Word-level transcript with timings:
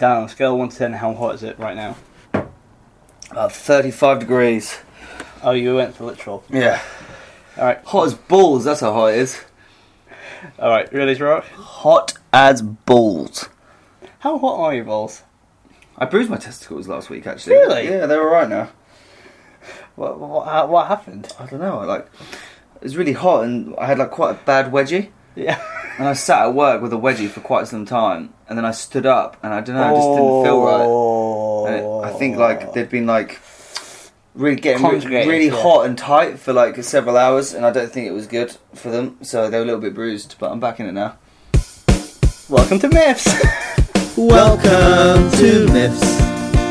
Dan, 0.00 0.16
on 0.16 0.24
a 0.24 0.28
scale 0.30 0.54
of 0.54 0.58
1 0.58 0.70
to 0.70 0.76
10, 0.78 0.92
how 0.94 1.12
hot 1.12 1.34
is 1.34 1.42
it 1.42 1.58
right 1.58 1.76
now? 1.76 1.94
About 3.30 3.52
35 3.52 4.20
degrees. 4.20 4.78
Oh, 5.42 5.50
you 5.50 5.76
went 5.76 5.94
for 5.94 6.04
literal. 6.04 6.42
Yeah. 6.48 6.80
Alright, 7.58 7.84
Hot 7.84 8.06
as 8.06 8.14
balls, 8.14 8.64
that's 8.64 8.80
how 8.80 8.94
hot 8.94 9.12
it 9.12 9.18
is. 9.18 9.44
alright, 10.58 10.90
really, 10.90 11.14
Rock? 11.16 11.44
Hot 11.50 12.14
as 12.32 12.62
balls. 12.62 13.50
How 14.20 14.38
hot 14.38 14.58
are 14.60 14.74
your 14.74 14.86
balls? 14.86 15.22
I 15.98 16.06
bruised 16.06 16.30
my 16.30 16.38
testicles 16.38 16.88
last 16.88 17.10
week, 17.10 17.26
actually. 17.26 17.56
Really? 17.56 17.84
Yeah, 17.84 18.06
they're 18.06 18.26
alright 18.26 18.48
now. 18.48 18.70
What, 19.96 20.18
what, 20.18 20.70
what 20.70 20.86
happened? 20.86 21.30
I 21.38 21.44
don't 21.44 21.60
know, 21.60 21.80
I 21.80 21.84
like... 21.84 22.06
It 22.76 22.84
was 22.84 22.96
really 22.96 23.12
hot 23.12 23.44
and 23.44 23.76
I 23.76 23.84
had 23.84 23.98
like 23.98 24.12
quite 24.12 24.30
a 24.30 24.44
bad 24.46 24.72
wedgie. 24.72 25.10
Yeah. 25.36 25.62
And 26.00 26.08
I 26.08 26.14
sat 26.14 26.46
at 26.46 26.54
work 26.54 26.80
with 26.80 26.94
a 26.94 26.96
wedgie 26.96 27.28
for 27.28 27.40
quite 27.40 27.68
some 27.68 27.84
time. 27.84 28.32
And 28.48 28.56
then 28.56 28.64
I 28.64 28.70
stood 28.70 29.04
up 29.04 29.36
and 29.42 29.52
I 29.52 29.60
don't 29.60 29.76
know, 29.76 29.82
I 29.82 29.94
just 29.94 30.08
didn't 30.08 30.44
feel 30.44 30.62
right. 30.64 31.68
And 31.68 31.76
it, 31.76 32.14
I 32.14 32.18
think 32.18 32.38
like 32.38 32.72
they'd 32.72 32.88
been 32.88 33.06
like 33.06 33.38
really 34.34 34.56
getting 34.56 34.82
re- 34.82 35.26
really 35.26 35.48
yeah. 35.48 35.62
hot 35.62 35.84
and 35.84 35.98
tight 35.98 36.38
for 36.38 36.54
like 36.54 36.82
several 36.82 37.18
hours, 37.18 37.52
and 37.52 37.66
I 37.66 37.70
don't 37.70 37.92
think 37.92 38.06
it 38.06 38.12
was 38.12 38.26
good 38.26 38.56
for 38.74 38.90
them. 38.90 39.18
So 39.20 39.50
they 39.50 39.58
were 39.58 39.62
a 39.62 39.66
little 39.66 39.80
bit 39.82 39.92
bruised, 39.92 40.36
but 40.38 40.50
I'm 40.50 40.58
back 40.58 40.80
in 40.80 40.86
it 40.86 40.92
now. 40.92 41.18
Welcome 42.48 42.78
to 42.78 42.88
Myths! 42.88 43.26
Welcome 44.16 45.30
to 45.32 45.70
Myths. 45.70 46.22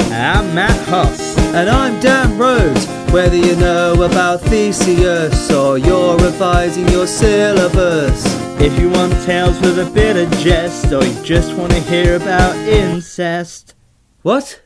I'm 0.10 0.56
Matt 0.56 0.88
Hoss. 0.88 1.38
And 1.54 1.70
I'm 1.70 2.00
Dan 2.00 2.36
Rhodes. 2.40 2.99
Whether 3.12 3.38
you 3.38 3.56
know 3.56 4.04
about 4.04 4.40
Theseus 4.42 5.52
or 5.52 5.80
you're 5.80 6.16
revising 6.18 6.88
your 6.90 7.08
syllabus. 7.08 8.24
If 8.62 8.80
you 8.80 8.92
want 8.92 9.14
tales 9.24 9.60
with 9.62 9.80
a 9.80 9.90
bit 9.90 10.16
of 10.16 10.32
jest 10.38 10.94
or 10.94 11.04
you 11.04 11.24
just 11.24 11.56
want 11.56 11.72
to 11.72 11.80
hear 11.80 12.18
about 12.18 12.56
incest. 12.56 13.74
What? 14.22 14.62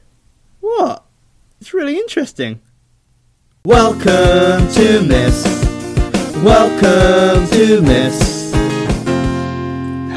What? 0.59 1.05
It's 1.61 1.73
really 1.73 1.98
interesting. 1.98 2.59
Welcome 3.63 4.68
to 4.73 5.01
Myths. 5.07 5.46
Welcome 6.43 7.48
to 7.48 7.81
Myths. 7.81 8.51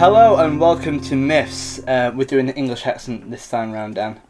Hello 0.00 0.38
and 0.38 0.58
welcome 0.58 0.98
to 1.02 1.14
Myths. 1.14 1.78
Uh, 1.86 2.10
we're 2.12 2.24
doing 2.24 2.48
an 2.48 2.56
English 2.56 2.86
accent 2.88 3.30
this 3.30 3.48
time 3.48 3.70
round, 3.70 3.94
Dan. 3.94 4.20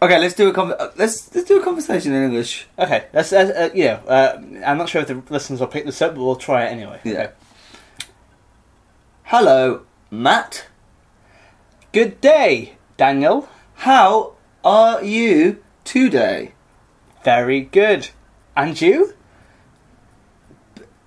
Okay, 0.00 0.18
let's 0.18 0.34
do 0.34 0.48
a 0.48 0.52
con- 0.52 0.72
uh, 0.72 0.92
let's 0.96 1.34
let's 1.34 1.48
do 1.48 1.60
a 1.60 1.64
conversation 1.64 2.12
in 2.12 2.22
English. 2.22 2.68
Okay, 2.78 3.06
that's, 3.10 3.32
uh, 3.32 3.52
uh, 3.56 3.74
you 3.74 3.84
know, 3.84 4.00
uh, 4.06 4.40
I'm 4.64 4.78
not 4.78 4.88
sure 4.88 5.02
if 5.02 5.08
the 5.08 5.20
listeners 5.28 5.58
will 5.58 5.66
pick 5.66 5.86
this 5.86 6.00
up, 6.00 6.14
but 6.14 6.22
we'll 6.22 6.36
try 6.36 6.66
it 6.66 6.68
anyway. 6.68 7.00
Yeah. 7.02 7.12
Okay. 7.12 7.32
Hello, 9.24 9.82
Matt. 10.10 10.66
Good 11.92 12.20
day, 12.20 12.76
Daniel. 12.96 13.48
How 13.74 14.34
are 14.64 15.02
you 15.02 15.62
today? 15.84 16.52
Very 17.24 17.62
good. 17.62 18.10
And 18.56 18.80
you? 18.80 19.14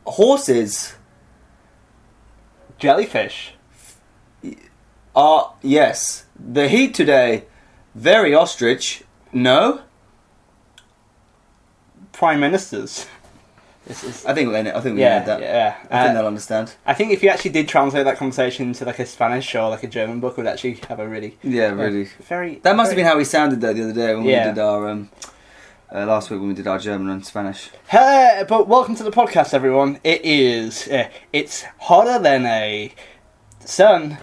Horses 0.06 0.95
Jellyfish. 2.78 3.53
are 5.16 5.53
yes. 5.62 6.25
The 6.38 6.67
heat 6.67 6.94
today, 6.94 7.45
very 7.95 8.34
ostrich. 8.34 9.03
No, 9.34 9.81
Prime 12.11 12.39
Ministers. 12.39 13.08
This 13.88 14.03
is, 14.03 14.25
I 14.25 14.34
think 14.36 14.50
we 14.50 14.58
I 14.58 14.64
think 14.80 14.95
we 14.95 15.02
yeah, 15.02 15.20
need 15.20 15.25
that. 15.28 15.42
yeah. 15.42 15.75
I 15.78 15.81
think 15.81 15.92
Uh, 16.12 16.14
they'll 16.14 16.28
understand. 16.28 16.75
I 16.86 16.94
think 16.94 17.12
if 17.12 17.23
you 17.23 17.30
actually 17.30 17.52
did 17.52 17.67
translate 17.67 18.06
that 18.06 18.17
conversation 18.17 18.67
into 18.67 18.86
like 18.86 19.00
a 19.00 19.06
Spanish 19.06 19.56
or 19.56 19.69
like 19.69 19.84
a 19.84 19.88
German 19.88 20.19
book, 20.19 20.34
it 20.34 20.38
would 20.38 20.47
actually 20.47 20.75
have 20.88 21.00
a 21.00 21.08
really 21.08 21.38
Yeah, 21.42 21.69
really. 21.72 22.08
very. 22.28 22.59
That 22.64 22.75
must 22.75 22.92
have 22.92 22.95
been 22.95 23.06
how 23.08 23.17
we 23.17 23.23
sounded 23.23 23.59
though 23.62 23.73
the 23.73 23.84
other 23.84 23.94
day 23.94 24.14
when 24.14 24.25
Yeah. 24.25 24.50
we 24.50 24.53
did 24.53 24.59
our 24.62 24.88
um, 24.88 25.09
uh, 25.94 26.06
last 26.06 26.30
week 26.30 26.39
when 26.39 26.50
we 26.50 26.56
did 26.56 26.67
our 26.67 26.78
German 26.78 27.09
and 27.09 27.25
Spanish. 27.25 27.72
Hello, 27.88 28.45
but 28.47 28.67
welcome 28.67 28.95
to 28.95 29.03
the 29.03 29.12
podcast, 29.12 29.53
everyone. 29.53 30.00
It 30.03 30.22
is. 30.23 30.88
Uh, 30.88 31.09
it's 31.34 31.63
hotter 31.80 32.19
than 32.19 32.46
a 32.46 32.94
sun. 33.66 34.19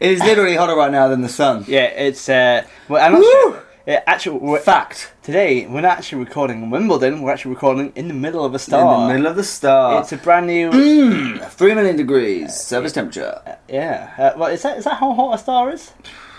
It 0.00 0.12
is 0.12 0.20
literally 0.20 0.54
hotter 0.56 0.76
right 0.76 0.92
now 0.92 1.08
than 1.08 1.22
the 1.22 1.28
sun. 1.28 1.64
Yeah, 1.66 1.84
it's. 1.86 2.28
Uh, 2.28 2.64
well, 2.88 3.04
I'm 3.04 3.12
not 3.12 3.18
Woo! 3.20 3.30
sure. 3.30 3.62
Yeah, 3.86 4.02
actually, 4.06 4.58
Fact. 4.60 5.12
today 5.22 5.66
we're 5.66 5.80
not 5.80 5.96
actually 5.98 6.22
recording 6.22 6.62
in 6.62 6.70
Wimbledon. 6.70 7.22
We're 7.22 7.32
actually 7.32 7.54
recording 7.54 7.90
in 7.96 8.06
the 8.08 8.14
middle 8.14 8.44
of 8.44 8.54
a 8.54 8.58
star. 8.58 8.94
In 9.02 9.08
the 9.08 9.14
middle 9.14 9.26
of 9.26 9.36
the 9.36 9.42
star. 9.42 10.00
It's 10.02 10.12
a 10.12 10.18
brand 10.18 10.46
new. 10.46 10.70
Mm, 10.70 11.48
three 11.50 11.74
million 11.74 11.96
degrees 11.96 12.54
surface 12.54 12.92
temperature. 12.92 13.40
Yeah. 13.68 14.12
Uh, 14.18 14.38
well, 14.38 14.50
is 14.50 14.62
that 14.62 14.76
is 14.78 14.84
that 14.84 14.98
how 14.98 15.14
hot 15.14 15.34
a 15.34 15.38
star 15.38 15.70
is? 15.72 15.92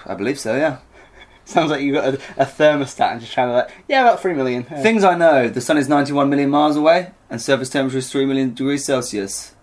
I 0.05 0.13
believe 0.13 0.39
so. 0.39 0.55
Yeah. 0.55 0.77
Sounds 1.45 1.71
like 1.71 1.81
you've 1.81 1.95
got 1.95 2.13
a, 2.13 2.17
a 2.37 2.45
thermostat 2.45 3.13
and 3.13 3.19
just 3.21 3.33
trying 3.33 3.47
to 3.49 3.53
like. 3.53 3.71
Yeah, 3.87 4.03
about 4.03 4.21
three 4.21 4.35
million. 4.35 4.67
Uh, 4.69 4.83
Things 4.83 5.03
I 5.03 5.15
know: 5.15 5.49
the 5.49 5.59
sun 5.61 5.77
is 5.77 5.89
91 5.89 6.29
million 6.29 6.51
miles 6.51 6.75
away, 6.77 7.11
and 7.31 7.41
surface 7.41 7.69
temperature 7.69 7.97
is 7.97 8.11
three 8.11 8.27
million 8.27 8.53
degrees 8.53 8.85
Celsius. 8.85 9.55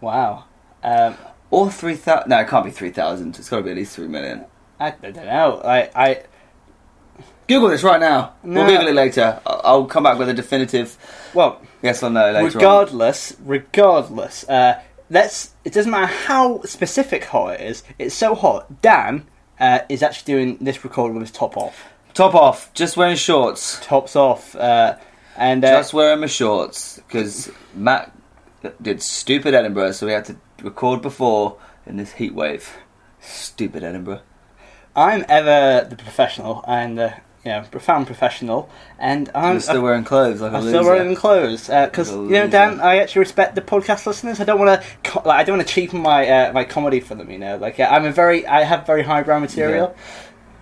wow. 0.00 0.44
Um, 0.82 1.14
Or 1.52 1.70
three 1.70 1.94
thousand? 1.96 2.30
No, 2.30 2.40
it 2.40 2.48
can't 2.48 2.64
be 2.64 2.70
three 2.70 2.90
thousand. 2.90 3.38
It's 3.38 3.48
got 3.48 3.58
to 3.58 3.62
be 3.62 3.70
at 3.70 3.76
least 3.76 3.94
three 3.94 4.08
million. 4.08 4.46
I, 4.80 4.88
I 4.88 5.10
don't 5.10 5.26
know. 5.26 5.60
I, 5.64 5.90
I 5.94 6.22
Google 7.46 7.68
this 7.68 7.82
right 7.82 8.00
now. 8.00 8.32
No. 8.42 8.64
We'll 8.64 8.70
Google 8.72 8.88
it 8.88 8.94
later. 8.94 9.40
I- 9.46 9.60
I'll 9.64 9.84
come 9.86 10.02
back 10.04 10.18
with 10.18 10.28
a 10.28 10.34
definitive 10.34 10.96
well, 11.34 11.60
yes 11.82 12.02
or 12.02 12.10
no 12.10 12.26
later 12.32 12.38
on. 12.38 12.44
regardless, 12.54 13.36
regardless, 13.44 14.48
uh, 14.48 14.80
let's. 15.10 15.52
It 15.64 15.72
doesn't 15.72 15.90
matter 15.90 16.06
how 16.06 16.62
specific 16.62 17.24
hot 17.24 17.54
it 17.54 17.60
is. 17.60 17.82
It's 17.98 18.14
so 18.14 18.34
hot. 18.34 18.80
Dan 18.82 19.26
uh, 19.60 19.80
is 19.88 20.02
actually 20.02 20.32
doing 20.32 20.56
this 20.60 20.82
recording 20.84 21.16
with 21.18 21.28
his 21.28 21.36
top 21.36 21.56
off, 21.56 21.84
Top 22.14 22.34
off. 22.34 22.72
Just 22.74 22.96
wearing 22.96 23.16
shorts. 23.16 23.78
tops 23.82 24.16
off, 24.16 24.56
uh, 24.56 24.96
and 25.36 25.64
uh, 25.64 25.72
Just 25.78 25.92
wearing 25.92 26.20
my 26.20 26.26
shorts 26.26 26.96
because 27.06 27.50
Matt 27.74 28.10
did 28.80 29.02
stupid 29.02 29.54
Edinburgh, 29.54 29.92
so 29.92 30.06
we 30.06 30.12
had 30.12 30.24
to 30.26 30.36
record 30.62 31.02
before 31.02 31.58
in 31.86 31.96
this 31.96 32.12
heat 32.14 32.34
wave. 32.34 32.76
Stupid 33.20 33.82
Edinburgh. 33.84 34.20
I'm 34.94 35.24
ever 35.28 35.86
the 35.88 35.96
professional 35.96 36.64
and 36.66 36.98
uh, 36.98 37.10
you 37.44 37.50
know 37.50 37.64
profound 37.70 38.06
professional, 38.06 38.68
and 38.98 39.30
I'm 39.34 39.44
I'm 39.54 39.60
still 39.60 39.82
wearing 39.82 40.04
clothes 40.04 40.40
like 40.40 40.52
I'm 40.52 40.62
still 40.62 40.84
wearing 40.84 41.14
clothes 41.14 41.68
because 41.68 42.10
Like 42.12 42.30
you 42.30 42.34
know. 42.34 42.48
Dan. 42.48 42.80
I 42.80 42.98
actually 42.98 43.20
respect 43.20 43.54
the 43.54 43.62
podcast 43.62 44.06
listeners. 44.06 44.38
I 44.40 44.44
don't 44.44 44.58
want 44.58 44.82
to, 44.82 45.18
like, 45.24 45.40
I 45.40 45.44
don't 45.44 45.56
want 45.56 45.66
to 45.66 45.74
cheapen 45.74 46.00
my 46.00 46.28
uh, 46.28 46.52
my 46.52 46.64
comedy 46.64 47.00
for 47.00 47.14
them. 47.14 47.30
You 47.30 47.38
know, 47.38 47.56
like 47.56 47.80
uh, 47.80 47.84
I'm 47.90 48.04
a 48.04 48.12
very, 48.12 48.46
I 48.46 48.64
have 48.64 48.86
very 48.86 49.02
highbrow 49.02 49.38
material. 49.40 49.96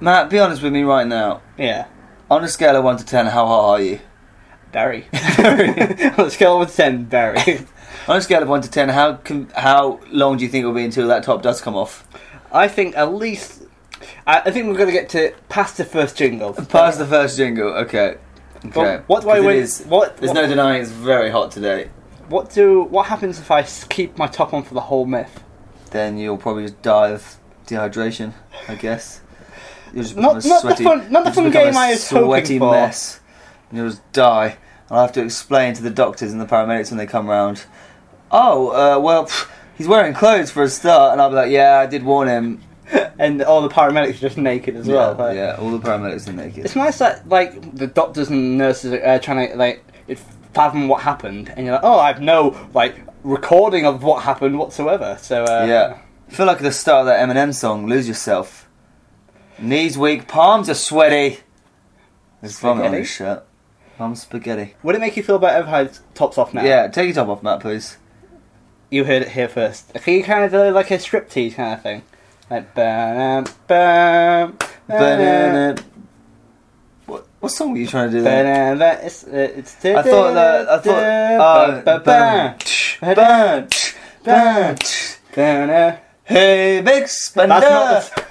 Matt, 0.01 0.31
be 0.31 0.39
honest 0.39 0.63
with 0.63 0.73
me 0.73 0.83
right 0.83 1.07
now. 1.07 1.43
Yeah, 1.59 1.87
On 2.31 2.43
a 2.43 2.49
scale 2.49 2.77
of 2.77 2.85
one 2.85 2.97
to 2.97 3.05
ten, 3.05 3.27
how 3.27 3.47
hot 3.47 3.71
are 3.71 3.81
you? 3.83 4.01
very. 4.73 5.07
On 5.39 6.27
a 6.27 6.31
scale 6.31 6.53
of 6.55 6.59
one 6.61 6.67
to 6.69 6.77
ten, 6.77 7.07
very. 7.07 7.67
On 8.09 8.17
a 8.17 8.21
scale 8.21 8.43
of 8.43 8.49
one 8.49 8.61
to 8.63 8.71
ten, 8.71 8.89
how 8.89 9.15
com- 9.17 9.49
how 9.55 10.01
long 10.11 10.37
do 10.37 10.45
you 10.45 10.51
think 10.51 10.63
it'll 10.63 10.75
be 10.75 10.85
until 10.85 11.09
that 11.09 11.23
top 11.23 11.43
does 11.43 11.61
come 11.61 11.77
off? 11.77 12.07
I 12.53 12.67
think 12.67 12.97
at 12.97 13.15
least, 13.15 13.63
I, 14.27 14.41
I 14.47 14.51
think 14.51 14.67
we're 14.67 14.75
going 14.77 14.87
to 14.89 14.93
get 14.93 15.09
to 15.11 15.33
past 15.49 15.77
the 15.77 15.85
first 15.85 16.17
jingle. 16.17 16.53
Past 16.55 16.99
the 16.99 17.07
first 17.07 17.37
jingle, 17.37 17.69
okay. 17.69 18.17
Okay. 18.67 19.03
What 19.07 19.23
do 19.23 19.31
I 19.31 19.41
win? 19.41 19.57
is- 19.59 19.85
What? 19.87 20.17
There's 20.17 20.29
what, 20.33 20.43
no 20.43 20.47
denying 20.47 20.83
it's 20.83 20.91
very 20.91 21.31
hot 21.31 21.51
today. 21.51 21.91
what 22.29 22.51
do? 22.51 22.83
What 22.83 23.07
happens 23.07 23.39
if 23.39 23.51
I 23.51 23.63
keep 23.63 24.19
my 24.19 24.27
top 24.27 24.53
on 24.55 24.63
for 24.65 24.75
the 24.75 24.81
whole 24.83 25.07
myth? 25.07 25.43
Then 25.91 26.19
you'll 26.19 26.37
probably 26.39 26.65
just 26.65 26.81
die 26.83 27.11
of 27.11 27.37
dehydration, 27.67 28.33
I 28.69 28.75
guess. 28.75 29.21
You'll 29.93 30.03
just 30.05 30.17
Not- 30.17 30.45
not 30.45 30.63
the 30.63 30.77
fun- 30.83 31.11
not 31.13 31.25
the 31.25 31.33
fun 31.33 31.51
game 31.51 31.75
a 31.75 31.79
I 31.79 31.91
was 31.91 32.09
hoping 32.11 32.27
sweaty 32.27 32.59
for. 32.59 32.73
mess. 32.73 33.21
And 33.71 33.79
you'll 33.79 33.91
just 33.91 34.13
die. 34.13 34.57
I'll 34.91 35.03
have 35.03 35.13
to 35.13 35.23
explain 35.23 35.75
to 35.75 35.83
the 35.83 35.91
doctors 35.91 36.33
and 36.33 36.41
the 36.41 36.47
paramedics 36.47 36.91
when 36.91 36.99
they 36.99 37.07
come 37.07 37.29
round. 37.29 37.65
Oh, 38.33 38.69
uh, 38.69 39.01
well, 39.01 39.25
pff, 39.27 39.49
he's 39.77 39.89
wearing 39.89 40.15
clothes 40.15 40.51
for 40.51 40.63
a 40.63 40.69
start, 40.69 41.13
and 41.13 41.21
I'll 41.21 41.31
be 41.31 41.37
like, 41.37 41.51
yeah, 41.51 41.79
I 41.79 41.87
did 41.87 42.03
warn 42.05 42.29
him. 42.29 42.63
And 43.21 43.43
all 43.43 43.61
the 43.63 43.69
paramedics 43.69 44.15
are 44.17 44.21
just 44.29 44.39
naked 44.39 44.75
as 44.77 44.89
well. 44.89 45.15
yeah, 45.17 45.23
like- 45.25 45.37
yeah, 45.37 45.57
all 45.61 45.71
the 45.71 45.79
paramedics 45.79 46.27
are 46.27 46.33
naked. 46.33 46.65
It's 46.65 46.75
nice 46.75 46.99
that 46.99 47.29
like 47.29 47.77
the 47.77 47.87
doctors 47.87 48.31
and 48.31 48.57
nurses 48.59 48.93
are 48.95 49.05
uh, 49.05 49.19
trying 49.19 49.51
to 49.51 49.57
like 49.57 49.85
fathom 50.55 50.89
what 50.89 51.03
happened, 51.03 51.53
and 51.55 51.67
you're 51.67 51.75
like, 51.75 51.85
oh, 51.85 51.99
I've 52.01 52.21
no 52.21 52.57
like 52.75 52.97
recording 53.23 53.85
of 53.87 54.03
what 54.03 54.23
happened 54.25 54.59
whatsoever. 54.59 55.19
So 55.21 55.45
uh, 55.45 55.67
Yeah. 55.69 55.99
I 56.29 56.33
feel 56.33 56.47
like 56.47 56.59
the 56.61 56.73
start 56.73 57.01
of 57.01 57.07
that 57.07 57.21
Eminem 57.29 57.55
song, 57.55 57.87
Lose 57.87 58.09
Yourself. 58.09 58.69
Knees 59.59 59.99
weak, 59.99 60.27
palms 60.27 60.71
are 60.71 60.75
sweaty. 60.75 61.41
There's 62.41 62.59
vomit 62.59 62.87
on 62.87 62.93
his 62.95 63.09
shirt. 63.09 63.45
Palms 63.99 64.23
spaghetti. 64.23 64.75
Would 64.83 64.95
it 64.95 65.01
make 65.01 65.17
you 65.17 65.23
feel 65.23 65.39
better 65.39 65.61
if 65.63 65.67
I 65.69 65.79
had 65.79 65.99
tops 66.15 66.39
off 66.39 66.55
now? 66.55 66.65
Yeah, 66.65 66.89
take 66.89 67.05
your 67.07 67.15
top 67.15 67.29
off, 67.29 67.43
Matt, 67.43 67.61
please. 67.61 67.99
You 68.91 69.05
heard 69.05 69.23
it 69.23 69.29
here 69.29 69.49
first. 69.49 69.93
Can 69.95 70.15
you 70.15 70.25
kind 70.25 70.45
of 70.45 70.51
do 70.51 70.71
like 70.73 70.91
a 70.91 70.95
striptease 70.99 71.55
kind 71.55 71.75
of 71.75 71.83
thing? 71.83 72.03
Like 72.51 72.75
bam 72.75 73.45
bam 73.69 74.59
Banana. 74.89 75.77
What, 77.07 77.27
what 77.39 77.51
song 77.53 77.71
were 77.73 77.79
you 77.79 77.87
trying 77.87 78.11
to 78.11 78.17
do 78.19 78.23
there? 78.23 78.75
It's 79.05 79.25
uh, 79.25 79.31
it's. 79.33 79.85
I 79.85 80.03
thought 80.03 80.35
that. 80.35 80.69
I 80.69 80.79
thought. 80.79 81.85
Ba- 81.85 81.99
ba- 81.99 82.03
bam, 82.05 82.57
ba- 83.15 83.69
bam, 84.25 84.77
bam. 85.35 85.99
Hey, 86.25 86.81
big 86.81 87.07
spender. 87.09 87.61
That's 87.61 88.11
not. 88.17 88.25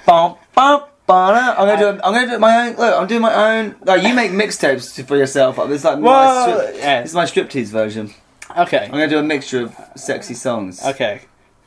I'm 1.58 1.66
gonna 1.66 1.78
do. 1.78 1.88
I'm 2.04 2.12
gonna 2.14 2.26
do 2.30 2.38
my 2.38 2.68
own. 2.68 2.76
Look, 2.76 3.00
I'm 3.00 3.06
doing 3.06 3.22
my 3.22 3.34
own. 3.58 3.76
Like 3.84 4.02
you 4.02 4.14
make 4.14 4.30
mixtapes 4.30 5.02
for 5.06 5.16
yourself. 5.16 5.58
Is 5.70 5.84
like 5.84 5.98
my 5.98 6.04
Well, 6.04 6.60
strip, 6.60 6.76
yeah. 6.78 7.00
this 7.00 7.10
is 7.10 7.16
my 7.16 7.24
striptease 7.24 7.68
version. 7.68 8.12
Okay. 8.58 8.84
I'm 8.84 8.90
gonna 8.90 9.08
do 9.08 9.18
a 9.18 9.22
mixture 9.22 9.62
of 9.62 9.74
sexy 9.96 10.34
songs. 10.34 10.84
Okay. 10.84 11.22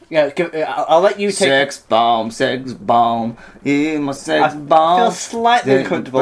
Yeah, 0.09 0.29
give, 0.29 0.53
uh, 0.53 0.59
I'll, 0.59 0.85
I'll 0.89 1.01
let 1.01 1.19
you 1.19 1.29
take. 1.29 1.47
Sex 1.47 1.79
bomb, 1.79 2.29
sex 2.29 2.73
bomb, 2.73 3.35
yeah, 3.63 3.97
my 3.97 4.11
sex 4.11 4.43
I 4.43 4.49
sex 4.49 4.53
feel 4.53 4.65
bomb. 4.67 5.11
slightly 5.11 5.71
uncomfortable. 5.77 6.19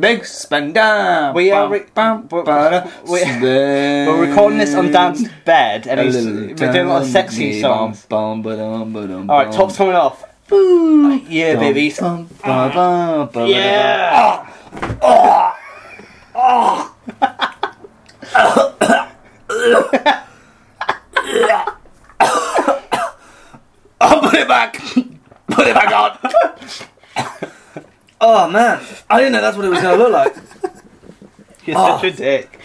We 1.34 1.50
are 1.50 1.68
re- 1.68 1.86
we- 3.10 3.22
We're 4.06 4.26
recording 4.28 4.58
this 4.58 4.74
on 4.74 4.92
Dan's 4.92 5.26
bed, 5.44 5.88
and 5.88 5.98
he's, 6.00 6.14
we're 6.26 6.54
doing 6.72 6.86
a 6.86 6.88
lot 6.90 7.02
of 7.02 7.08
sexy 7.08 7.60
songs. 7.60 8.06
All 9.28 9.38
right, 9.38 9.52
top's 9.52 9.76
coming 9.76 9.96
off. 9.96 10.22
Yeah, 11.28 11.54
babies. 11.56 11.98
Yeah. 13.48 14.46
Oh, 16.40 16.94
put 24.00 24.34
it 24.34 24.48
back. 24.48 24.74
Put 25.48 25.66
it 25.66 25.74
back 25.74 25.92
on. 25.92 26.18
oh 28.20 28.48
man, 28.50 28.84
I 29.10 29.18
didn't 29.18 29.32
know 29.32 29.40
that's 29.40 29.56
what 29.56 29.66
it 29.66 29.70
was 29.70 29.80
going 29.80 29.98
to 29.98 30.04
look 30.04 30.12
like. 30.12 30.36
You're 31.64 31.76
Oh. 31.78 31.98
such 32.00 32.14
a 32.14 32.16
dick. 32.16 32.60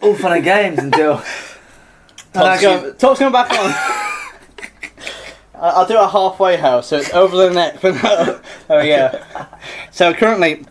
All 0.00 0.14
fun 0.14 0.32
and 0.32 0.44
games 0.44 0.78
until. 0.78 1.16
Top's 1.18 2.36
actually- 2.36 2.80
going, 2.80 2.94
top's 2.96 3.20
going 3.20 3.32
back 3.32 3.50
on. 3.50 3.70
I- 5.54 5.68
I'll 5.74 5.86
do 5.86 5.96
a 5.98 6.08
halfway 6.08 6.56
house, 6.56 6.88
so 6.88 6.96
it's 6.96 7.12
over 7.12 7.36
the 7.36 7.50
neck. 7.50 7.76
But 7.80 8.02
no. 8.02 8.40
There 8.68 8.80
we 8.80 8.88
go. 8.88 9.20
So 9.90 10.12
currently, 10.14 10.64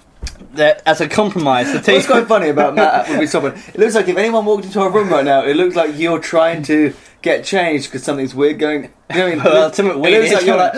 the, 0.54 0.88
as 0.88 1.02
a 1.02 1.08
compromise, 1.08 1.68
the 1.68 1.76
What's 1.76 1.86
team. 1.88 2.02
quite 2.04 2.28
funny 2.28 2.50
about 2.50 2.76
Matt 2.76 3.10
would 3.10 3.20
be 3.20 3.28
someone. 3.36 3.54
It 3.74 3.78
looks 3.78 3.96
like 3.96 4.08
if 4.08 4.18
anyone 4.18 4.46
walked 4.46 4.66
into 4.66 4.80
our 4.82 4.90
room 4.92 5.10
right 5.10 5.26
now, 5.26 5.44
it 5.46 5.56
looks 5.56 5.76
like 5.76 5.98
you're 5.98 6.20
trying 6.20 6.64
to 6.64 6.94
get 7.22 7.44
changed 7.46 7.86
because 7.88 8.04
something's 8.04 8.34
weird 8.34 8.58
going. 8.60 8.84
You 9.12 9.18
know 9.18 9.24
what 9.24 9.32
I 9.32 9.36
mean? 9.36 9.40
Well, 9.44 9.64
ultimate 9.66 9.92
It 9.96 10.00
weird 10.00 10.22
looks 10.24 10.34
like 10.34 10.46
you're 10.46 10.58
like, 10.58 10.74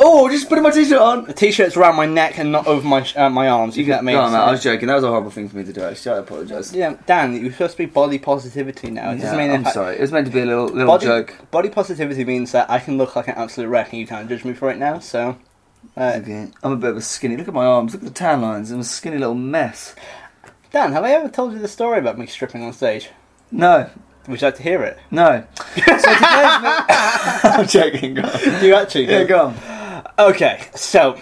oh, 0.00 0.28
just 0.28 0.48
putting 0.48 0.62
my 0.62 0.70
t-shirt 0.70 0.98
on. 1.00 1.24
The 1.24 1.32
t-shirt's 1.32 1.76
around 1.76 1.96
my 1.96 2.04
neck 2.06 2.38
and 2.38 2.52
not 2.52 2.66
over 2.66 2.86
my 2.86 3.02
sh- 3.02 3.16
uh, 3.16 3.30
my 3.30 3.48
arms. 3.48 3.76
You 3.78 3.84
get 3.84 4.04
me? 4.04 4.12
On, 4.14 4.30
Matt. 4.30 4.42
I 4.48 4.50
was 4.50 4.62
joking. 4.62 4.88
That 4.88 4.96
was 4.96 5.04
a 5.04 5.08
horrible 5.08 5.30
thing 5.30 5.48
for 5.48 5.56
me 5.56 5.64
to 5.64 5.72
do. 5.72 5.82
Actually, 5.82 6.16
I 6.16 6.18
apologise. 6.18 6.72
Yeah, 6.74 6.96
Dan, 7.06 7.34
you're 7.40 7.52
supposed 7.52 7.72
to 7.72 7.78
be 7.78 7.86
body 7.86 8.18
positivity 8.18 8.90
now. 8.90 9.12
It 9.12 9.16
doesn't 9.20 9.38
Yeah, 9.38 9.46
mean 9.56 9.66
I'm 9.66 9.72
sorry. 9.72 9.94
It 9.96 10.00
was 10.02 10.12
meant 10.12 10.26
to 10.26 10.32
be 10.32 10.40
a 10.40 10.46
little 10.46 10.66
little 10.66 10.86
Body, 10.86 11.06
joke. 11.06 11.36
body 11.50 11.70
positivity 11.70 12.24
means 12.24 12.52
that 12.52 12.68
I 12.70 12.78
can 12.78 12.98
look 12.98 13.16
like 13.16 13.28
an 13.28 13.34
absolute 13.36 13.68
wreck 13.68 13.90
and 13.92 14.00
you 14.00 14.06
can't 14.06 14.28
judge 14.28 14.44
me 14.44 14.52
for 14.52 14.70
it 14.70 14.76
now. 14.78 14.98
So, 14.98 15.36
uh, 15.96 16.12
Okay. 16.22 16.48
I'm 16.62 16.72
a 16.72 16.76
bit 16.76 16.90
of 16.90 16.96
a 16.96 17.00
skinny. 17.02 17.36
Look 17.36 17.48
at 17.48 17.54
my 17.54 17.66
arms. 17.66 17.92
Look 17.94 18.02
at 18.02 18.08
the 18.08 18.14
tan 18.14 18.40
lines. 18.42 18.70
I'm 18.70 18.80
a 18.80 18.84
skinny 18.84 19.18
little 19.18 19.34
mess. 19.34 19.94
Dan, 20.72 20.92
have 20.92 21.04
I 21.04 21.12
ever 21.12 21.28
told 21.28 21.52
you 21.52 21.58
the 21.58 21.68
story 21.68 21.98
about 21.98 22.18
me 22.18 22.26
stripping 22.26 22.62
on 22.62 22.72
stage? 22.72 23.10
No, 23.50 23.88
Would 24.28 24.40
you 24.40 24.46
like 24.48 24.56
to 24.56 24.62
hear 24.62 24.82
it? 24.82 24.98
no. 25.10 25.44
so 25.76 25.80
today's 25.82 26.00
I'm 27.44 27.66
joking. 27.66 28.14
Go 28.14 28.22
on. 28.22 28.64
You 28.64 28.74
actually? 28.74 29.06
Yeah, 29.08 29.24
go 29.24 29.46
on. 29.46 30.02
Okay, 30.18 30.66
so 30.74 31.18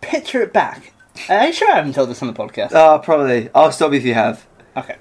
picture 0.00 0.42
it 0.42 0.52
back. 0.52 0.92
Uh, 1.30 1.34
Are 1.34 1.46
you 1.46 1.52
sure 1.52 1.70
I 1.72 1.76
haven't 1.76 1.94
told 1.94 2.10
this 2.10 2.20
on 2.22 2.28
the 2.28 2.34
podcast? 2.34 2.72
Oh, 2.72 2.98
probably. 3.02 3.48
I'll 3.54 3.72
stop 3.72 3.92
if 3.94 4.04
you 4.04 4.12
have. 4.14 4.44
Okay. 4.76 4.96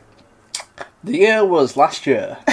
The 1.04 1.18
year 1.18 1.46
was 1.46 1.78
last 1.78 2.08
year, 2.08 2.38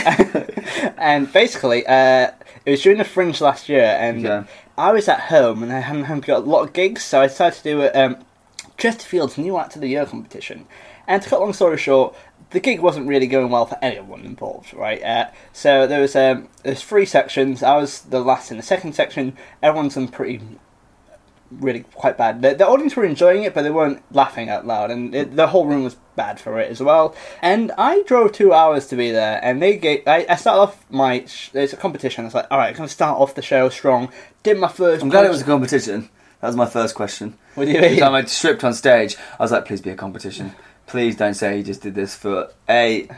and 0.99 1.33
basically, 1.33 1.87
uh, 1.87 2.33
it 2.67 2.71
was 2.73 2.83
during 2.83 2.99
the 2.99 3.05
Fringe 3.05 3.41
last 3.41 3.69
year, 3.69 3.85
and 3.99 4.21
Yeah. 4.23 4.45
I 4.83 4.91
was 4.91 5.07
at 5.07 5.21
home 5.21 5.63
and 5.63 5.73
I 5.73 5.79
hadn't, 5.79 6.27
got 6.27 6.43
a 6.43 6.45
lot 6.45 6.65
of 6.65 6.73
gigs, 6.73 7.05
so 7.05 7.21
I 7.21 7.29
decided 7.29 7.57
to 7.59 7.63
do 7.63 7.83
a 7.83 7.93
um, 7.93 8.17
Chesterfield's 8.77 9.39
New 9.39 9.57
Act 9.57 9.77
of 9.77 9.81
the 9.81 9.87
Year 9.87 10.05
competition. 10.05 10.67
And 11.07 11.23
to 11.23 11.29
cut 11.29 11.39
long 11.39 11.53
story 11.53 11.79
short, 11.79 12.17
the 12.51 12.59
gig 12.59 12.81
wasn't 12.81 13.07
really 13.07 13.29
going 13.29 13.49
well 13.49 13.65
for 13.65 13.79
anyone 13.81 14.23
involved, 14.23 14.75
right? 14.75 15.01
Uh, 15.01 15.31
so 15.53 15.87
there 15.87 16.01
was 16.01 16.17
um, 16.17 16.49
there's 16.65 16.83
three 16.83 17.07
sections. 17.07 17.63
I 17.63 17.77
was 17.77 18.01
the 18.01 18.19
last 18.19 18.51
in 18.51 18.57
the 18.57 18.63
second 18.65 18.97
section. 18.97 19.37
Everyone's 19.63 19.95
done 19.95 20.09
pretty 20.09 20.41
really 21.61 21.81
quite 21.95 22.17
bad. 22.17 22.43
The, 22.43 22.55
the 22.55 22.67
audience 22.67 22.97
were 22.97 23.05
enjoying 23.05 23.45
it, 23.45 23.55
but 23.55 23.63
they 23.63 23.71
weren't 23.71 24.03
laughing 24.15 24.49
out 24.49 24.67
loud, 24.67 24.91
and 24.91 25.15
it, 25.15 25.37
the 25.37 25.49
whole 25.49 25.67
room 25.67 25.85
was 25.85 25.97
bad 26.17 26.41
for 26.41 26.59
it 26.59 26.71
as 26.71 26.83
well. 26.83 27.15
And 27.41 27.73
I 27.79 28.03
drove 28.03 28.33
two 28.33 28.53
hours 28.53 28.87
to 28.89 28.97
be 28.97 29.11
there, 29.11 29.41
and 29.43 29.63
they 29.63 29.77
gave. 29.77 30.07
I, 30.07 30.27
I 30.29 30.37
started 30.37 30.61
off 30.61 30.91
my. 30.91 31.25
Sh- 31.27 31.51
there's 31.51 31.73
a 31.73 31.77
competition. 31.77 32.25
I 32.25 32.27
was 32.27 32.35
like, 32.35 32.47
all 32.51 32.59
right, 32.59 32.71
I'm 32.71 32.77
gonna 32.77 32.89
start 32.89 33.21
off 33.21 33.35
the 33.35 33.43
show 33.43 33.69
strong. 33.69 34.13
Did 34.43 34.59
my 34.59 34.69
first. 34.69 35.03
I'm 35.03 35.09
glad 35.09 35.27
it 35.27 35.31
was 35.31 35.43
a 35.43 35.45
competition. 35.45 36.09
That 36.41 36.49
was 36.49 36.57
my 36.57 36.67
first 36.67 36.95
question. 36.95 37.39
What 37.55 37.67
do 37.67 37.71
you 37.71 37.81
mean? 37.81 37.99
time 37.99 38.15
I 38.15 38.25
stripped 38.25 38.65
on 38.65 38.75
stage, 38.75 39.17
I 39.39 39.43
was 39.43 39.53
like, 39.53 39.65
please 39.65 39.81
be 39.81 39.91
a 39.91 39.95
competition. 39.95 40.53
Please 40.87 41.17
don't 41.17 41.35
say 41.35 41.59
you 41.59 41.63
just 41.63 41.83
did 41.83 41.95
this 41.95 42.17
for 42.17 42.51
a. 42.69 43.09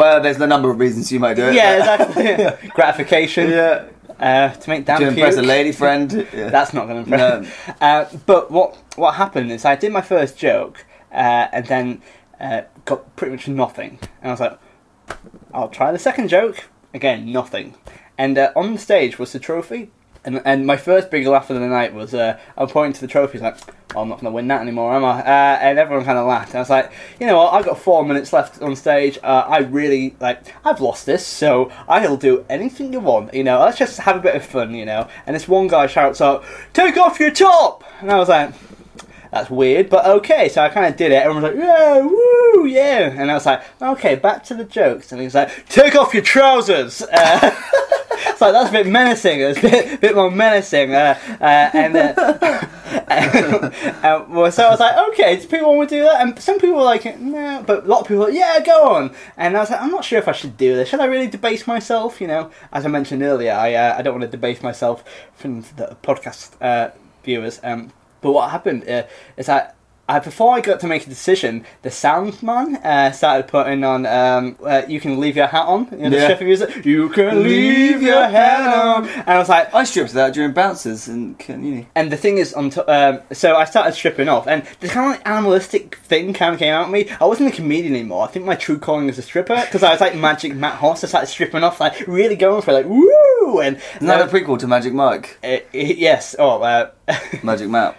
Well, 0.00 0.22
there's 0.22 0.40
a 0.40 0.46
number 0.46 0.70
of 0.70 0.78
reasons 0.78 1.12
you 1.12 1.20
might 1.20 1.34
do 1.34 1.44
it. 1.48 1.54
Yeah, 1.54 1.76
exactly. 2.14 2.68
Gratification. 2.78 3.50
yeah. 3.50 3.84
Uh, 4.18 4.48
to 4.50 4.70
make 4.70 4.84
Dan 4.86 5.00
To 5.00 5.08
impress 5.08 5.36
a 5.36 5.42
lady 5.42 5.72
friend. 5.82 6.10
Yeah. 6.34 6.48
That's 6.50 6.72
not 6.72 6.86
going 6.88 7.04
to 7.04 7.10
No. 7.10 7.36
impress. 7.38 7.76
Uh, 7.80 8.18
but 8.26 8.50
what 8.50 8.76
what 8.96 9.14
happened 9.16 9.52
is 9.52 9.64
I 9.64 9.76
did 9.76 9.92
my 9.92 10.00
first 10.00 10.38
joke, 10.38 10.84
uh, 11.12 11.48
and 11.52 11.66
then 11.66 12.02
uh, 12.40 12.62
got 12.86 13.14
pretty 13.16 13.32
much 13.32 13.46
nothing. 13.48 13.98
And 14.22 14.30
I 14.30 14.32
was 14.32 14.40
like, 14.40 14.58
I'll 15.52 15.68
try 15.68 15.92
the 15.92 15.98
second 15.98 16.28
joke. 16.28 16.64
Again, 16.94 17.30
nothing. 17.32 17.74
And 18.16 18.36
uh, 18.38 18.52
on 18.56 18.72
the 18.72 18.78
stage 18.78 19.18
was 19.18 19.32
the 19.32 19.38
trophy. 19.38 19.90
And, 20.24 20.42
and 20.44 20.66
my 20.66 20.76
first 20.76 21.10
big 21.10 21.26
laugh 21.26 21.48
of 21.48 21.58
the 21.58 21.66
night 21.66 21.94
was 21.94 22.12
uh, 22.12 22.38
I'm 22.56 22.68
pointing 22.68 22.92
to 22.94 23.00
the 23.00 23.06
trophy, 23.06 23.38
like, 23.38 23.56
oh, 23.94 24.02
I'm 24.02 24.08
not 24.08 24.20
going 24.20 24.30
to 24.30 24.34
win 24.34 24.48
that 24.48 24.60
anymore, 24.60 24.94
am 24.94 25.04
I? 25.04 25.20
Uh, 25.20 25.58
and 25.60 25.78
everyone 25.78 26.04
kind 26.04 26.18
of 26.18 26.26
laughed. 26.26 26.50
And 26.50 26.56
I 26.56 26.60
was 26.60 26.70
like, 26.70 26.92
you 27.18 27.26
know 27.26 27.38
what? 27.38 27.54
I've 27.54 27.64
got 27.64 27.78
four 27.78 28.04
minutes 28.04 28.32
left 28.32 28.60
on 28.60 28.76
stage. 28.76 29.18
Uh, 29.22 29.44
I 29.48 29.58
really 29.58 30.16
like. 30.20 30.54
I've 30.64 30.80
lost 30.80 31.06
this, 31.06 31.26
so 31.26 31.72
I'll 31.88 32.16
do 32.16 32.44
anything 32.50 32.92
you 32.92 33.00
want. 33.00 33.32
You 33.32 33.44
know, 33.44 33.60
let's 33.60 33.78
just 33.78 33.98
have 34.00 34.16
a 34.16 34.20
bit 34.20 34.36
of 34.36 34.44
fun. 34.44 34.74
You 34.74 34.84
know. 34.84 35.08
And 35.26 35.34
this 35.34 35.48
one 35.48 35.68
guy 35.68 35.86
shouts 35.86 36.20
out, 36.20 36.44
"Take 36.72 36.96
off 36.96 37.18
your 37.18 37.30
top!" 37.30 37.84
And 38.00 38.10
I 38.10 38.16
was 38.16 38.28
like. 38.28 38.52
That's 39.30 39.48
weird, 39.48 39.88
but 39.88 40.06
okay. 40.06 40.48
So 40.48 40.62
I 40.62 40.68
kind 40.68 40.86
of 40.86 40.96
did 40.96 41.12
it. 41.12 41.16
Everyone 41.16 41.42
was 41.42 41.52
like, 41.52 41.62
"Yeah, 41.62 42.00
woo, 42.00 42.66
yeah!" 42.66 43.14
And 43.16 43.30
I 43.30 43.34
was 43.34 43.46
like, 43.46 43.62
"Okay, 43.80 44.16
back 44.16 44.42
to 44.44 44.54
the 44.54 44.64
jokes." 44.64 45.12
And 45.12 45.20
he 45.20 45.26
was 45.26 45.34
like, 45.34 45.68
"Take 45.68 45.94
off 45.94 46.14
your 46.14 46.22
trousers." 46.22 47.02
Uh, 47.12 47.54
it's 48.28 48.40
like 48.40 48.52
that's 48.52 48.70
a 48.70 48.72
bit 48.72 48.86
menacing. 48.86 49.40
It's 49.40 49.58
a 49.58 49.62
bit, 49.62 50.00
bit 50.00 50.14
more 50.14 50.30
menacing. 50.30 50.94
Uh, 50.94 51.18
uh, 51.40 51.44
and 51.44 51.96
uh, 51.96 52.14
uh, 54.02 54.24
well, 54.28 54.50
so 54.50 54.66
I 54.66 54.70
was 54.70 54.80
like, 54.80 54.96
"Okay, 55.10 55.36
do 55.36 55.46
people 55.46 55.76
want 55.76 55.90
to 55.90 55.96
do 55.96 56.02
that?" 56.02 56.20
And 56.20 56.38
some 56.38 56.58
people 56.58 56.76
were 56.76 56.82
like, 56.82 57.18
"No," 57.20 57.62
but 57.66 57.84
a 57.84 57.86
lot 57.86 58.00
of 58.00 58.08
people, 58.08 58.20
were 58.20 58.26
like, 58.26 58.34
"Yeah, 58.34 58.60
go 58.60 58.94
on." 58.94 59.14
And 59.36 59.56
I 59.56 59.60
was 59.60 59.70
like, 59.70 59.80
"I'm 59.80 59.90
not 59.90 60.04
sure 60.04 60.18
if 60.18 60.28
I 60.28 60.32
should 60.32 60.56
do 60.56 60.74
this. 60.74 60.88
Should 60.88 61.00
I 61.00 61.06
really 61.06 61.28
debase 61.28 61.66
myself?" 61.66 62.20
You 62.20 62.26
know, 62.26 62.50
as 62.72 62.84
I 62.84 62.88
mentioned 62.88 63.22
earlier, 63.22 63.52
I 63.52 63.74
uh, 63.74 63.96
I 63.98 64.02
don't 64.02 64.14
want 64.14 64.30
to 64.30 64.36
debase 64.36 64.62
myself 64.62 65.04
from 65.34 65.62
the 65.76 65.96
podcast 66.02 66.92
viewers. 67.22 67.60
Um, 67.62 67.92
but 68.20 68.32
what 68.32 68.50
happened 68.50 68.88
uh, 68.88 69.04
is 69.36 69.46
that 69.46 69.76
uh, 70.08 70.18
before 70.18 70.52
I 70.56 70.60
got 70.60 70.80
to 70.80 70.88
make 70.88 71.06
a 71.06 71.08
decision, 71.08 71.64
the 71.82 71.90
sound 71.92 72.42
man 72.42 72.74
uh, 72.78 73.12
started 73.12 73.46
putting 73.46 73.84
on 73.84 74.06
um, 74.06 74.56
uh, 74.66 74.82
"You 74.88 74.98
Can 74.98 75.20
Leave 75.20 75.36
Your 75.36 75.46
Hat 75.46 75.66
On." 75.68 75.86
You 75.92 75.98
know, 75.98 76.10
the 76.10 76.16
Yeah. 76.16 76.26
Sheffield 76.26 76.48
music. 76.48 76.84
You 76.84 77.10
can 77.10 77.44
leave 77.44 78.02
your 78.02 78.24
hat 78.26 78.76
on, 78.76 79.08
and 79.08 79.28
I 79.28 79.38
was 79.38 79.48
like, 79.48 79.72
I 79.72 79.84
stripped 79.84 80.12
that 80.14 80.34
during 80.34 80.50
bounces 80.50 81.06
uni. 81.06 81.86
and 81.94 82.10
the 82.10 82.16
thing 82.16 82.38
is, 82.38 82.52
on 82.54 82.70
to, 82.70 82.82
um, 82.92 83.20
so 83.32 83.54
I 83.54 83.64
started 83.66 83.92
stripping 83.94 84.28
off, 84.28 84.48
and 84.48 84.64
the 84.80 84.88
kind 84.88 85.12
of 85.14 85.18
like 85.20 85.28
animalistic 85.28 85.94
thing 85.98 86.32
kind 86.34 86.54
of 86.54 86.58
came 86.58 86.74
out 86.74 86.86
of 86.86 86.90
me. 86.90 87.08
I 87.20 87.24
wasn't 87.26 87.52
a 87.52 87.54
comedian 87.54 87.94
anymore. 87.94 88.24
I 88.24 88.32
think 88.32 88.44
my 88.44 88.56
true 88.56 88.80
calling 88.80 89.08
is 89.08 89.16
a 89.16 89.22
stripper 89.22 89.62
because 89.64 89.84
I 89.84 89.92
was 89.92 90.00
like 90.00 90.16
Magic 90.16 90.56
Matt 90.56 90.74
Hoss. 90.74 91.04
I 91.04 91.06
started 91.06 91.28
stripping 91.28 91.62
off, 91.62 91.78
like 91.78 92.04
really 92.08 92.34
going 92.34 92.62
for 92.62 92.72
it, 92.72 92.74
like 92.74 92.86
woo, 92.86 93.60
and 93.60 93.76
Isn't 93.94 94.08
that 94.08 94.22
a 94.22 94.24
prequel 94.28 94.58
to 94.58 94.66
Magic 94.66 94.92
Mike? 94.92 95.38
uh, 95.44 95.58
yes, 95.72 96.34
oh. 96.36 96.60
Uh, 96.62 96.90
Magic 97.44 97.68
Matt. 97.68 97.96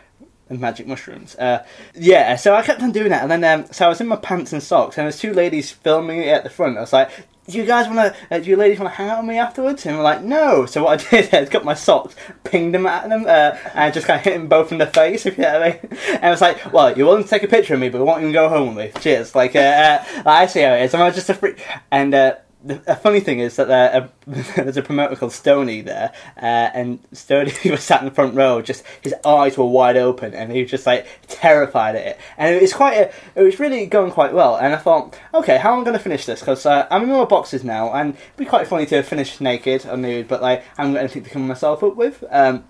And 0.52 0.60
magic 0.60 0.86
mushrooms. 0.86 1.36
Uh, 1.36 1.66
yeah, 1.96 2.36
so 2.36 2.54
I 2.54 2.62
kept 2.62 2.82
on 2.82 2.92
doing 2.92 3.10
that, 3.10 3.24
and 3.24 3.32
then 3.32 3.44
um, 3.44 3.72
so 3.72 3.86
I 3.86 3.90
was 3.90 4.02
in 4.02 4.08
my 4.08 4.18
pants 4.18 4.54
and 4.54 4.62
socks, 4.62 4.98
and 4.98 5.06
there's 5.06 5.18
two 5.18 5.34
ladies 5.34 5.72
filming 5.72 6.20
it 6.20 6.28
at 6.28 6.44
the 6.44 6.50
front. 6.50 6.78
I 6.78 6.82
was 6.82 6.94
like, 6.94 7.10
"Do 7.48 7.58
you 7.58 7.66
guys 7.66 7.88
want 7.88 8.14
to? 8.14 8.36
Uh, 8.36 8.40
do 8.40 8.50
you 8.50 8.58
ladies 8.58 8.78
want 8.80 8.92
to 8.92 8.96
hang 8.96 9.10
out 9.10 9.20
with 9.20 9.30
me 9.30 9.38
afterwards?" 9.38 9.86
And 9.86 9.98
we're 9.98 10.04
like, 10.04 10.22
"No." 10.22 10.66
So 10.66 10.84
what 10.84 11.02
I 11.02 11.10
did 11.22 11.34
is 11.34 11.50
got 11.50 11.66
my 11.66 11.74
socks, 11.74 12.16
pinged 12.44 12.76
them 12.76 12.86
at 12.86 13.10
them, 13.10 13.26
uh, 13.26 13.58
and 13.74 13.94
just 13.94 14.06
kind 14.06 14.20
of 14.20 14.26
hit 14.26 14.34
them 14.34 14.48
both 14.48 14.72
in 14.72 14.78
the 14.78 14.88
face. 14.88 15.26
If 15.32 15.38
you 15.38 15.44
know 15.44 15.60
what 15.60 15.64
I 15.64 15.70
mean. 15.70 16.00
And 16.16 16.26
I 16.26 16.30
was 16.30 16.42
like, 16.42 16.72
"Well, 16.74 16.96
you're 16.96 17.08
willing 17.08 17.24
to 17.24 17.30
take 17.30 17.44
a 17.44 17.48
picture 17.48 17.74
of 17.74 17.80
me, 17.80 17.90
but 17.90 18.00
you 18.00 18.28
to 18.28 18.34
go 18.34 18.50
home 18.50 18.76
with 18.76 18.94
me. 18.94 19.02
Cheers." 19.02 19.34
Like, 19.34 19.56
uh, 19.56 19.60
uh, 19.60 20.24
I 20.26 20.46
see 20.48 20.62
how 20.62 20.74
it 20.74 20.84
is. 20.84 20.94
I'm 20.94 21.14
just 21.14 21.30
a 21.30 21.34
freak, 21.34 21.66
and. 21.92 22.38
The, 22.64 22.76
the 22.76 22.96
funny 22.96 23.20
thing 23.20 23.40
is 23.40 23.56
that 23.56 23.70
uh, 23.70 24.08
there's 24.28 24.78
a 24.78 24.84
promoter 24.84 25.16
called 25.16 25.32
Stony 25.34 25.82
there, 25.82 26.14
uh, 26.38 26.70
and 26.74 27.00
Stony 27.12 27.52
was 27.66 27.84
sat 27.84 28.02
in 28.02 28.06
the 28.06 28.14
front 28.14 28.36
row, 28.36 28.62
just 28.62 28.84
his 29.02 29.16
eyes 29.26 29.58
were 29.58 29.66
wide 29.66 29.98
open, 29.98 30.34
and 30.34 30.52
he 30.52 30.62
was 30.62 30.70
just 30.70 30.86
like 30.86 31.08
terrified 31.28 31.96
at 31.96 32.06
it. 32.06 32.20
And 32.38 32.56
it 32.56 32.62
was 32.62 32.74
quite, 32.74 32.94
a, 32.98 33.12
it 33.36 33.42
was 33.42 33.60
really 33.60 33.86
going 33.88 34.12
quite 34.12 34.34
well. 34.34 34.58
And 34.58 34.74
I 34.74 34.78
thought, 34.78 35.18
okay, 35.34 35.58
how 35.58 35.74
am 35.74 35.82
I 35.82 35.84
going 35.84 35.98
to 35.98 36.04
finish 36.04 36.26
this? 36.26 36.40
Because 36.40 36.66
uh, 36.66 36.88
I'm 36.92 37.04
in 37.04 37.10
my 37.10 37.26
boxes 37.26 37.64
now, 37.64 37.92
and 37.94 38.14
it'd 38.14 38.38
be 38.38 38.46
quite 38.46 38.68
funny 38.68 38.86
to 38.88 39.02
finish 39.02 39.42
naked 39.42 39.86
or 39.88 39.98
nude, 39.98 40.28
but 40.28 40.42
like 40.42 40.60
I 40.78 40.84
haven't 40.84 40.94
got 40.94 41.00
anything 41.00 41.24
to 41.24 41.30
cover 41.30 41.46
myself 41.46 41.84
up 41.84 41.96
with. 41.96 42.24
Um, 42.30 42.64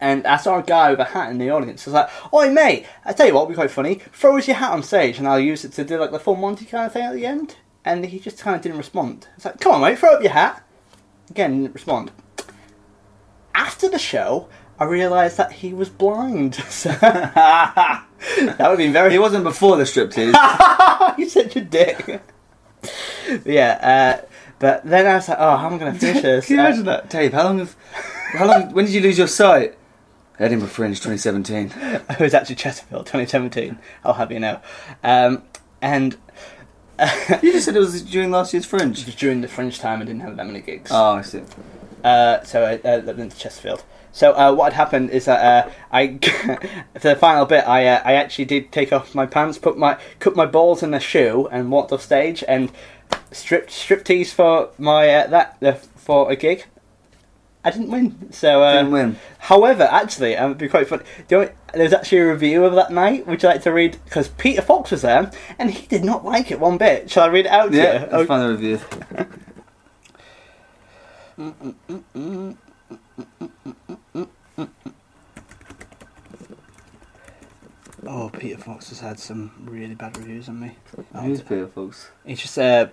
And 0.00 0.26
I 0.26 0.36
saw 0.36 0.58
a 0.58 0.62
guy 0.62 0.90
with 0.90 1.00
a 1.00 1.04
hat 1.04 1.30
in 1.30 1.38
the 1.38 1.50
audience. 1.50 1.86
I 1.86 1.90
was 1.90 1.94
like, 1.94 2.10
"Oi, 2.32 2.50
mate! 2.50 2.86
I 3.04 3.12
tell 3.14 3.26
you 3.26 3.34
what, 3.34 3.46
would 3.46 3.52
be 3.52 3.56
quite 3.56 3.70
funny. 3.70 3.94
Throw 4.12 4.36
us 4.36 4.46
your 4.46 4.56
hat 4.56 4.72
on 4.72 4.82
stage, 4.82 5.18
and 5.18 5.26
I'll 5.26 5.40
use 5.40 5.64
it 5.64 5.72
to 5.72 5.84
do 5.84 5.98
like 5.98 6.10
the 6.10 6.18
full 6.18 6.36
Monty 6.36 6.66
kind 6.66 6.84
of 6.86 6.92
thing 6.92 7.04
at 7.04 7.14
the 7.14 7.24
end." 7.24 7.56
And 7.86 8.04
he 8.04 8.18
just 8.18 8.38
kind 8.40 8.54
of 8.56 8.60
didn't 8.62 8.76
respond. 8.78 9.28
It's 9.36 9.44
like, 9.46 9.60
"Come 9.60 9.72
on, 9.72 9.80
mate, 9.80 9.98
throw 9.98 10.14
up 10.14 10.22
your 10.22 10.32
hat." 10.32 10.62
Again, 11.30 11.62
didn't 11.62 11.74
respond. 11.74 12.10
After 13.54 13.88
the 13.88 13.98
show, 13.98 14.48
I 14.78 14.84
realised 14.84 15.38
that 15.38 15.52
he 15.52 15.72
was 15.72 15.88
blind. 15.88 16.54
That 18.36 18.58
would 18.58 18.58
have 18.58 18.78
been 18.78 18.92
very. 18.92 19.12
He 19.12 19.18
wasn't 19.18 19.44
before 19.44 19.76
the 19.76 19.84
striptease. 19.84 20.34
You're 21.18 21.28
such 21.40 21.54
a 21.56 21.60
dick. 21.60 22.20
yeah, 23.44 24.20
uh, 24.22 24.26
but 24.58 24.84
then 24.84 25.06
I 25.06 25.14
was 25.16 25.28
like, 25.28 25.38
oh, 25.38 25.56
how 25.56 25.66
am 25.66 25.74
I 25.74 25.78
going 25.78 25.92
to 25.92 25.98
finish 25.98 26.22
this? 26.22 26.46
Can 26.46 26.56
you 26.56 26.62
Uh, 26.62 26.66
imagine 26.66 26.84
that, 26.86 27.10
Dave? 27.10 27.32
How 27.34 27.44
long 27.44 27.58
have, 27.58 27.76
how 28.32 28.46
long? 28.46 28.72
When 28.72 28.86
did 28.86 28.94
you 28.94 29.00
lose 29.02 29.18
your 29.18 29.26
sight? 29.28 29.76
Edinburgh 30.38 30.68
Fringe 30.68 30.98
2017. 31.00 31.72
it 32.10 32.18
was 32.20 32.34
actually 32.34 32.56
Chesterfield, 32.56 33.06
2017. 33.06 33.78
I'll 34.04 34.14
have 34.14 34.32
you 34.32 34.40
know. 34.40 34.60
Um, 35.04 35.42
and 35.82 36.16
You 37.42 37.52
just 37.52 37.66
said 37.66 37.76
it 37.76 37.80
was 37.80 38.02
during 38.02 38.30
last 38.30 38.52
year's 38.52 38.64
Fringe. 38.64 39.04
during 39.16 39.40
the 39.40 39.48
Fringe 39.48 39.78
time, 39.78 40.00
I 40.00 40.04
didn't 40.04 40.22
have 40.22 40.36
that 40.36 40.46
many 40.46 40.60
gigs. 40.60 40.90
Oh, 40.92 41.12
I 41.14 41.22
see. 41.22 41.42
Uh, 42.02 42.42
so 42.42 42.64
I 42.64 42.88
uh, 42.88 42.98
lived 42.98 43.18
in 43.18 43.30
Chesterfield. 43.30 43.82
So 44.12 44.32
uh, 44.32 44.54
what 44.54 44.72
had 44.72 44.84
happened 44.84 45.10
is 45.10 45.26
that 45.26 45.66
uh, 45.66 45.70
I, 45.92 46.16
for 46.94 47.00
the 47.08 47.16
final 47.16 47.44
bit, 47.44 47.68
I 47.68 47.86
uh, 47.86 48.02
I 48.02 48.14
actually 48.14 48.46
did 48.46 48.72
take 48.72 48.90
off 48.90 49.14
my 49.14 49.26
pants, 49.26 49.58
put 49.58 49.76
my 49.76 49.98
cut 50.20 50.34
my 50.34 50.46
balls 50.46 50.82
in 50.82 50.94
a 50.94 51.00
shoe, 51.00 51.48
and 51.52 51.70
walked 51.70 51.92
off 51.92 52.00
stage 52.00 52.42
and 52.48 52.72
stripped 53.30 53.68
striptease 53.70 54.32
for 54.32 54.70
my 54.78 55.08
uh, 55.10 55.26
that 55.26 55.58
uh, 55.62 55.72
for 55.96 56.30
a 56.30 56.36
gig. 56.36 56.64
I 57.62 57.70
didn't 57.70 57.90
win. 57.90 58.32
So 58.32 58.62
uh, 58.62 58.76
Didn't 58.76 58.92
win. 58.92 59.16
However, 59.38 59.82
actually, 59.82 60.36
um, 60.36 60.52
it'd 60.52 60.58
be 60.58 60.68
quite 60.68 60.88
funny. 60.88 61.02
You 61.28 61.38
know, 61.38 61.50
there's 61.78 61.92
actually 61.92 62.18
a 62.18 62.28
review 62.32 62.64
of 62.64 62.74
that 62.74 62.90
night. 62.92 63.26
Would 63.26 63.42
you 63.42 63.48
like 63.48 63.62
to 63.62 63.72
read? 63.72 63.98
Because 64.04 64.28
Peter 64.28 64.62
Fox 64.62 64.90
was 64.90 65.02
there, 65.02 65.30
and 65.58 65.70
he 65.70 65.86
did 65.86 66.04
not 66.04 66.24
like 66.24 66.50
it 66.50 66.60
one 66.60 66.78
bit. 66.78 67.10
Shall 67.10 67.24
I 67.24 67.28
read 67.28 67.46
it 67.46 67.52
out 67.52 67.72
to 67.72 67.76
Yeah, 67.76 68.04
you? 68.06 68.16
let's 68.16 68.28
find 68.28 68.42
the 68.42 68.50
review. 68.50 68.80
Oh, 78.06 78.30
Peter 78.32 78.58
Fox 78.58 78.90
has 78.90 79.00
had 79.00 79.18
some 79.18 79.50
really 79.64 79.94
bad 79.94 80.16
reviews 80.16 80.48
on 80.48 80.60
me. 80.60 80.76
Who's 81.20 81.42
Peter 81.42 81.66
Fox? 81.66 82.10
He's 82.24 82.40
just 82.40 82.58
uh, 82.58 82.88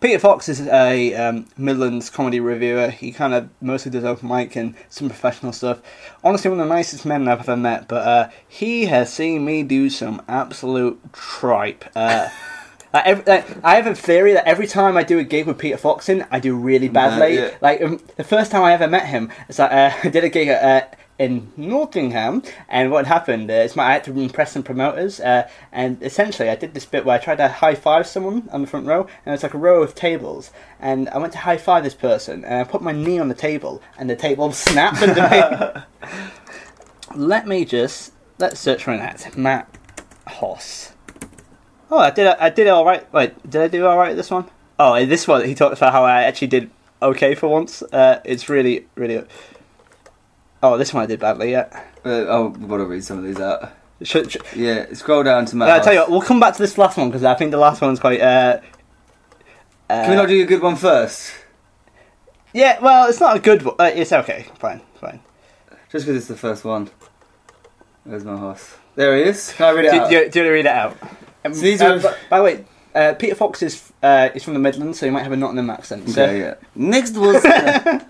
Peter 0.00 0.18
Fox 0.18 0.48
is 0.48 0.62
a 0.62 1.14
um, 1.14 1.46
Midlands 1.58 2.08
comedy 2.08 2.40
reviewer. 2.40 2.88
He 2.88 3.12
kind 3.12 3.34
of 3.34 3.50
mostly 3.60 3.90
does 3.90 4.04
open 4.04 4.28
mic 4.28 4.56
and 4.56 4.74
some 4.88 5.08
professional 5.08 5.52
stuff. 5.52 5.80
Honestly, 6.24 6.50
one 6.50 6.60
of 6.60 6.68
the 6.68 6.74
nicest 6.74 7.04
men 7.04 7.28
I've 7.28 7.40
ever 7.40 7.56
met. 7.56 7.86
But 7.86 8.06
uh, 8.06 8.30
he 8.48 8.86
has 8.86 9.12
seen 9.12 9.44
me 9.44 9.62
do 9.62 9.90
some 9.90 10.22
absolute 10.26 11.12
tripe. 11.12 11.84
Uh, 11.94 12.28
like 12.94 13.06
every, 13.06 13.24
like, 13.24 13.64
I 13.64 13.76
have 13.76 13.86
a 13.86 13.94
theory 13.94 14.32
that 14.32 14.46
every 14.46 14.66
time 14.66 14.96
I 14.96 15.02
do 15.02 15.18
a 15.18 15.24
gig 15.24 15.46
with 15.46 15.58
Peter 15.58 15.76
Fox 15.76 16.08
in, 16.08 16.26
I 16.30 16.40
do 16.40 16.56
really 16.56 16.88
badly. 16.88 17.36
yeah. 17.36 17.56
Like 17.60 17.82
um, 17.82 18.00
the 18.16 18.24
first 18.24 18.50
time 18.50 18.62
I 18.62 18.72
ever 18.72 18.88
met 18.88 19.06
him, 19.06 19.30
it's 19.48 19.58
like 19.58 19.70
uh, 19.72 19.90
I 20.04 20.08
did 20.08 20.24
a 20.24 20.28
gig 20.28 20.48
at. 20.48 20.62
Uh, 20.62 20.96
in 21.20 21.52
Nottingham, 21.54 22.42
and 22.66 22.90
what 22.90 23.06
happened 23.06 23.50
is 23.50 23.76
my 23.76 23.84
I 23.84 23.92
had 23.92 24.04
to 24.04 24.18
impress 24.18 24.52
some 24.52 24.62
promoters, 24.62 25.20
uh, 25.20 25.46
and 25.70 26.02
essentially 26.02 26.48
I 26.48 26.56
did 26.56 26.72
this 26.72 26.86
bit 26.86 27.04
where 27.04 27.16
I 27.16 27.18
tried 27.22 27.36
to 27.36 27.48
high 27.48 27.74
five 27.74 28.06
someone 28.06 28.48
on 28.50 28.62
the 28.62 28.66
front 28.66 28.86
row, 28.86 29.06
and 29.26 29.34
it's 29.34 29.42
like 29.42 29.52
a 29.52 29.58
row 29.58 29.82
of 29.82 29.94
tables, 29.94 30.50
and 30.80 31.10
I 31.10 31.18
went 31.18 31.34
to 31.34 31.38
high 31.40 31.58
five 31.58 31.84
this 31.84 31.92
person, 31.94 32.42
and 32.42 32.54
I 32.54 32.64
put 32.64 32.80
my 32.80 32.92
knee 32.92 33.18
on 33.18 33.28
the 33.28 33.34
table, 33.34 33.82
and 33.98 34.08
the 34.08 34.16
table 34.16 34.50
snapped 34.66 35.02
under 35.02 35.28
me. 35.28 36.08
Let 37.14 37.46
me 37.46 37.66
just 37.66 38.14
let's 38.38 38.58
search 38.58 38.84
for 38.84 38.92
an 38.92 39.00
act. 39.00 39.36
Matt 39.36 39.68
Hoss. 40.26 40.94
Oh, 41.90 41.98
I 41.98 42.10
did. 42.10 42.28
I 42.28 42.48
did 42.48 42.66
it 42.66 42.70
all 42.70 42.86
right. 42.86 43.12
Wait, 43.12 43.50
did 43.50 43.60
I 43.60 43.68
do 43.68 43.84
all 43.84 43.98
right 43.98 44.16
this 44.16 44.30
one? 44.30 44.48
Oh, 44.78 45.04
this 45.04 45.28
one 45.28 45.44
he 45.44 45.54
talks 45.54 45.80
about 45.80 45.92
how 45.92 46.04
I 46.04 46.22
actually 46.22 46.46
did 46.46 46.70
okay 47.02 47.34
for 47.34 47.48
once. 47.48 47.82
Uh, 47.82 48.20
it's 48.24 48.48
really, 48.48 48.86
really. 48.94 49.22
Oh, 50.62 50.76
this 50.76 50.92
one 50.92 51.02
I 51.02 51.06
did 51.06 51.20
badly. 51.20 51.52
Yeah. 51.52 51.68
Uh, 52.04 52.08
oh, 52.28 52.48
we've 52.58 52.68
got 52.68 52.78
to 52.78 52.84
read 52.84 53.02
some 53.04 53.18
of 53.18 53.24
these 53.24 53.40
out. 53.40 53.72
Should, 54.02 54.32
should, 54.32 54.42
Yeah, 54.54 54.86
scroll 54.94 55.22
down 55.22 55.44
to 55.46 55.56
my. 55.56 55.66
yeah, 55.66 55.74
I'll 55.74 55.80
tell 55.84 55.92
you 55.92 56.00
what. 56.00 56.10
We'll 56.10 56.22
come 56.22 56.40
back 56.40 56.54
to 56.54 56.58
this 56.62 56.78
last 56.78 56.96
one 56.96 57.08
because 57.10 57.24
I 57.24 57.34
think 57.34 57.50
the 57.50 57.58
last 57.58 57.80
one's 57.82 58.00
quite. 58.00 58.20
Uh, 58.20 58.60
uh, 59.88 60.02
Can 60.02 60.10
we 60.10 60.16
not 60.16 60.28
do 60.28 60.42
a 60.42 60.46
good 60.46 60.62
one 60.62 60.76
first? 60.76 61.32
Yeah, 62.52 62.78
well, 62.80 63.08
it's 63.08 63.20
not 63.20 63.36
a 63.36 63.40
good 63.40 63.62
one. 63.62 63.76
Uh, 63.78 63.90
it's 63.94 64.12
okay. 64.12 64.46
Fine, 64.58 64.80
fine. 65.00 65.20
Just 65.92 66.06
because 66.06 66.16
it's 66.16 66.28
the 66.28 66.36
first 66.36 66.64
one. 66.64 66.88
Where's 68.04 68.24
my 68.24 68.36
horse? 68.36 68.74
There 68.94 69.16
he 69.16 69.22
is. 69.24 69.52
Can 69.52 69.66
I 69.66 69.70
read 69.70 69.84
it 69.86 69.90
Do, 69.92 69.98
out? 70.00 70.10
do, 70.10 70.10
do 70.10 70.16
you 70.16 70.22
want 70.22 70.32
to 70.32 70.50
read 70.50 70.60
it 70.60 70.66
out? 70.66 70.96
Um, 71.44 71.54
So 71.54 71.60
these 71.60 71.80
uh, 71.82 71.86
are- 71.94 71.98
b- 71.98 72.08
by 72.28 72.38
the 72.38 72.44
way, 72.44 72.64
uh, 72.94 73.14
Peter 73.14 73.34
Fox 73.34 73.62
is 73.62 73.92
uh, 74.02 74.30
is 74.34 74.42
from 74.42 74.54
the 74.54 74.60
Midlands, 74.60 74.98
so 74.98 75.06
he 75.06 75.12
might 75.12 75.22
have 75.22 75.32
a 75.32 75.36
Nottingham 75.36 75.70
accent. 75.70 76.08
So 76.08 76.22
Okay, 76.24 76.40
yeah. 76.40 76.54
Next 76.74 77.16
was. 77.16 77.44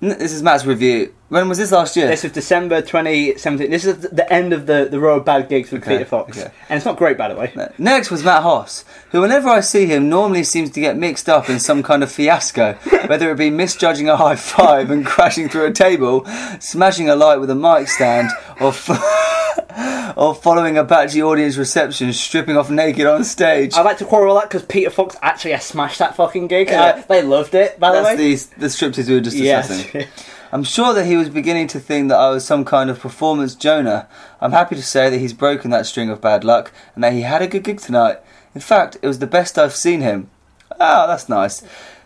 This 0.00 0.32
is 0.32 0.42
Matt's 0.42 0.66
review. 0.66 1.14
When 1.28 1.48
was 1.48 1.58
this 1.58 1.72
last 1.72 1.96
year? 1.96 2.06
This 2.06 2.22
was 2.22 2.30
December 2.30 2.80
2017. 2.82 3.68
This 3.68 3.84
is 3.84 3.98
the 3.98 4.32
end 4.32 4.52
of 4.52 4.66
the, 4.66 4.86
the 4.88 5.00
row 5.00 5.16
of 5.16 5.24
bad 5.24 5.48
gigs 5.48 5.72
with 5.72 5.82
Okay, 5.82 5.98
Peter 5.98 6.04
Fox. 6.08 6.38
okay. 6.38 6.52
And 6.68 6.76
it's 6.76 6.86
not 6.86 6.96
great, 6.96 7.18
by 7.18 7.26
the 7.28 7.34
way. 7.34 7.52
No. 7.56 7.72
Next 7.78 8.12
was 8.12 8.22
Matt 8.22 8.44
Hoss, 8.44 8.84
who, 9.10 9.22
whenever 9.22 9.48
I 9.48 9.58
see 9.58 9.86
him, 9.86 10.08
normally 10.08 10.44
seems 10.44 10.70
to 10.70 10.80
get 10.80 10.96
mixed 10.96 11.28
up 11.28 11.50
in 11.50 11.58
some 11.58 11.82
kind 11.82 12.04
of 12.04 12.12
fiasco, 12.12 12.74
whether 13.08 13.28
it 13.32 13.38
be 13.38 13.50
misjudging 13.50 14.08
a 14.08 14.16
high 14.16 14.36
five 14.36 14.90
and 14.92 15.04
crashing 15.04 15.48
through 15.48 15.66
a 15.66 15.72
table, 15.72 16.24
smashing 16.60 17.08
a 17.08 17.16
light 17.16 17.40
with 17.40 17.50
a 17.50 17.56
mic 17.56 17.88
stand, 17.88 18.30
or, 18.60 18.68
f- 18.68 20.14
or 20.16 20.32
following 20.32 20.78
a 20.78 20.84
patchy 20.84 21.20
audience 21.24 21.56
reception, 21.56 22.12
stripping 22.12 22.56
off 22.56 22.70
naked 22.70 23.04
on 23.04 23.24
stage. 23.24 23.74
I'd 23.74 23.82
like 23.82 23.98
to 23.98 24.04
quarrel 24.04 24.36
that 24.36 24.44
because 24.44 24.64
Peter 24.64 24.90
Fox 24.90 25.16
actually 25.22 25.56
smashed 25.58 25.98
that 25.98 26.14
fucking 26.14 26.46
gig. 26.46 26.68
Yeah. 26.68 26.82
Uh, 26.84 27.02
they 27.08 27.22
loved 27.22 27.56
it, 27.56 27.80
by 27.80 27.90
the 27.96 28.04
way. 28.04 28.14
That's 28.14 28.46
the, 28.46 28.60
the 28.60 28.66
striptease 28.66 29.08
we 29.08 29.14
were 29.14 29.20
just 29.20 29.36
discussing. 29.36 29.90
yes. 30.02 30.32
I'm 30.52 30.62
sure 30.62 30.94
that 30.94 31.06
he 31.06 31.16
was 31.16 31.28
beginning 31.28 31.66
to 31.68 31.80
think 31.80 32.08
that 32.08 32.18
I 32.18 32.30
was 32.30 32.44
some 32.44 32.64
kind 32.64 32.88
of 32.88 33.00
performance 33.00 33.54
Jonah. 33.54 34.08
I'm 34.40 34.52
happy 34.52 34.76
to 34.76 34.82
say 34.82 35.10
that 35.10 35.18
he's 35.18 35.32
broken 35.32 35.70
that 35.70 35.86
string 35.86 36.08
of 36.08 36.20
bad 36.20 36.44
luck 36.44 36.72
and 36.94 37.02
that 37.02 37.12
he 37.12 37.22
had 37.22 37.42
a 37.42 37.48
good 37.48 37.64
gig 37.64 37.80
tonight. 37.80 38.18
In 38.54 38.60
fact, 38.60 38.96
it 39.02 39.06
was 39.06 39.18
the 39.18 39.26
best 39.26 39.58
I've 39.58 39.74
seen 39.74 40.02
him. 40.02 40.30
Ah, 40.78 41.06
that's 41.06 41.28
nice. 41.28 41.64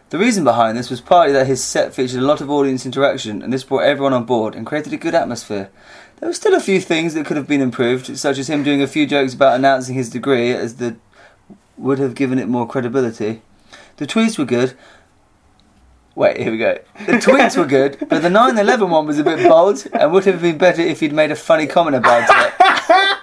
The 0.08 0.18
reason 0.18 0.42
behind 0.42 0.76
this 0.76 0.90
was 0.90 1.00
partly 1.00 1.32
that 1.34 1.46
his 1.46 1.62
set 1.62 1.94
featured 1.94 2.20
a 2.20 2.26
lot 2.26 2.40
of 2.40 2.50
audience 2.50 2.86
interaction 2.86 3.42
and 3.42 3.52
this 3.52 3.62
brought 3.62 3.84
everyone 3.84 4.12
on 4.12 4.24
board 4.24 4.54
and 4.54 4.66
created 4.66 4.92
a 4.92 4.96
good 4.96 5.14
atmosphere. 5.14 5.70
There 6.18 6.28
were 6.28 6.34
still 6.34 6.54
a 6.54 6.60
few 6.60 6.80
things 6.80 7.14
that 7.14 7.26
could 7.26 7.36
have 7.36 7.46
been 7.46 7.60
improved, 7.60 8.18
such 8.18 8.38
as 8.38 8.48
him 8.48 8.62
doing 8.62 8.82
a 8.82 8.86
few 8.86 9.06
jokes 9.06 9.34
about 9.34 9.54
announcing 9.54 9.94
his 9.94 10.10
degree 10.10 10.52
as 10.52 10.76
the 10.76 10.96
would 11.76 11.98
have 11.98 12.14
given 12.14 12.38
it 12.38 12.48
more 12.48 12.66
credibility. 12.66 13.40
The 13.96 14.06
tweets 14.06 14.38
were 14.38 14.44
good, 14.44 14.76
Wait, 16.14 16.38
here 16.38 16.50
we 16.50 16.58
go. 16.58 16.78
The 17.06 17.12
tweets 17.12 17.56
were 17.56 17.66
good, 17.66 17.96
but 18.08 18.22
the 18.22 18.30
9 18.30 18.58
11 18.58 18.90
one 18.90 19.06
was 19.06 19.18
a 19.18 19.24
bit 19.24 19.48
bold 19.48 19.86
and 19.92 20.12
would 20.12 20.24
have 20.24 20.42
been 20.42 20.58
better 20.58 20.82
if 20.82 21.00
he'd 21.00 21.12
made 21.12 21.30
a 21.30 21.36
funny 21.36 21.66
comment 21.66 21.96
about 21.96 22.28
it. 22.28 23.16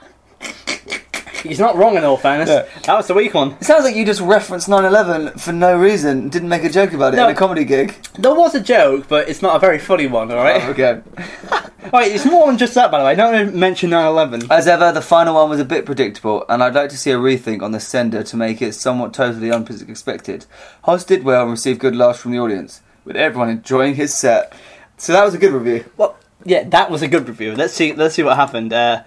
He's 1.47 1.59
not 1.59 1.75
wrong 1.75 1.95
in 1.97 2.03
all 2.03 2.17
fairness. 2.17 2.49
Yeah. 2.49 2.65
That 2.83 2.95
was 2.95 3.07
the 3.07 3.13
weak 3.13 3.33
one. 3.33 3.51
It 3.53 3.63
sounds 3.65 3.83
like 3.83 3.95
you 3.95 4.05
just 4.05 4.21
referenced 4.21 4.69
9 4.69 4.83
11 4.85 5.37
for 5.37 5.51
no 5.53 5.77
reason, 5.77 6.29
didn't 6.29 6.49
make 6.49 6.63
a 6.63 6.69
joke 6.69 6.93
about 6.93 7.13
it 7.13 7.17
No. 7.17 7.25
in 7.25 7.31
a 7.31 7.35
comedy 7.37 7.63
gig. 7.65 7.95
There 8.17 8.33
was 8.33 8.55
a 8.55 8.59
joke, 8.61 9.07
but 9.07 9.29
it's 9.29 9.41
not 9.41 9.55
a 9.55 9.59
very 9.59 9.79
funny 9.79 10.07
one, 10.07 10.31
alright? 10.31 10.61
Oh, 10.63 10.69
okay. 10.71 11.01
Wait, 11.93 12.11
it's 12.13 12.25
more 12.25 12.47
than 12.47 12.57
just 12.57 12.73
that, 12.75 12.91
by 12.91 12.99
the 12.99 13.05
way. 13.05 13.15
Don't 13.15 13.55
mention 13.55 13.89
9 13.91 14.05
11. 14.05 14.51
As 14.51 14.67
ever, 14.67 14.91
the 14.91 15.01
final 15.01 15.35
one 15.35 15.49
was 15.49 15.59
a 15.59 15.65
bit 15.65 15.85
predictable, 15.85 16.45
and 16.49 16.61
I'd 16.63 16.73
like 16.75 16.89
to 16.89 16.97
see 16.97 17.11
a 17.11 17.17
rethink 17.17 17.61
on 17.61 17.71
the 17.71 17.79
sender 17.79 18.23
to 18.23 18.35
make 18.37 18.61
it 18.61 18.73
somewhat 18.73 19.13
totally 19.13 19.51
unexpected. 19.51 20.45
Hoss 20.83 21.03
did 21.03 21.23
well 21.23 21.43
and 21.43 21.51
received 21.51 21.79
good 21.79 21.95
laughs 21.95 22.19
from 22.19 22.31
the 22.31 22.39
audience, 22.39 22.81
with 23.05 23.15
everyone 23.15 23.49
enjoying 23.49 23.95
his 23.95 24.17
set. 24.17 24.53
So 24.97 25.13
that 25.13 25.23
was 25.23 25.33
a 25.33 25.37
good 25.37 25.53
review. 25.53 25.85
Well, 25.95 26.17
yeah, 26.43 26.63
that 26.69 26.89
was 26.91 27.01
a 27.01 27.07
good 27.07 27.27
review. 27.27 27.55
Let's 27.55 27.73
see. 27.73 27.93
Let's 27.93 28.15
see 28.15 28.23
what 28.23 28.35
happened. 28.35 28.73
Uh, 28.73 29.03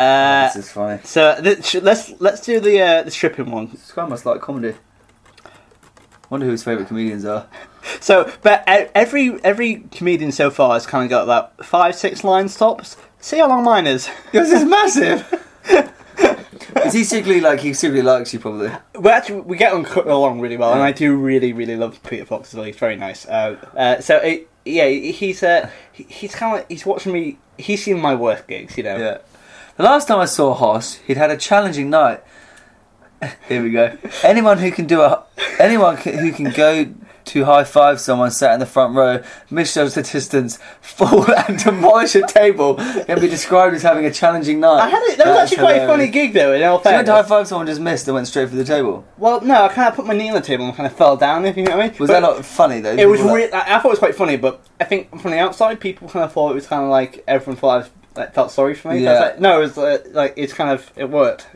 uh, 0.00 0.46
this 0.52 0.56
is 0.64 0.70
funny. 0.70 1.00
so 1.04 1.40
th- 1.42 1.74
let's 1.82 2.12
let's 2.20 2.40
do 2.40 2.60
the 2.60 2.80
uh, 2.80 3.02
the 3.02 3.10
stripping 3.10 3.50
one. 3.50 3.70
It's 3.72 3.92
quite 3.92 4.08
much 4.08 4.24
like 4.24 4.40
comedy. 4.40 4.74
Wonder 6.30 6.46
who 6.46 6.52
his 6.52 6.64
favourite 6.64 6.88
comedians 6.88 7.24
are. 7.24 7.46
So, 8.00 8.32
but 8.42 8.64
every 8.66 9.42
every 9.44 9.84
comedian 9.92 10.32
so 10.32 10.50
far 10.50 10.72
has 10.74 10.86
kind 10.86 11.04
of 11.04 11.10
got 11.10 11.22
about 11.24 11.64
five 11.64 11.94
six 11.94 12.24
lines 12.24 12.56
tops. 12.56 12.96
See 13.20 13.38
how 13.38 13.48
long 13.48 13.62
mine 13.64 13.86
is. 13.86 14.08
Yours 14.32 14.50
is 14.50 14.64
massive. 14.64 15.22
is 16.84 16.92
he 16.92 17.04
secretly 17.04 17.40
like 17.40 17.60
he 17.60 17.72
secretly 17.74 18.02
likes 18.02 18.32
you 18.32 18.40
probably? 18.40 18.70
We 18.98 19.10
actually 19.10 19.40
we 19.42 19.56
get 19.56 19.72
on 19.72 19.84
along 19.84 20.40
really 20.40 20.56
well, 20.56 20.72
and 20.72 20.82
I 20.82 20.92
do 20.92 21.14
really 21.16 21.52
really 21.52 21.76
love 21.76 22.02
Peter 22.02 22.24
Fox 22.24 22.52
well. 22.54 22.64
He's 22.64 22.76
very 22.76 22.96
nice. 22.96 23.26
Uh, 23.26 23.56
uh, 23.76 24.00
so 24.00 24.16
it, 24.16 24.48
yeah, 24.64 24.88
he's 24.88 25.42
uh, 25.42 25.70
he- 25.92 26.04
he's 26.08 26.34
kind 26.34 26.60
of 26.60 26.66
he's 26.68 26.86
watching 26.86 27.12
me. 27.12 27.38
He's 27.58 27.84
seen 27.84 28.00
my 28.00 28.14
worst 28.14 28.46
gigs, 28.48 28.76
you 28.76 28.82
know. 28.82 28.96
Yeah. 28.96 29.18
The 29.76 29.82
last 29.82 30.06
time 30.08 30.20
I 30.20 30.24
saw 30.26 30.54
Hoss, 30.54 30.96
he'd 31.06 31.16
had 31.16 31.30
a 31.30 31.36
challenging 31.36 31.90
night. 31.90 32.22
Here 33.48 33.62
we 33.62 33.70
go. 33.70 33.96
Anyone 34.22 34.58
who 34.58 34.70
can 34.70 34.86
do 34.86 35.00
a 35.00 35.24
anyone 35.58 35.96
c- 35.96 36.12
who 36.12 36.30
can 36.32 36.50
go 36.50 36.86
to 37.24 37.44
high 37.46 37.64
five 37.64 37.98
someone 37.98 38.30
sat 38.30 38.52
in 38.52 38.60
the 38.60 38.66
front 38.66 38.94
row, 38.94 39.22
misjudge 39.50 39.94
the 39.94 40.02
distance, 40.02 40.58
fall 40.82 41.24
and 41.32 41.58
demolish 41.58 42.14
a 42.14 42.26
table, 42.26 42.74
can 42.74 43.18
be 43.18 43.28
described 43.28 43.74
as 43.74 43.82
having 43.82 44.04
a 44.04 44.12
challenging 44.12 44.60
night. 44.60 44.80
I 44.80 44.88
had 44.90 45.02
it. 45.04 45.16
That 45.16 45.26
was 45.28 45.36
That's 45.36 45.52
actually 45.52 45.64
quite 45.64 45.76
a 45.82 45.86
funny 45.86 46.08
gig, 46.08 46.34
though. 46.34 46.52
In 46.52 46.62
all 46.64 46.82
So 46.82 46.90
you 46.90 46.96
went 46.96 47.06
to 47.06 47.12
high 47.12 47.22
fairness. 47.22 47.28
five 47.30 47.48
someone 47.48 47.66
just 47.66 47.80
missed 47.80 48.06
and 48.08 48.14
went 48.14 48.28
straight 48.28 48.50
for 48.50 48.56
the 48.56 48.64
table. 48.64 49.04
Well, 49.16 49.40
no, 49.40 49.62
I 49.64 49.68
kind 49.68 49.88
of 49.88 49.94
put 49.94 50.04
my 50.06 50.14
knee 50.14 50.28
on 50.28 50.34
the 50.34 50.40
table 50.42 50.66
and 50.66 50.74
kind 50.76 50.86
of 50.86 50.92
fell 50.92 51.16
down. 51.16 51.46
If 51.46 51.56
you 51.56 51.62
know 51.64 51.76
what 51.76 51.80
I 51.84 51.88
mean. 51.88 51.98
Was 51.98 52.08
But 52.10 52.20
that 52.20 52.20
not 52.20 52.44
funny 52.44 52.80
though? 52.80 52.92
It 52.94 53.08
was 53.08 53.20
People 53.20 53.34
re- 53.34 53.50
I 53.52 53.76
I 53.76 53.78
thought 53.78 53.86
it 53.86 53.88
was 53.90 53.98
quite 53.98 54.14
funny, 54.14 54.36
but 54.36 54.60
I 54.78 54.84
think 54.84 55.18
from 55.20 55.30
the 55.30 55.38
outside, 55.38 55.80
people 55.80 56.08
kind 56.08 56.24
of 56.26 56.32
thought 56.32 56.50
it 56.50 56.54
was 56.56 56.66
kind 56.66 56.82
of 56.84 56.90
like 56.90 57.24
everyone 57.26 57.56
thought 57.58 57.70
I 57.70 57.76
was, 57.78 57.90
like, 58.16 58.34
felt 58.34 58.50
sorry 58.50 58.74
for 58.74 58.88
me. 58.92 59.02
So 59.02 59.08
I 59.08 59.12
was 59.12 59.20
Yeah. 59.20 59.26
like, 59.26 59.40
no, 59.40 59.58
it 59.58 59.60
was 59.60 59.78
uh, 59.78 59.98
like 60.12 60.34
it's 60.36 60.52
kind 60.52 60.70
of 60.70 60.90
it 60.96 61.10
worked. 61.10 61.46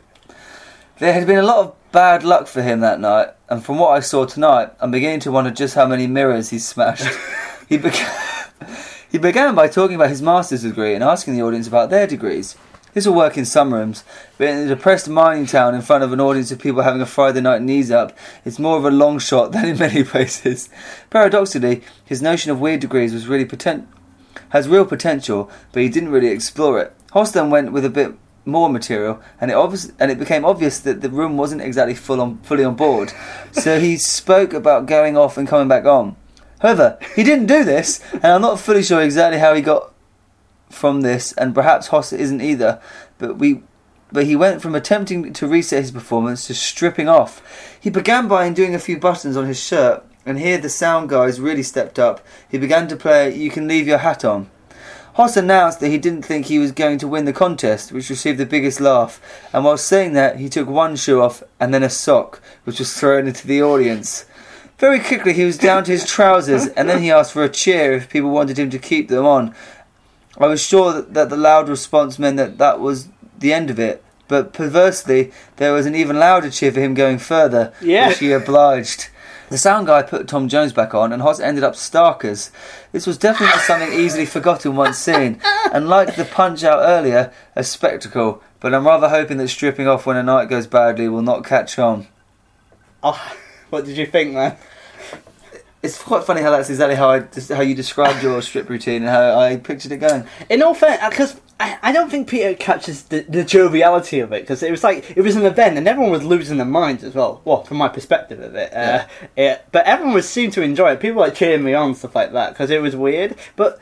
There 0.99 1.13
had 1.13 1.25
been 1.27 1.39
a 1.39 1.43
lot 1.43 1.57
of 1.59 1.75
bad 1.91 2.23
luck 2.23 2.47
for 2.47 2.61
him 2.61 2.81
that 2.81 2.99
night, 2.99 3.29
and 3.49 3.63
from 3.63 3.77
what 3.79 3.91
I 3.91 4.01
saw 4.01 4.25
tonight, 4.25 4.69
I'm 4.81 4.91
beginning 4.91 5.21
to 5.21 5.31
wonder 5.31 5.49
just 5.51 5.75
how 5.75 5.85
many 5.87 6.07
mirrors 6.07 6.49
he's 6.49 6.67
smashed. 6.67 7.07
he 7.69 7.77
began. 7.77 8.11
He 9.11 9.17
began 9.17 9.55
by 9.55 9.67
talking 9.67 9.95
about 9.95 10.09
his 10.09 10.21
master's 10.21 10.61
degree 10.63 10.93
and 10.93 11.03
asking 11.03 11.33
the 11.35 11.41
audience 11.41 11.67
about 11.67 11.89
their 11.89 12.05
degrees. 12.05 12.55
This 12.93 13.07
will 13.07 13.15
work 13.15 13.37
in 13.37 13.45
some 13.45 13.73
rooms, 13.73 14.03
but 14.37 14.47
in 14.49 14.57
a 14.57 14.67
depressed 14.67 15.07
mining 15.07 15.45
town 15.45 15.73
in 15.73 15.81
front 15.81 16.03
of 16.03 16.11
an 16.11 16.19
audience 16.19 16.51
of 16.51 16.59
people 16.59 16.81
having 16.81 17.01
a 17.01 17.05
Friday 17.05 17.39
night 17.41 17.61
knees 17.61 17.91
up, 17.91 18.15
it's 18.45 18.59
more 18.59 18.77
of 18.77 18.85
a 18.85 18.91
long 18.91 19.17
shot 19.19 19.51
than 19.51 19.65
in 19.65 19.77
many 19.79 20.03
places. 20.13 20.69
Paradoxically, 21.09 21.81
his 22.05 22.21
notion 22.21 22.51
of 22.51 22.59
weird 22.59 22.79
degrees 22.81 23.13
was 23.13 23.27
really 23.27 23.45
potent- 23.45 23.87
has 24.49 24.67
real 24.67 24.85
potential, 24.85 25.49
but 25.71 25.83
he 25.83 25.89
didn't 25.89 26.09
really 26.09 26.27
explore 26.27 26.79
it. 26.79 26.93
Hoss 27.11 27.31
then 27.31 27.49
went 27.49 27.71
with 27.71 27.85
a 27.85 27.89
bit 27.89 28.15
more 28.45 28.69
material, 28.69 29.21
and 29.39 29.51
it 29.51 29.53
obvious 29.53 29.91
and 29.99 30.11
it 30.11 30.19
became 30.19 30.45
obvious 30.45 30.79
that 30.79 31.01
the 31.01 31.09
room 31.09 31.37
wasn't 31.37 31.61
exactly 31.61 31.95
full 31.95 32.21
on 32.21 32.39
fully 32.39 32.63
on 32.63 32.75
board. 32.75 33.13
so 33.51 33.79
he 33.79 33.97
spoke 34.17 34.53
about 34.53 34.85
going 34.85 35.17
off 35.17 35.37
and 35.37 35.47
coming 35.47 35.67
back 35.67 35.85
on. 35.85 36.15
However, 36.59 36.97
he 37.15 37.23
didn't 37.23 37.45
do 37.45 37.63
this, 37.63 38.01
and 38.13 38.25
I'm 38.25 38.41
not 38.41 38.59
fully 38.59 38.83
sure 38.83 39.01
exactly 39.01 39.39
how 39.39 39.53
he 39.53 39.61
got 39.61 39.93
from 40.69 41.01
this, 41.01 41.31
and 41.33 41.55
perhaps 41.55 41.87
Hoss 41.87 42.11
isn't 42.11 42.41
either. 42.41 42.81
But 43.17 43.37
we, 43.37 43.63
but 44.11 44.25
he 44.25 44.35
went 44.35 44.61
from 44.61 44.75
attempting 44.75 45.31
to 45.33 45.47
reset 45.47 45.81
his 45.81 45.91
performance 45.91 46.47
to 46.47 46.53
stripping 46.53 47.07
off. 47.07 47.41
He 47.79 47.89
began 47.89 48.27
by 48.27 48.45
undoing 48.45 48.75
a 48.75 48.79
few 48.79 48.97
buttons 48.97 49.37
on 49.37 49.45
his 49.45 49.61
shirt, 49.61 50.03
and 50.29 50.39
here 50.39 50.57
the 50.57 50.69
sound 50.69 51.09
guys 51.09 51.41
really 51.41 51.63
stepped 51.63 51.99
up. 51.99 52.25
He 52.49 52.57
began 52.57 52.87
to 52.87 52.95
play 52.95 53.35
"You 53.35 53.49
Can 53.49 53.67
Leave 53.67 53.87
Your 53.87 53.97
Hat 53.99 54.23
On." 54.23 54.49
Hoss 55.15 55.35
announced 55.35 55.79
that 55.81 55.89
he 55.89 55.97
didn't 55.97 56.21
think 56.21 56.45
he 56.45 56.59
was 56.59 56.71
going 56.71 56.97
to 56.99 57.07
win 57.07 57.25
the 57.25 57.33
contest, 57.33 57.91
which 57.91 58.09
received 58.09 58.37
the 58.37 58.45
biggest 58.45 58.79
laugh. 58.79 59.19
And 59.51 59.65
while 59.65 59.75
saying 59.75 60.13
that, 60.13 60.37
he 60.37 60.47
took 60.47 60.69
one 60.69 60.95
shoe 60.95 61.21
off 61.21 61.43
and 61.59 61.73
then 61.73 61.83
a 61.83 61.89
sock, 61.89 62.41
which 62.63 62.79
was 62.79 62.93
thrown 62.93 63.27
into 63.27 63.45
the 63.45 63.61
audience. 63.61 64.25
Very 64.77 64.99
quickly, 64.99 65.33
he 65.33 65.43
was 65.43 65.57
down 65.57 65.83
to 65.83 65.91
his 65.91 66.05
trousers, 66.05 66.67
and 66.67 66.87
then 66.87 67.01
he 67.01 67.11
asked 67.11 67.33
for 67.33 67.43
a 67.43 67.49
cheer 67.49 67.91
if 67.91 68.09
people 68.09 68.29
wanted 68.29 68.57
him 68.57 68.69
to 68.69 68.79
keep 68.79 69.09
them 69.09 69.25
on. 69.25 69.53
I 70.37 70.47
was 70.47 70.61
sure 70.63 70.93
that, 70.93 71.13
that 71.15 71.29
the 71.29 71.35
loud 71.35 71.67
response 71.67 72.17
meant 72.17 72.37
that 72.37 72.57
that 72.59 72.79
was 72.79 73.09
the 73.37 73.51
end 73.51 73.69
of 73.69 73.77
it, 73.79 74.01
but 74.29 74.53
perversely, 74.53 75.33
there 75.57 75.73
was 75.73 75.85
an 75.85 75.95
even 75.95 76.17
louder 76.17 76.49
cheer 76.49 76.71
for 76.71 76.79
him 76.79 76.93
going 76.93 77.17
further, 77.17 77.73
Yeah. 77.81 78.07
which 78.07 78.19
he 78.19 78.31
obliged. 78.31 79.09
The 79.49 79.57
sound 79.57 79.87
guy 79.87 80.03
put 80.03 80.27
Tom 80.27 80.47
Jones 80.47 80.73
back 80.73 80.93
on, 80.93 81.11
and 81.11 81.21
Hoss 81.21 81.39
ended 81.39 81.63
up 81.63 81.73
starkers. 81.73 82.51
This 82.91 83.07
was 83.07 83.17
definitely 83.17 83.55
not 83.55 83.65
something 83.65 83.91
easily 83.91 84.25
forgotten 84.25 84.75
once 84.75 84.97
seen, 84.97 85.41
and 85.73 85.89
like 85.89 86.15
the 86.15 86.25
punch 86.25 86.63
out 86.63 86.81
earlier, 86.81 87.33
a 87.55 87.63
spectacle. 87.63 88.43
But 88.59 88.75
I'm 88.75 88.85
rather 88.85 89.09
hoping 89.09 89.37
that 89.37 89.47
stripping 89.47 89.87
off 89.87 90.05
when 90.05 90.17
a 90.17 90.23
night 90.23 90.49
goes 90.49 90.67
badly 90.67 91.07
will 91.07 91.23
not 91.23 91.45
catch 91.45 91.79
on. 91.79 92.07
Oh, 93.01 93.33
what 93.69 93.85
did 93.85 93.97
you 93.97 94.05
think, 94.05 94.33
man? 94.33 94.57
It's 95.81 96.01
quite 96.01 96.25
funny 96.25 96.41
how 96.41 96.51
that's 96.51 96.69
exactly 96.69 96.95
how 96.95 97.09
I 97.09 97.23
how 97.55 97.61
you 97.61 97.73
described 97.73 98.21
your 98.21 98.41
strip 98.41 98.69
routine 98.69 99.03
and 99.03 99.09
how 99.09 99.39
I 99.39 99.57
pictured 99.57 99.93
it 99.93 99.97
going. 99.97 100.25
In 100.49 100.61
all 100.61 100.73
fairness, 100.73 101.09
because 101.09 101.35
uh, 101.35 101.39
I, 101.61 101.77
I 101.81 101.91
don't 101.91 102.09
think 102.09 102.29
Peter 102.29 102.53
catches 102.55 103.03
the, 103.03 103.21
the 103.21 103.43
joviality 103.43 104.21
of 104.21 104.31
it, 104.31 104.41
because 104.43 104.63
it 104.63 104.71
was 104.71 104.83
like 104.83 105.11
it 105.17 105.21
was 105.21 105.35
an 105.35 105.45
event 105.45 105.77
and 105.77 105.87
everyone 105.87 106.11
was 106.11 106.23
losing 106.23 106.57
their 106.57 106.65
minds 106.65 107.03
as 107.03 107.13
well. 107.15 107.41
Well, 107.43 107.63
from 107.63 107.77
my 107.77 107.89
perspective 107.89 108.39
of 108.39 108.55
it, 108.55 108.73
uh, 108.73 109.05
it 109.35 109.65
but 109.71 109.85
everyone 109.85 110.13
was 110.13 110.27
seemed 110.29 110.53
to 110.53 110.61
enjoy 110.61 110.93
it. 110.93 110.99
People 111.01 111.19
like 111.19 111.35
cheering 111.35 111.63
me 111.63 111.73
on, 111.73 111.95
stuff 111.95 112.15
like 112.15 112.31
that, 112.31 112.51
because 112.53 112.69
it 112.69 112.81
was 112.81 112.95
weird. 112.95 113.35
But 113.57 113.77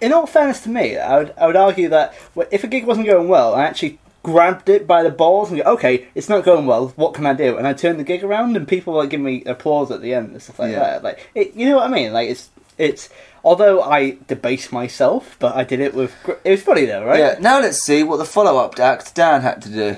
in 0.00 0.12
all 0.12 0.26
fairness 0.26 0.60
to 0.64 0.68
me, 0.68 0.98
I 0.98 1.18
would 1.18 1.34
I 1.38 1.46
would 1.46 1.56
argue 1.56 1.88
that 1.88 2.14
if 2.50 2.64
a 2.64 2.66
gig 2.66 2.84
wasn't 2.84 3.06
going 3.06 3.28
well, 3.28 3.54
I 3.54 3.64
actually 3.64 3.98
grabbed 4.22 4.68
it 4.68 4.86
by 4.86 5.02
the 5.02 5.10
balls 5.10 5.50
and 5.50 5.60
go, 5.62 5.72
okay, 5.72 6.06
it's 6.14 6.28
not 6.28 6.44
going 6.44 6.66
well. 6.66 6.88
What 6.96 7.14
can 7.14 7.24
I 7.26 7.32
do? 7.32 7.56
And 7.56 7.66
I 7.66 7.72
turned 7.72 7.98
the 7.98 8.04
gig 8.04 8.22
around, 8.22 8.56
and 8.56 8.68
people 8.68 8.92
like 8.94 9.10
give 9.10 9.20
me 9.22 9.42
applause 9.44 9.90
at 9.90 10.02
the 10.02 10.12
end 10.12 10.32
and 10.32 10.42
stuff 10.42 10.58
like 10.58 10.72
Yeah. 10.72 10.80
that. 10.80 11.02
Like, 11.02 11.30
it, 11.34 11.54
you 11.54 11.68
know 11.70 11.76
what 11.76 11.88
I 11.88 11.92
mean? 11.92 12.12
Like, 12.12 12.28
it's 12.28 12.50
it's. 12.76 13.08
Although 13.44 13.82
I 13.82 14.18
debased 14.28 14.70
myself, 14.72 15.36
but 15.40 15.56
I 15.56 15.64
did 15.64 15.80
it 15.80 15.94
with. 15.94 16.14
gr- 16.22 16.32
It 16.44 16.50
was 16.52 16.62
funny 16.62 16.84
though, 16.86 17.04
right? 17.04 17.18
Yeah. 17.18 17.36
Now 17.40 17.60
let's 17.60 17.82
see 17.82 18.02
what 18.04 18.18
the 18.18 18.24
follow-up 18.24 18.78
act 18.78 19.14
Dan 19.14 19.42
had 19.42 19.60
to 19.62 19.68
do. 19.68 19.96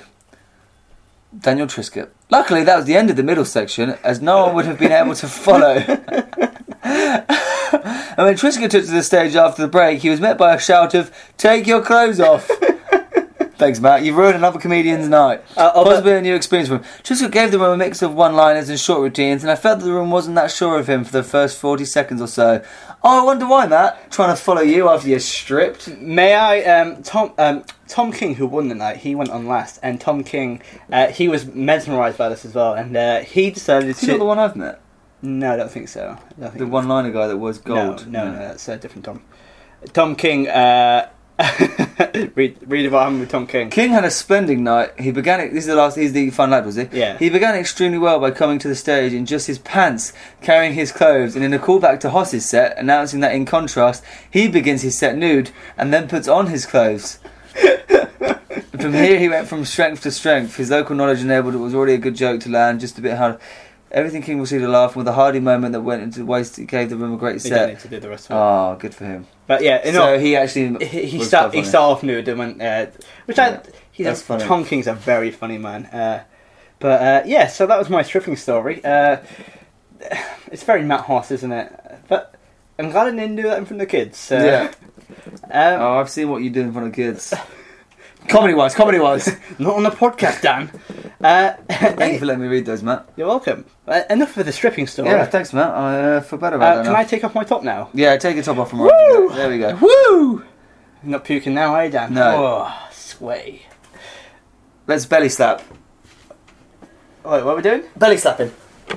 Daniel 1.38 1.66
Triscup. 1.66 2.10
Luckily, 2.30 2.64
that 2.64 2.76
was 2.76 2.84
the 2.86 2.96
end 2.96 3.10
of 3.10 3.16
the 3.16 3.22
middle 3.22 3.44
section, 3.44 3.96
as 4.02 4.22
no 4.22 4.46
one 4.46 4.54
would 4.54 4.64
have 4.66 4.78
been 4.78 4.92
able 4.92 5.14
to 5.16 5.26
follow. 5.26 5.74
and 6.82 8.16
when 8.16 8.36
Triscup 8.36 8.70
took 8.70 8.84
to 8.84 8.90
the 8.90 9.02
stage 9.02 9.34
after 9.36 9.62
the 9.62 9.68
break, 9.68 10.00
he 10.00 10.08
was 10.10 10.20
met 10.20 10.38
by 10.38 10.54
a 10.54 10.58
shout 10.58 10.94
of 10.94 11.10
"Take 11.36 11.66
your 11.66 11.82
clothes 11.82 12.20
off." 12.20 12.48
Thanks, 13.56 13.78
Matt. 13.78 14.02
You've 14.02 14.16
ruined 14.16 14.36
another 14.36 14.58
comedian's 14.58 15.08
night. 15.08 15.42
Uh, 15.56 15.70
oh, 15.74 15.84
Possibly 15.84 16.12
a 16.12 16.20
new 16.20 16.34
experience 16.34 16.68
for 16.68 16.76
him. 16.78 16.84
Triscup 17.04 17.30
gave 17.30 17.52
the 17.52 17.58
room 17.58 17.72
a 17.72 17.76
mix 17.76 18.02
of 18.02 18.12
one-liners 18.14 18.68
and 18.68 18.80
short 18.80 19.00
routines, 19.00 19.42
and 19.44 19.50
I 19.50 19.54
felt 19.54 19.78
that 19.78 19.84
the 19.84 19.92
room 19.92 20.10
wasn't 20.10 20.34
that 20.34 20.50
sure 20.50 20.78
of 20.78 20.88
him 20.88 21.04
for 21.04 21.12
the 21.12 21.22
first 21.22 21.58
40 21.58 21.84
seconds 21.84 22.20
or 22.20 22.26
so. 22.26 22.64
Oh, 23.04 23.22
I 23.22 23.24
wonder 23.24 23.46
why, 23.46 23.66
Matt. 23.66 24.10
Trying 24.10 24.34
to 24.34 24.42
follow 24.42 24.62
you 24.62 24.88
after 24.88 25.08
you're 25.08 25.20
stripped. 25.20 25.88
May 25.98 26.34
I? 26.34 26.62
Um, 26.62 27.02
Tom 27.02 27.32
um, 27.38 27.64
Tom 27.86 28.12
King, 28.12 28.34
who 28.34 28.46
won 28.46 28.68
the 28.68 28.74
night, 28.74 28.96
he 28.98 29.14
went 29.14 29.30
on 29.30 29.46
last, 29.46 29.78
and 29.82 30.00
Tom 30.00 30.24
King, 30.24 30.60
uh, 30.90 31.08
he 31.08 31.28
was 31.28 31.46
mesmerised 31.46 32.18
by 32.18 32.28
this 32.28 32.44
as 32.44 32.54
well, 32.54 32.74
and 32.74 32.96
uh, 32.96 33.20
he 33.20 33.50
decided 33.50 33.90
Is 33.90 34.00
he 34.00 34.08
not 34.08 34.18
the 34.18 34.24
one 34.24 34.38
I've 34.38 34.56
met? 34.56 34.80
No, 35.22 35.52
I 35.52 35.56
don't 35.56 35.70
think 35.70 35.88
so. 35.88 36.18
Don't 36.38 36.50
think 36.50 36.58
The 36.58 36.66
one-liner 36.66 37.12
guy 37.12 37.28
that 37.28 37.36
was 37.36 37.58
gold. 37.58 38.06
No, 38.08 38.24
no, 38.24 38.32
no, 38.32 38.38
that's 38.38 38.68
a 38.68 38.76
different 38.76 39.04
Tom. 39.04 39.22
Tom 39.92 40.16
King. 40.16 40.48
Uh, 40.48 41.08
read 42.34 42.56
read 42.66 42.86
about 42.86 43.08
him 43.08 43.20
with 43.20 43.30
Tom 43.30 43.46
King. 43.46 43.70
King 43.70 43.90
had 43.90 44.04
a 44.04 44.10
splendid 44.10 44.58
night. 44.58 44.98
He 45.00 45.10
began 45.10 45.40
it. 45.40 45.48
This 45.52 45.64
is 45.64 45.66
the 45.66 45.74
last. 45.74 45.96
He's 45.96 46.12
the 46.12 46.30
fun 46.30 46.50
lad, 46.50 46.64
was 46.64 46.76
he? 46.76 46.88
Yeah. 46.92 47.18
He 47.18 47.28
began 47.28 47.56
extremely 47.56 47.98
well 47.98 48.20
by 48.20 48.30
coming 48.30 48.58
to 48.60 48.68
the 48.68 48.76
stage 48.76 49.12
in 49.12 49.26
just 49.26 49.46
his 49.46 49.58
pants, 49.58 50.12
carrying 50.42 50.74
his 50.74 50.92
clothes, 50.92 51.34
and 51.34 51.44
in 51.44 51.52
a 51.52 51.58
callback 51.58 52.00
to 52.00 52.10
Hoss's 52.10 52.48
set, 52.48 52.78
announcing 52.78 53.20
that 53.20 53.34
in 53.34 53.44
contrast, 53.46 54.04
he 54.30 54.46
begins 54.48 54.82
his 54.82 54.96
set 54.96 55.16
nude 55.16 55.50
and 55.76 55.92
then 55.92 56.08
puts 56.08 56.28
on 56.28 56.46
his 56.46 56.66
clothes. 56.66 57.18
from 58.80 58.92
here, 58.92 59.18
he 59.18 59.28
went 59.28 59.48
from 59.48 59.64
strength 59.64 60.02
to 60.02 60.10
strength. 60.10 60.56
His 60.56 60.70
local 60.70 60.94
knowledge 60.94 61.20
enabled 61.20 61.54
it 61.54 61.58
was 61.58 61.74
already 61.74 61.94
a 61.94 61.98
good 61.98 62.14
joke 62.14 62.40
to 62.42 62.48
land, 62.48 62.80
just 62.80 62.98
a 62.98 63.02
bit 63.02 63.16
hard. 63.16 63.38
Everything 63.90 64.22
King 64.22 64.40
received 64.40 64.64
a 64.64 64.68
laugh, 64.68 64.90
and 64.90 64.96
with 64.98 65.08
a 65.08 65.12
hearty 65.12 65.40
moment 65.40 65.72
that 65.72 65.80
went 65.80 66.02
into 66.02 66.24
waste, 66.24 66.58
it 66.58 66.66
gave 66.66 66.90
the 66.90 66.96
room 66.96 67.14
a 67.14 67.16
great 67.16 67.42
We 67.42 67.50
don't 67.50 67.58
set. 67.58 67.68
need 67.70 67.78
to 67.80 67.88
do 67.88 68.00
the 68.00 68.08
rest 68.08 68.26
of 68.26 68.32
it. 68.32 68.34
Oh, 68.38 68.76
good 68.78 68.94
for 68.94 69.04
him. 69.04 69.26
But 69.46 69.62
yeah, 69.62 69.86
you 69.86 69.92
so 69.92 70.18
he 70.18 70.36
actually 70.36 70.84
he, 70.86 71.06
he 71.06 71.24
start 71.24 71.54
he 71.54 71.64
started 71.64 71.92
off 71.92 72.02
nude 72.02 72.28
and 72.28 72.38
went, 72.38 72.62
uh, 72.62 72.86
which 73.26 73.38
Yeah, 73.38 73.60
I 73.64 73.70
he's 73.92 74.06
that's 74.06 74.20
a, 74.22 74.24
funny. 74.24 74.44
Tom 74.44 74.64
King's 74.64 74.86
a 74.86 74.94
very 74.94 75.30
funny 75.30 75.58
man. 75.58 75.86
Uh, 75.86 76.24
but 76.78 77.00
uh, 77.02 77.22
yeah, 77.26 77.46
so 77.46 77.66
that 77.66 77.78
was 77.78 77.88
my 77.90 78.02
stripping 78.02 78.36
story. 78.36 78.84
Uh, 78.84 79.18
it's 80.52 80.62
very 80.64 80.82
Matt 80.82 81.00
Hoss, 81.02 81.30
isn't 81.30 81.52
it? 81.52 81.72
But 82.08 82.34
I'm 82.78 82.90
glad 82.90 83.06
I 83.06 83.10
didn't 83.10 83.36
do 83.36 83.42
that 83.44 83.58
in 83.58 83.64
front 83.64 83.80
of 83.80 83.88
the 83.88 83.90
kids. 83.90 84.18
So, 84.18 84.36
Yeah. 84.44 84.72
um, 85.44 85.80
Oh, 85.80 85.98
I've 85.98 86.10
seen 86.10 86.28
what 86.28 86.42
you 86.42 86.50
do 86.50 86.60
in 86.60 86.72
front 86.72 86.88
of 86.88 86.92
the 86.92 86.96
kids. 87.02 87.32
comedy 88.28 88.54
wise, 88.54 88.74
comedy 88.74 88.98
wise. 89.06 89.28
not 89.58 89.74
on 89.76 89.82
the 89.82 89.90
podcast, 89.90 90.42
Dan. 90.42 90.70
Uh, 91.22 91.52
Thank 91.70 92.12
you 92.14 92.18
for 92.18 92.26
letting 92.26 92.42
me 92.42 92.48
read 92.48 92.66
those, 92.66 92.82
Matt. 92.82 93.08
you're 93.16 93.26
welcome. 93.28 93.64
Uh, 93.86 94.02
enough 94.10 94.36
of 94.36 94.46
the 94.46 94.52
stripping 94.52 94.86
story. 94.86 95.08
Yeah, 95.08 95.24
thanks, 95.26 95.52
Matt. 95.52 95.70
I 95.70 96.00
uh, 96.16 96.20
feel 96.20 96.38
better 96.38 96.56
about 96.56 96.72
Uh, 96.72 96.76
that 96.76 96.84
can 96.84 96.92
now. 96.92 96.98
I 96.98 97.04
take 97.04 97.24
off 97.24 97.34
my 97.34 97.44
top 97.44 97.62
now? 97.62 97.90
Yeah, 97.94 98.16
take 98.16 98.34
your 98.34 98.44
top 98.44 98.58
off 98.58 98.70
from 98.70 98.80
Woo! 98.80 99.28
There 99.34 99.48
we 99.48 99.58
go. 99.58 99.76
Woo! 99.80 100.44
Not 101.02 101.24
puking 101.24 101.54
now, 101.54 101.74
eh, 101.76 101.88
Dan? 101.88 102.14
No. 102.14 102.64
Oh, 102.66 102.88
sway. 102.90 103.62
Let's 104.86 105.06
belly 105.06 105.28
slap. 105.28 105.60
Wait, 107.24 107.42
what 107.42 107.46
are 107.46 107.56
we 107.56 107.62
doing? 107.62 107.84
Belly 107.96 108.16
slapping. 108.18 108.52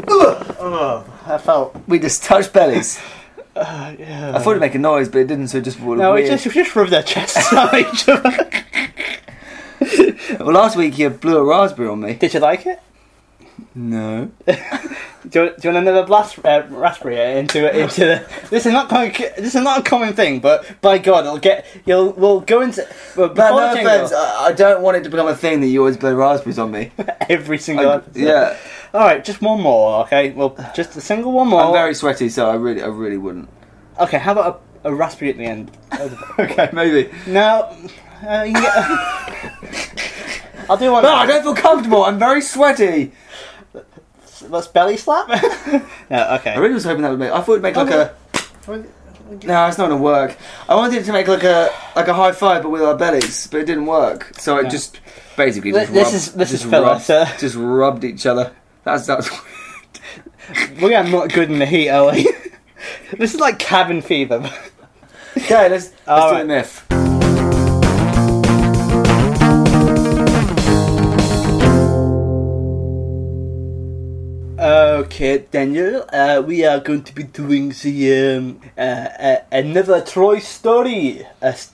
Oh, 0.10 1.06
I 1.26 1.38
felt. 1.38 1.76
We 1.88 2.00
just 2.00 2.24
touched 2.24 2.52
bellies. 2.54 3.00
Uh, 3.56 3.96
yeah. 3.98 4.34
I 4.36 4.40
thought 4.40 4.52
it'd 4.52 4.62
make 4.62 4.76
a 4.76 4.80
noise, 4.80 5.10
but 5.10 5.20
it 5.20 5.28
didn't, 5.28 5.48
so 5.48 5.58
it 5.58 5.64
just 5.64 5.80
No, 5.80 6.14
we 6.14 6.26
just 6.28 6.46
we 6.46 6.52
just 6.52 6.76
rubbed 6.76 6.92
their 6.92 7.04
chests 7.04 7.52
on 7.54 7.76
each 7.76 8.08
other. 8.08 8.50
Well, 10.48 10.56
last 10.56 10.78
week 10.78 10.98
you 10.98 11.10
blew 11.10 11.40
a 11.40 11.44
raspberry 11.44 11.90
on 11.90 12.00
me. 12.00 12.14
Did 12.14 12.34
you 12.34 12.40
like 12.40 12.66
it? 12.66 12.80
No. 13.76 14.32
Do 14.48 14.54
you, 15.44 15.50
do 15.50 15.56
you 15.68 15.74
want 15.74 15.78
another 15.86 16.06
blast 16.06 16.40
uh, 16.46 16.64
raspberry 16.70 17.18
into 17.38 17.70
into 17.78 18.00
the? 18.06 18.26
This 18.50 18.66
is 18.66 18.72
not 18.72 18.88
common, 18.88 19.12
this 19.12 19.56
is 19.56 19.62
not 19.62 19.80
a 19.80 19.84
common 19.84 20.14
thing, 20.14 20.40
but 20.40 20.80
by 20.80 21.00
God, 21.00 21.26
it'll 21.26 21.38
get 21.38 21.66
you'll 21.86 22.14
we'll 22.14 22.40
go 22.40 22.62
into. 22.62 22.88
Well, 23.18 23.28
No, 23.28 23.34
before 23.34 23.60
no 23.60 23.70
the 23.72 23.76
jingle, 23.76 23.94
offense. 23.94 24.14
I, 24.14 24.46
I 24.46 24.52
don't 24.54 24.82
want 24.82 24.96
it 24.96 25.04
to 25.04 25.10
become 25.10 25.28
a 25.28 25.36
thing 25.36 25.60
that 25.60 25.68
you 25.68 25.80
always 25.82 25.98
blow 25.98 26.16
raspberries 26.16 26.60
on 26.60 26.72
me. 26.72 26.92
every 27.30 27.58
single 27.58 27.90
I, 27.90 27.96
episode. 27.96 28.22
yeah. 28.22 28.58
All 28.94 29.02
right, 29.02 29.22
just 29.26 29.42
one 29.42 29.60
more. 29.60 30.06
Okay, 30.06 30.32
well, 30.32 30.56
just 30.74 30.96
a 30.96 31.02
single 31.02 31.34
one 31.34 31.50
more. 31.50 31.62
I'm 31.62 31.74
very 31.74 31.94
sweaty, 31.94 32.30
so 32.30 32.50
I 32.50 32.56
really, 32.56 32.82
I 32.82 32.88
really 32.88 33.18
wouldn't. 33.18 33.50
Okay, 34.00 34.18
how 34.18 34.32
about 34.32 34.62
a, 34.86 34.92
a 34.92 34.96
raspberry 34.96 35.32
at 35.32 35.38
the 35.38 35.44
end? 35.44 35.72
Okay, 36.40 36.70
maybe. 36.72 37.12
no, 37.26 37.76
uh, 38.26 38.44
you 38.44 38.54
can 38.54 38.64
get. 38.64 38.74
I'll 40.70 40.78
do 40.78 40.92
one. 40.92 41.04
No, 41.04 41.14
I 41.14 41.26
don't 41.26 41.44
feel 41.44 41.56
comfortable. 41.56 42.04
I'm 42.04 42.20
very 42.20 42.42
sweaty. 42.42 43.12
Let's 44.50 44.68
belly 44.68 44.98
slap. 44.98 45.28
no, 46.10 46.36
okay. 46.36 46.52
I 46.52 46.58
really 46.58 46.74
was 46.76 46.84
hoping 46.84 47.02
that 47.04 47.10
would 47.10 47.20
make. 47.20 47.32
I 47.32 47.42
thought 47.42 47.54
it'd 47.54 47.64
make 47.64 47.76
like 47.76 47.90
a. 47.92 48.14
No, 48.68 49.68
it's 49.68 49.78
not 49.78 49.90
gonna 49.90 49.98
work. 49.98 50.38
I 50.70 50.76
wanted 50.76 51.02
it 51.02 51.06
to 51.06 51.14
make 51.14 51.28
like 51.28 51.44
a 51.44 51.70
like 51.96 52.08
a 52.08 52.14
high 52.14 52.32
five, 52.32 52.64
but 52.64 52.70
with 52.70 52.82
our 52.82 52.96
bellies, 52.96 53.48
but 53.48 53.60
it 53.62 53.66
didn't 53.66 53.86
work. 53.86 54.32
So 54.38 54.58
it 54.60 54.64
No. 54.64 54.70
just 54.70 55.00
basically 55.36 55.72
Th- 55.74 55.90
just 55.90 55.94
this 55.94 56.04
rubbed, 56.06 56.16
is- 56.16 56.34
this 56.34 56.52
just 56.52 56.64
is 56.66 56.70
filler, 56.70 56.86
rubbed, 56.88 57.02
sir. 57.04 57.26
just 57.38 57.56
rubbed 57.56 58.04
each 58.06 58.26
other. 58.26 58.52
That's 58.84 59.06
that's. 59.06 59.30
We 60.82 60.96
are 60.96 61.04
not 61.04 61.34
good 61.34 61.52
in 61.52 61.60
the 61.60 61.66
heat, 61.66 61.90
are 61.90 62.10
we? 62.14 62.26
this 63.18 63.34
is 63.34 63.40
like 63.42 63.60
cabin 63.60 64.02
fever. 64.02 64.38
okay, 65.36 65.68
let's 65.68 65.90
let's 65.90 65.94
All 66.08 66.30
do 66.30 66.36
right. 66.36 66.42
the 66.44 66.48
myth. 66.48 66.86
Okay, 74.98 75.46
Daniel, 75.52 76.06
uh, 76.12 76.42
we 76.44 76.66
are 76.66 76.80
going 76.80 77.04
to 77.04 77.14
be 77.14 77.22
doing 77.22 77.70
the 77.84 78.36
um, 78.38 78.60
uh, 78.76 78.82
uh, 78.82 79.36
another 79.52 80.02
Troy 80.02 80.40
story, 80.40 81.22
a 81.40 81.48
s- 81.50 81.72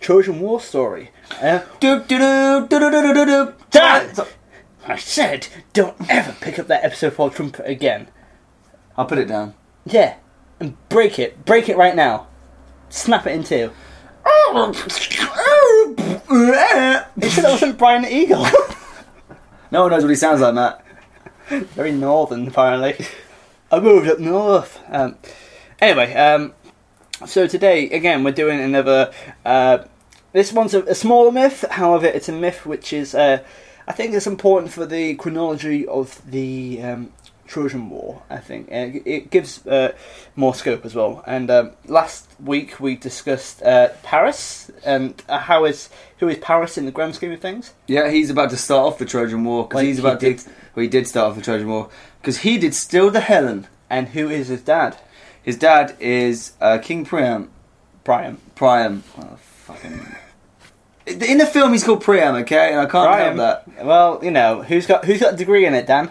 Trojan 0.00 0.38
War 0.38 0.60
story. 0.60 1.10
Uh, 1.40 1.58
Do 1.80 2.04
do 2.04 2.18
do 2.18 2.66
do 2.68 2.78
do 2.78 2.90
do 3.02 3.14
do 3.14 3.26
do. 3.26 3.54
Dan! 3.72 4.14
I 4.86 4.96
said, 4.96 5.48
don't 5.72 5.96
ever 6.08 6.36
pick 6.40 6.60
up 6.60 6.68
that 6.68 6.84
episode 6.84 7.14
for 7.14 7.30
trumpet 7.30 7.66
again. 7.66 8.06
I'll 8.96 9.06
put 9.06 9.18
it 9.18 9.26
down. 9.26 9.54
Yeah, 9.84 10.14
and 10.60 10.76
break 10.88 11.18
it, 11.18 11.44
break 11.44 11.68
it 11.68 11.76
right 11.76 11.96
now. 11.96 12.28
Snap 12.90 13.26
it 13.26 13.32
in 13.34 13.42
two. 13.42 13.72
Sure 14.88 16.52
that 16.52 17.08
wasn't 17.42 17.76
Brian 17.78 18.04
Eagle? 18.04 18.46
No 19.72 19.82
one 19.82 19.90
knows 19.90 20.02
what 20.04 20.10
he 20.10 20.14
sounds 20.16 20.40
like, 20.40 20.54
Matt. 20.54 20.81
Very 21.74 21.92
northern, 21.92 22.48
apparently. 22.48 23.04
I 23.70 23.78
moved 23.78 24.08
up 24.08 24.18
north. 24.18 24.80
Um, 24.88 25.16
anyway, 25.82 26.14
um, 26.14 26.54
so 27.26 27.46
today, 27.46 27.90
again, 27.90 28.24
we're 28.24 28.32
doing 28.32 28.58
another. 28.58 29.12
Uh, 29.44 29.84
this 30.32 30.50
one's 30.50 30.72
a, 30.72 30.82
a 30.84 30.94
smaller 30.94 31.30
myth, 31.30 31.66
however, 31.72 32.06
it's 32.06 32.30
a 32.30 32.32
myth 32.32 32.64
which 32.64 32.94
is. 32.94 33.14
Uh, 33.14 33.42
I 33.86 33.92
think 33.92 34.14
it's 34.14 34.26
important 34.26 34.72
for 34.72 34.86
the 34.86 35.14
chronology 35.16 35.86
of 35.86 36.22
the 36.30 36.80
um, 36.82 37.12
Trojan 37.52 37.90
War, 37.90 38.22
I 38.30 38.38
think. 38.38 38.68
And 38.70 38.96
it, 38.96 39.02
it 39.06 39.30
gives 39.30 39.66
uh, 39.66 39.92
more 40.36 40.54
scope 40.54 40.84
as 40.86 40.94
well. 40.94 41.22
And 41.26 41.50
um, 41.50 41.72
last 41.86 42.28
week 42.42 42.80
we 42.80 42.96
discussed 42.96 43.62
uh, 43.62 43.90
Paris 44.02 44.70
and 44.84 45.22
uh, 45.28 45.38
how 45.38 45.64
is. 45.66 45.90
Who 46.18 46.28
is 46.28 46.38
Paris 46.38 46.78
in 46.78 46.86
the 46.86 46.92
grand 46.92 47.14
scheme 47.16 47.32
of 47.32 47.40
things? 47.40 47.74
Yeah, 47.88 48.08
he's 48.08 48.30
about 48.30 48.50
to 48.50 48.56
start 48.56 48.86
off 48.86 48.98
the 48.98 49.04
Trojan 49.04 49.42
War 49.44 49.64
because 49.64 49.78
Wait, 49.82 49.88
he's 49.88 49.96
he 49.98 50.02
about 50.02 50.20
did- 50.20 50.38
to. 50.38 50.50
Well, 50.74 50.82
he 50.84 50.88
did 50.88 51.06
start 51.08 51.30
off 51.30 51.36
the 51.36 51.42
Trojan 51.42 51.68
War 51.68 51.90
because 52.20 52.38
he 52.38 52.56
did 52.58 52.74
steal 52.74 53.10
the 53.10 53.20
Helen. 53.20 53.66
And 53.90 54.08
who 54.08 54.30
is 54.30 54.48
his 54.48 54.62
dad? 54.62 54.96
His 55.42 55.58
dad 55.58 55.94
is 56.00 56.52
uh, 56.60 56.78
King 56.78 57.04
Priam. 57.04 57.50
Priam. 58.04 58.38
Priam. 58.54 59.02
Oh, 59.18 59.36
fucking. 59.66 60.00
In 61.06 61.38
the 61.38 61.46
film, 61.46 61.72
he's 61.72 61.82
called 61.84 62.00
Priam, 62.02 62.36
okay, 62.36 62.70
and 62.70 62.80
I 62.80 62.86
can't 62.86 63.10
Priam. 63.12 63.36
help 63.36 63.64
that. 63.66 63.84
Well, 63.84 64.20
you 64.22 64.30
know, 64.30 64.62
who's 64.62 64.86
got 64.86 65.04
who's 65.04 65.20
got 65.20 65.34
a 65.34 65.36
degree 65.36 65.66
in 65.66 65.74
it, 65.74 65.86
Dan? 65.86 66.10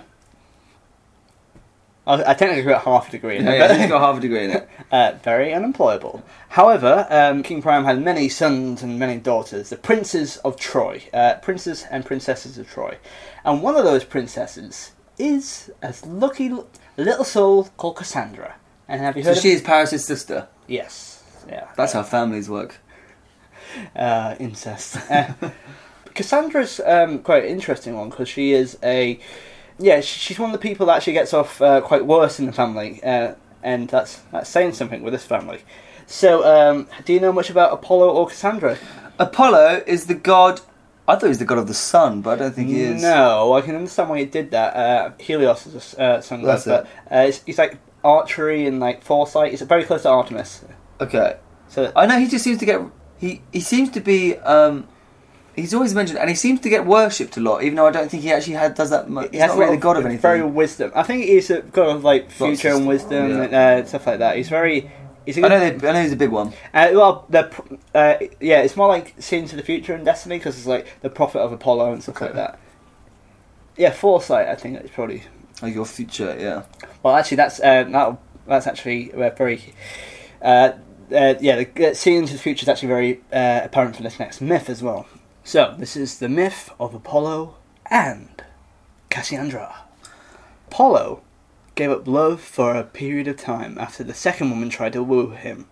I, 2.11 2.31
I 2.31 2.33
technically 2.33 2.63
got 2.63 2.83
half 2.83 3.07
a 3.07 3.11
degree 3.11 3.37
in 3.37 3.47
it, 3.47 3.57
yeah, 3.57 3.73
he's 3.77 3.89
got 3.89 4.01
half 4.01 4.17
a 4.17 4.19
degree 4.19 4.45
in 4.45 4.51
it. 4.51 4.69
uh, 4.91 5.13
very 5.23 5.53
unemployable. 5.53 6.23
However, 6.49 7.07
um, 7.09 7.43
King 7.43 7.61
Priam 7.61 7.85
had 7.85 8.01
many 8.01 8.27
sons 8.29 8.83
and 8.83 8.99
many 8.99 9.17
daughters, 9.17 9.69
the 9.69 9.77
princes 9.77 10.37
of 10.37 10.57
Troy, 10.57 11.03
uh, 11.13 11.35
princes 11.41 11.85
and 11.89 12.05
princesses 12.05 12.57
of 12.57 12.69
Troy, 12.69 12.97
and 13.45 13.61
one 13.61 13.75
of 13.75 13.83
those 13.83 14.03
princesses 14.03 14.91
is 15.17 15.71
a 15.81 15.93
lucky 16.05 16.51
little 16.97 17.23
soul 17.25 17.69
called 17.77 17.95
Cassandra. 17.97 18.55
And 18.87 18.99
have 19.01 19.15
you 19.15 19.23
So 19.23 19.29
heard? 19.29 19.37
of 19.37 19.43
she 19.43 19.51
is 19.51 19.61
Paris' 19.61 20.05
sister. 20.05 20.47
Yes, 20.67 21.23
yeah. 21.47 21.67
That's 21.77 21.93
how 21.93 22.03
families 22.03 22.49
work. 22.49 22.75
uh, 23.95 24.35
incest. 24.39 24.97
Uh, 25.09 25.33
Cassandra's 26.13 26.81
um, 26.85 27.19
quite 27.19 27.43
an 27.45 27.49
interesting 27.49 27.95
one 27.95 28.09
because 28.09 28.27
she 28.27 28.51
is 28.51 28.77
a 28.83 29.19
yeah 29.81 30.01
she's 30.01 30.39
one 30.39 30.49
of 30.49 30.53
the 30.53 30.67
people 30.67 30.85
that 30.85 30.97
actually 30.97 31.13
gets 31.13 31.33
off 31.33 31.61
uh, 31.61 31.81
quite 31.81 32.05
worse 32.05 32.39
in 32.39 32.45
the 32.45 32.51
family, 32.51 33.03
uh, 33.03 33.35
and 33.63 33.89
that's 33.89 34.21
that's 34.31 34.49
saying 34.49 34.73
something 34.73 35.01
with 35.01 35.13
this 35.13 35.25
family. 35.25 35.59
So, 36.07 36.43
um, 36.45 36.87
do 37.05 37.13
you 37.13 37.19
know 37.19 37.31
much 37.31 37.49
about 37.49 37.71
Apollo 37.73 38.11
or 38.11 38.27
Cassandra? 38.27 38.77
Apollo 39.17 39.83
is 39.87 40.07
the 40.07 40.13
god. 40.13 40.61
I 41.07 41.15
thought 41.15 41.23
he 41.23 41.29
was 41.29 41.39
the 41.39 41.45
god 41.45 41.57
of 41.57 41.67
the 41.67 41.73
sun, 41.73 42.21
but 42.21 42.31
I 42.31 42.35
don't 42.43 42.53
think 42.53 42.69
he 42.69 42.81
is. 42.81 43.01
No, 43.01 43.53
I 43.53 43.61
can 43.61 43.75
understand 43.75 44.09
why 44.09 44.19
he 44.19 44.25
did 44.25 44.51
that. 44.51 44.75
Uh, 44.75 45.11
Helios 45.19 45.65
is 45.67 45.95
a 45.95 46.03
uh, 46.03 46.21
sun 46.21 46.43
god, 46.43 46.61
but 46.65 46.85
uh, 47.11 47.25
it's, 47.27 47.41
it's 47.47 47.57
like 47.57 47.77
archery 48.03 48.65
and 48.67 48.79
like 48.79 49.03
foresight. 49.03 49.53
It's 49.53 49.61
very 49.61 49.83
close 49.83 50.03
to 50.03 50.09
Artemis. 50.09 50.63
Okay. 50.99 51.37
So 51.69 51.91
I 51.95 52.05
know 52.05 52.19
he 52.19 52.27
just 52.27 52.43
seems 52.43 52.59
to 52.59 52.65
get. 52.65 52.81
He 53.17 53.41
he 53.51 53.61
seems 53.61 53.89
to 53.91 53.99
be. 53.99 54.37
um 54.37 54.87
He's 55.61 55.73
always 55.73 55.93
mentioned, 55.93 56.19
and 56.19 56.29
he 56.29 56.35
seems 56.35 56.59
to 56.61 56.69
get 56.69 56.85
worshipped 56.85 57.37
a 57.37 57.39
lot, 57.39 57.63
even 57.63 57.75
though 57.75 57.87
I 57.87 57.91
don't 57.91 58.09
think 58.09 58.23
he 58.23 58.31
actually 58.31 58.55
had, 58.55 58.75
does 58.75 58.89
that 58.89 59.09
much. 59.09 59.31
He 59.31 59.37
He's 59.37 59.47
not 59.47 59.57
really 59.57 59.75
the 59.75 59.81
god 59.81 59.97
of 59.97 60.05
anything. 60.05 60.21
Very 60.21 60.43
wisdom. 60.43 60.91
I 60.95 61.03
think 61.03 61.25
he's 61.25 61.49
a 61.49 61.61
god 61.61 61.95
of 61.95 62.03
like 62.03 62.31
future 62.31 62.69
of 62.69 62.77
and 62.77 62.87
wisdom 62.87 63.29
yeah. 63.29 63.43
and 63.43 63.53
uh, 63.53 63.85
stuff 63.85 64.07
like 64.07 64.19
that. 64.19 64.37
He's 64.37 64.49
very. 64.49 64.91
He's 65.25 65.37
a 65.37 65.41
I 65.41 65.43
good, 65.43 65.49
know, 65.49 65.79
they, 65.79 65.89
I 65.89 65.93
know 65.93 66.01
he's 66.01 66.11
a 66.11 66.15
big 66.15 66.31
one. 66.31 66.47
uh, 66.73 66.89
well, 66.93 67.25
the 67.29 67.41
uh, 67.93 68.17
yeah, 68.39 68.61
it's 68.61 68.75
more 68.75 68.87
like 68.87 69.13
seeing 69.19 69.47
to 69.47 69.55
the 69.55 69.63
future 69.63 69.93
and 69.93 70.03
Destiny 70.03 70.39
because 70.39 70.57
it's 70.57 70.67
like 70.67 70.87
the 71.01 71.09
prophet 71.09 71.39
of 71.39 71.51
Apollo 71.51 71.93
and 71.93 72.01
stuff 72.01 72.19
like 72.21 72.33
that. 72.33 72.59
Yeah, 73.77 73.91
foresight. 73.91 74.47
I 74.47 74.55
think 74.55 74.79
it's 74.79 74.91
probably. 74.91 75.23
Like 75.61 75.75
your 75.75 75.85
future, 75.85 76.35
yeah. 76.39 76.63
Well, 77.03 77.15
actually, 77.15 77.37
that's 77.37 77.59
uh, 77.59 77.83
that, 77.83 78.17
that's 78.47 78.65
actually 78.65 79.13
uh, 79.13 79.29
very. 79.29 79.75
Uh, 80.41 80.71
uh, 81.13 81.35
yeah, 81.39 81.63
the, 81.63 81.93
seeing 81.93 82.17
into 82.17 82.33
the 82.33 82.39
future 82.39 82.63
is 82.63 82.69
actually 82.69 82.87
very 82.87 83.21
uh, 83.31 83.61
apparent 83.63 83.95
from 83.95 84.03
this 84.05 84.17
next 84.19 84.41
myth 84.41 84.69
as 84.69 84.81
well. 84.81 85.05
So, 85.43 85.75
this 85.77 85.97
is 85.97 86.19
the 86.19 86.29
myth 86.29 86.69
of 86.79 86.93
Apollo 86.93 87.55
and 87.89 88.43
Cassandra. 89.09 89.75
Apollo 90.67 91.21
gave 91.75 91.89
up 91.89 92.07
love 92.07 92.39
for 92.41 92.75
a 92.75 92.83
period 92.83 93.27
of 93.27 93.37
time 93.37 93.77
after 93.79 94.03
the 94.03 94.13
second 94.13 94.49
woman 94.51 94.69
tried 94.69 94.93
to 94.93 95.03
woo 95.03 95.31
him, 95.31 95.67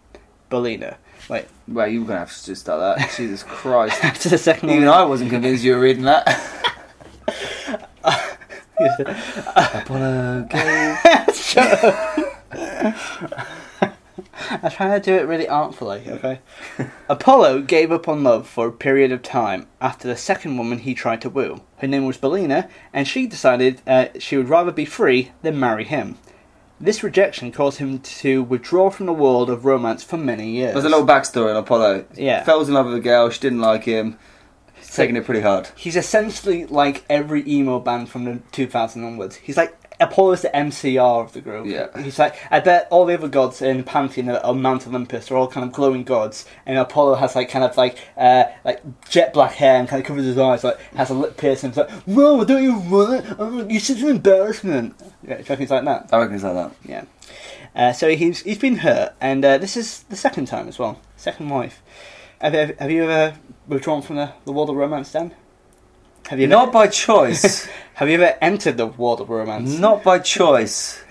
Bolina. 0.50 0.98
Wait, 1.30 1.46
Well, 1.68 1.88
you 1.88 2.02
were 2.02 2.08
gonna 2.08 2.20
have 2.20 2.36
to 2.36 2.46
just 2.46 2.62
start 2.62 2.98
that. 2.98 3.12
Jesus 3.18 3.44
Christ! 3.44 4.04
after 4.04 4.30
the 4.30 4.38
second 4.38 4.70
Even 4.70 4.86
woman. 4.86 5.00
I 5.00 5.06
wasn't 5.06 5.30
convinced 5.30 5.64
you 5.64 5.76
were 5.76 5.82
reading 5.82 6.04
that. 6.04 6.26
Apollo 9.56 10.48
gave. 10.50 10.98
Shut 11.36 11.84
up. 11.84 13.48
I'm 14.50 14.72
trying 14.72 15.00
to 15.00 15.04
do 15.04 15.16
it 15.16 15.28
really 15.28 15.48
artfully, 15.48 16.04
okay? 16.08 16.40
Apollo 17.10 17.62
gave 17.64 17.92
up 17.92 18.08
on 18.08 18.24
love 18.24 18.48
for 18.48 18.68
a 18.68 18.72
period 18.72 19.12
of 19.12 19.22
time 19.22 19.68
after 19.82 20.08
the 20.08 20.16
second 20.16 20.58
woman 20.58 20.80
he 20.80 20.94
tried 20.94 21.22
to 21.22 21.30
woo. 21.30 21.62
Her 21.78 21.88
name 21.88 22.06
was 22.06 22.18
Bolina, 22.18 22.70
and 22.94 23.08
she 23.08 23.28
decided 23.28 23.82
uh, 23.86 24.08
she 24.20 24.38
would 24.38 24.50
rather 24.50 24.72
be 24.72 24.86
free 24.86 25.32
than 25.42 25.60
marry 25.60 25.84
him. 25.84 26.18
This 26.82 27.04
rejection 27.04 27.52
caused 27.52 27.80
him 27.80 28.00
to 28.00 28.42
withdraw 28.42 28.90
from 28.90 29.06
the 29.06 29.14
world 29.14 29.50
of 29.50 29.66
romance 29.66 30.04
for 30.04 30.18
many 30.18 30.52
years. 30.52 30.74
There's 30.74 30.86
a 30.86 30.90
little 30.90 31.06
backstory 31.06 31.50
on 31.50 31.58
Apollo. 31.58 32.06
Yeah. 32.16 32.44
Fell 32.44 32.62
in 32.62 32.74
love 32.74 32.86
with 32.86 32.96
a 32.96 33.02
girl. 33.02 33.30
She 33.30 33.42
didn't 33.42 33.60
like 33.60 33.84
him. 33.84 34.18
He's 34.76 34.96
taking 34.96 35.18
it 35.18 35.26
pretty 35.26 35.42
hard. 35.42 35.70
He's 35.76 35.98
essentially 35.98 36.66
like 36.66 37.04
every 37.10 37.48
emo 37.50 37.80
band 37.80 38.08
from 38.08 38.24
the 38.24 38.40
2000 38.54 39.04
onwards. 39.04 39.36
He's 39.36 39.58
like 39.58 39.76
Apollo's 40.00 40.42
the 40.42 40.50
MCR 40.50 41.24
of 41.26 41.34
the 41.34 41.42
group. 41.42 41.66
Yeah. 41.68 41.88
He's 42.02 42.20
like 42.20 42.36
I 42.50 42.60
bet 42.60 42.88
all 42.90 43.06
the 43.06 43.14
other 43.14 43.28
gods 43.28 43.62
in 43.62 43.78
the 43.78 43.84
pantheon 43.84 44.30
of 44.30 44.58
Mount 44.58 44.88
Olympus 44.88 45.30
are 45.30 45.36
all 45.36 45.48
kind 45.48 45.66
of 45.66 45.74
glowing 45.74 46.04
gods, 46.04 46.46
and 46.66 46.78
Apollo 46.78 47.16
has 47.16 47.36
like 47.36 47.50
kind 47.50 47.66
of 47.66 47.76
like 47.78 47.98
uh, 48.18 48.46
like 48.64 48.82
jet 49.10 49.34
black 49.34 49.54
hair 49.54 49.78
and 49.78 49.88
kind 49.88 50.02
of 50.02 50.08
covers 50.08 50.26
his 50.26 50.38
eyes, 50.38 50.64
like 50.64 50.80
has 50.96 51.10
a 51.10 51.14
lip 51.14 51.38
piercing. 51.38 51.70
It's 51.70 51.78
like, 51.78 52.08
no, 52.08 52.44
don't 52.46 52.64
you 52.64 52.78
run 52.80 53.16
it? 53.16 53.26
Oh, 53.38 53.68
You're 53.68 53.80
such 53.80 54.02
an 54.02 54.10
embarrassment. 54.10 54.96
Yeah, 55.00 55.08
do 55.24 55.28
you 55.30 55.38
reckon 55.38 55.58
he's 55.60 55.72
like 55.72 55.86
that? 55.86 56.10
I 56.12 56.18
reckon 56.20 56.36
it's 56.36 56.44
like 56.44 56.54
that. 56.54 56.72
Yeah. 56.84 57.06
Uh, 57.76 57.94
so 57.94 58.10
he's 58.10 58.42
he's 58.42 58.58
been 58.58 58.78
hurt, 58.78 59.16
and 59.22 59.44
uh, 59.44 59.58
this 59.58 59.78
is 59.78 60.04
the 60.04 60.16
second 60.16 60.46
time 60.46 60.68
as 60.68 60.80
well. 60.80 61.00
Second 61.18 61.50
wife. 61.50 61.82
Have 62.42 62.54
you, 62.54 62.76
have 62.80 62.90
you 62.90 63.04
ever 63.04 63.38
withdrawn 63.68 64.02
from 64.02 64.16
the, 64.16 64.32
the 64.46 64.54
world 64.54 64.70
of 64.70 64.78
romance, 64.78 65.12
Dan? 65.12 65.34
Have 66.30 66.40
you 66.40 66.46
ever, 66.46 66.52
Not 66.52 66.72
by 66.72 66.86
choice. 66.86 67.66
have 67.96 68.08
you 68.08 68.22
ever 68.22 68.38
entered 68.40 68.78
the 68.78 68.86
world 68.86 69.20
of 69.20 69.30
romance? 69.32 69.80
Not 69.80 70.04
by 70.04 70.20
choice. 70.20 71.02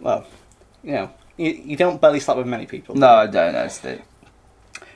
Well, 0.00 0.26
you 0.82 0.92
know, 0.92 1.12
you, 1.36 1.50
you 1.52 1.76
don't 1.76 2.00
belly 2.00 2.18
slap 2.18 2.36
with 2.36 2.48
many 2.48 2.66
people. 2.66 2.96
do 2.96 3.00
No, 3.00 3.06
you? 3.06 3.12
I 3.20 3.26
don't 3.28 3.54
actually. 3.54 4.02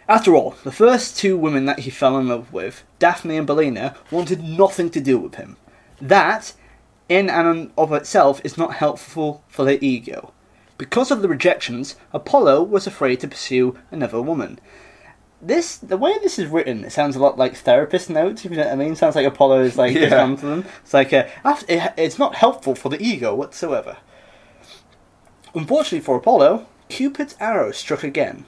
After 0.08 0.34
all, 0.34 0.56
the 0.64 0.72
first 0.72 1.16
two 1.16 1.38
women 1.38 1.64
that 1.66 1.78
he 1.80 1.90
fell 1.90 2.18
in 2.18 2.26
love 2.26 2.52
with, 2.52 2.82
Daphne 2.98 3.36
and 3.36 3.46
Bolina, 3.46 3.94
wanted 4.10 4.42
nothing 4.42 4.90
to 4.90 5.00
do 5.00 5.16
with 5.16 5.36
him. 5.36 5.56
That 6.00 6.54
in 7.08 7.30
and 7.30 7.70
of 7.78 7.92
itself 7.92 8.40
is 8.42 8.58
not 8.58 8.74
helpful 8.74 9.44
for 9.46 9.64
the 9.64 9.82
ego. 9.84 10.32
Because 10.76 11.12
of 11.12 11.22
the 11.22 11.28
rejections, 11.28 11.94
Apollo 12.12 12.64
was 12.64 12.88
afraid 12.88 13.20
to 13.20 13.28
pursue 13.28 13.78
another 13.92 14.20
woman. 14.20 14.58
This, 15.44 15.76
the 15.78 15.96
way 15.96 16.16
this 16.22 16.38
is 16.38 16.46
written, 16.46 16.84
it 16.84 16.92
sounds 16.92 17.16
a 17.16 17.18
lot 17.18 17.36
like 17.36 17.56
therapist 17.56 18.08
notes. 18.08 18.44
If 18.44 18.52
you 18.52 18.56
know 18.58 18.62
what 18.64 18.72
I 18.72 18.76
mean, 18.76 18.94
sounds 18.94 19.16
like 19.16 19.26
Apollo 19.26 19.62
is 19.62 19.76
like 19.76 19.92
Yeah. 19.92 20.02
yeah. 20.02 20.36
to 20.36 20.46
them. 20.46 20.64
It's 20.84 20.94
like 20.94 21.12
uh, 21.12 21.24
it, 21.68 21.92
it's 21.96 22.18
not 22.18 22.36
helpful 22.36 22.76
for 22.76 22.88
the 22.88 23.02
ego 23.02 23.34
whatsoever. 23.34 23.96
Unfortunately 25.54 26.00
for 26.00 26.16
Apollo, 26.16 26.66
Cupid's 26.88 27.34
arrow 27.40 27.72
struck 27.72 28.04
again. 28.04 28.46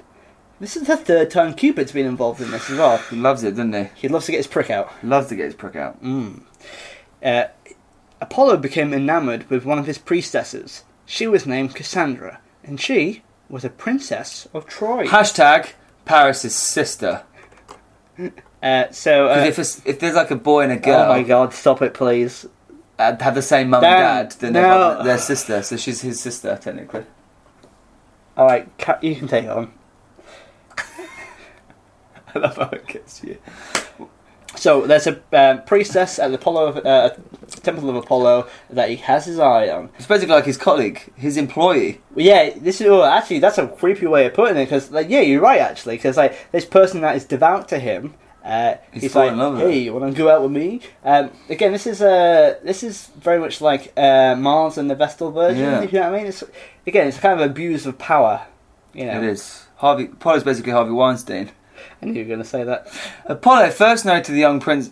This 0.60 0.76
is 0.76 0.86
the 0.86 0.96
third 0.96 1.30
time 1.32 1.54
Cupid's 1.54 1.90
been 1.92 2.06
involved 2.06 2.40
in 2.40 2.52
this 2.52 2.70
as 2.70 2.78
well. 2.78 2.98
He 2.98 3.16
loves 3.16 3.42
it, 3.42 3.50
doesn't 3.50 3.72
he? 3.72 3.88
He 3.96 4.08
loves 4.08 4.26
to 4.26 4.32
get 4.32 4.38
his 4.38 4.46
prick 4.46 4.70
out. 4.70 4.92
Loves 5.02 5.26
to 5.28 5.36
get 5.36 5.46
his 5.46 5.54
prick 5.54 5.74
out. 5.74 6.00
Mm. 6.02 6.42
Uh, 7.22 7.44
Apollo 8.20 8.58
became 8.58 8.94
enamored 8.94 9.50
with 9.50 9.64
one 9.64 9.78
of 9.80 9.86
his 9.86 9.98
priestesses. 9.98 10.84
She 11.06 11.26
was 11.26 11.44
named 11.44 11.74
Cassandra, 11.74 12.40
and 12.62 12.80
she 12.80 13.22
was 13.48 13.64
a 13.64 13.68
princess 13.70 14.46
of 14.54 14.66
Troy. 14.66 15.06
Hashtag 15.06 15.72
Paris' 16.04 16.54
sister. 16.54 17.22
Uh, 18.62 18.90
so, 18.92 19.28
'Cause 19.28 19.38
uh, 19.42 19.46
if, 19.48 19.58
it's, 19.58 19.82
if 19.84 19.98
there's 19.98 20.14
like 20.14 20.30
a 20.30 20.36
boy 20.36 20.62
and 20.62 20.72
a 20.72 20.76
girl 20.76 21.02
oh 21.02 21.08
my 21.08 21.22
god, 21.22 21.52
stop 21.52 21.82
it, 21.82 21.92
please. 21.94 22.46
uh, 22.98 23.16
have 23.20 23.34
the 23.34 23.42
same 23.42 23.70
mum 23.70 23.82
and 23.84 23.90
dad, 24.30 24.32
then 24.40 24.52
they're, 24.52 24.62
no. 24.62 25.02
their 25.02 25.18
sister. 25.18 25.62
So 25.62 25.76
she's 25.76 26.00
his 26.00 26.20
sister, 26.20 26.56
technically. 26.60 27.04
All 28.36 28.46
right, 28.46 28.68
ca- 28.78 28.98
you 29.02 29.16
can 29.16 29.28
take 29.28 29.44
it 29.44 29.50
on. 29.50 29.72
I 32.34 32.38
love 32.38 32.56
how 32.56 32.68
it 32.70 32.86
gets 32.86 33.22
you. 33.22 33.38
So 34.56 34.86
there's 34.86 35.06
a 35.06 35.20
uh, 35.32 35.58
priestess 35.58 36.18
at 36.18 36.28
the 36.28 36.36
Apollo, 36.36 36.80
uh, 36.80 37.16
Temple 37.62 37.90
of 37.90 37.96
Apollo 37.96 38.48
that 38.70 38.88
he 38.88 38.96
has 38.96 39.26
his 39.26 39.38
eye 39.38 39.68
on. 39.68 39.90
It's 39.96 40.06
basically 40.06 40.34
like 40.34 40.44
his 40.44 40.56
colleague, 40.56 41.12
his 41.16 41.36
employee. 41.36 42.00
Well, 42.14 42.24
yeah, 42.24 42.50
this 42.56 42.80
is 42.80 42.86
oh, 42.86 43.04
actually 43.04 43.40
that's 43.40 43.58
a 43.58 43.66
creepy 43.68 44.06
way 44.06 44.26
of 44.26 44.34
putting 44.34 44.56
it 44.56 44.64
because 44.66 44.90
like 44.90 45.08
yeah, 45.08 45.20
you're 45.20 45.40
right 45.40 45.60
actually 45.60 45.96
because 45.96 46.16
like 46.16 46.50
this 46.52 46.64
person 46.64 47.00
that 47.00 47.16
is 47.16 47.24
devout 47.24 47.68
to 47.68 47.78
him. 47.78 48.14
Uh, 48.44 48.76
He's 48.92 49.04
he's 49.04 49.16
like, 49.16 49.32
"Hey, 49.32 49.78
you 49.78 49.94
want 49.94 50.14
to 50.14 50.18
go 50.18 50.28
out 50.28 50.42
with 50.42 50.50
me?" 50.52 50.80
Um, 51.02 51.30
again, 51.48 51.72
this 51.72 51.86
is 51.86 52.02
uh, 52.02 52.58
this 52.62 52.82
is 52.82 53.06
very 53.18 53.40
much 53.40 53.62
like 53.62 53.90
uh, 53.96 54.36
Mars 54.36 54.76
and 54.76 54.90
the 54.90 54.94
Vestal 54.94 55.30
Virgin. 55.32 55.62
Yeah. 55.62 55.80
If 55.80 55.92
you 55.94 56.00
know 56.00 56.10
what 56.10 56.14
I 56.14 56.18
mean. 56.18 56.26
It's 56.26 56.44
again, 56.86 57.08
it's 57.08 57.18
kind 57.18 57.40
of 57.40 57.50
abuse 57.50 57.86
of 57.86 57.96
power. 57.96 58.46
You 58.92 59.06
know, 59.06 59.16
It 59.16 59.24
is. 59.24 59.66
Harvey 59.76 60.04
Apollo's 60.04 60.44
basically 60.44 60.72
Harvey 60.72 60.92
Weinstein. 60.92 61.52
I 62.02 62.06
knew 62.06 62.12
you 62.14 62.20
were 62.20 62.28
going 62.28 62.38
to 62.40 62.44
say 62.44 62.64
that. 62.64 62.88
Apollo 63.26 63.70
first 63.70 64.04
to 64.04 64.22
the 64.32 64.38
young 64.38 64.60
prince. 64.60 64.90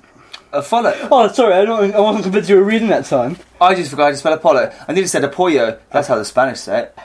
Apollo. 0.52 0.94
Oh, 1.10 1.32
sorry, 1.32 1.54
I 1.54 1.64
don't. 1.64 1.94
I 1.94 2.00
wasn't 2.00 2.24
convinced 2.24 2.50
you 2.50 2.56
were 2.56 2.62
reading 2.62 2.88
that 2.88 3.06
time. 3.06 3.38
I 3.60 3.74
just 3.74 3.90
forgot 3.90 4.04
how 4.04 4.10
to 4.10 4.16
spell 4.16 4.32
Apollo. 4.34 4.72
I 4.86 4.92
nearly 4.92 5.08
said 5.08 5.24
Apollo. 5.24 5.78
That's 5.90 6.08
how 6.08 6.16
the 6.16 6.24
Spanish 6.24 6.60
say 6.60 6.80
it. 6.82 6.98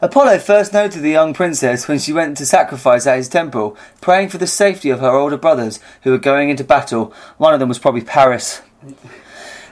Apollo 0.00 0.38
first 0.38 0.72
noted 0.72 1.02
the 1.02 1.10
young 1.10 1.34
princess 1.34 1.88
when 1.88 1.98
she 1.98 2.12
went 2.12 2.36
to 2.38 2.46
sacrifice 2.46 3.06
at 3.06 3.16
his 3.16 3.28
temple, 3.28 3.76
praying 4.00 4.28
for 4.28 4.38
the 4.38 4.46
safety 4.46 4.90
of 4.90 5.00
her 5.00 5.10
older 5.10 5.36
brothers 5.36 5.80
who 6.02 6.10
were 6.12 6.18
going 6.18 6.50
into 6.50 6.62
battle. 6.64 7.12
One 7.36 7.52
of 7.54 7.60
them 7.60 7.68
was 7.68 7.78
probably 7.80 8.02
Paris. 8.02 8.62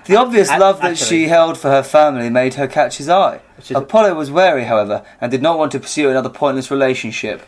The 0.06 0.16
obvious 0.16 0.50
A- 0.50 0.58
love 0.58 0.80
that 0.80 0.92
actually- 0.92 1.06
she 1.24 1.28
held 1.28 1.58
for 1.58 1.68
her 1.70 1.82
family 1.82 2.30
made 2.30 2.54
her 2.54 2.66
catch 2.68 2.98
his 2.98 3.08
eye. 3.08 3.40
Apollo 3.74 4.14
was 4.14 4.30
wary, 4.30 4.64
however, 4.64 5.02
and 5.20 5.30
did 5.32 5.42
not 5.42 5.58
want 5.58 5.72
to 5.72 5.80
pursue 5.80 6.10
another 6.10 6.28
pointless 6.28 6.70
relationship. 6.70 7.42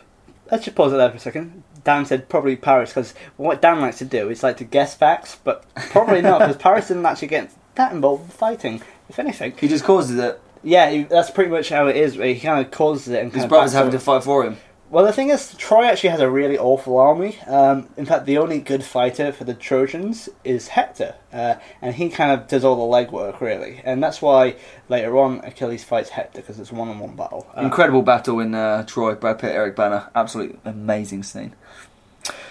Let's 0.51 0.65
just 0.65 0.77
pause 0.77 0.93
it 0.93 0.97
there 0.97 1.11
for 1.11 1.17
a 1.17 1.21
second. 1.21 1.63
Dan 1.89 2.05
said 2.05 2.29
probably 2.29 2.55
Paris 2.55 2.91
because 2.91 3.15
what 3.39 3.63
Dan 3.63 3.81
likes 3.81 3.97
to 3.97 4.05
do 4.05 4.29
is 4.29 4.43
like 4.43 4.59
to 4.59 4.65
guess 4.65 4.95
facts, 4.95 5.39
but 5.43 5.65
probably 5.75 6.21
not 6.21 6.41
because 6.41 6.59
Paris 6.59 6.89
didn't 6.89 7.07
actually 7.07 7.29
get 7.29 7.51
that 7.77 7.93
involved 7.93 8.25
in 8.25 8.29
fighting. 8.29 8.83
If 9.09 9.19
anything, 9.19 9.55
He 9.59 9.69
just 9.69 9.85
causes 9.85 10.19
it. 10.19 10.39
yeah, 10.63 10.91
he, 10.91 11.05
that's 11.05 11.31
pretty 11.31 11.51
much 11.51 11.71
how 11.71 11.87
it 11.87 11.97
is. 11.97 12.19
Where 12.19 12.27
he 12.29 12.41
kind 12.41 12.63
of 12.63 12.71
causes 12.71 13.09
it 13.09 13.23
and 13.23 13.33
His 13.33 13.47
brothers 13.47 13.73
having 13.73 13.93
to 13.93 13.99
fight 13.99 14.23
for 14.23 14.45
him. 14.45 14.59
Well, 14.91 15.05
the 15.05 15.13
thing 15.13 15.29
is, 15.29 15.55
Troy 15.57 15.85
actually 15.85 16.11
has 16.11 16.21
a 16.21 16.31
really 16.31 16.57
awful 16.59 16.99
army. 16.99 17.39
Um, 17.47 17.89
in 17.99 18.07
fact, 18.07 18.25
the 18.25 18.39
only 18.39 18.59
good 18.59 18.83
fighter 18.83 19.33
for 19.33 19.45
the 19.45 19.53
Trojans 19.53 20.31
is 20.45 20.69
Hector, 20.69 21.15
uh, 21.31 21.57
and 21.83 21.95
he 21.95 22.09
kind 22.09 22.33
of 22.33 22.49
does 22.49 22.65
all 22.65 22.77
the 22.77 22.97
legwork 22.97 23.41
really, 23.41 23.83
and 23.85 24.03
that's 24.03 24.23
why 24.23 24.57
later 24.89 25.19
on 25.19 25.41
Achilles 25.45 25.85
fights 25.85 26.09
Hector 26.11 26.41
because 26.41 26.59
it's 26.59 26.71
a 26.71 26.75
one-on-one 26.75 27.17
battle. 27.17 27.47
Uh, 27.55 27.63
Incredible 27.63 28.01
battle 28.03 28.41
in 28.41 28.55
uh, 28.55 28.85
Troy. 28.85 29.15
Brad 29.15 29.39
Pitt, 29.39 29.55
Eric 29.55 29.77
Bana. 29.77 30.11
Absolutely 30.15 30.59
amazing 30.65 31.23
scene. 31.23 31.55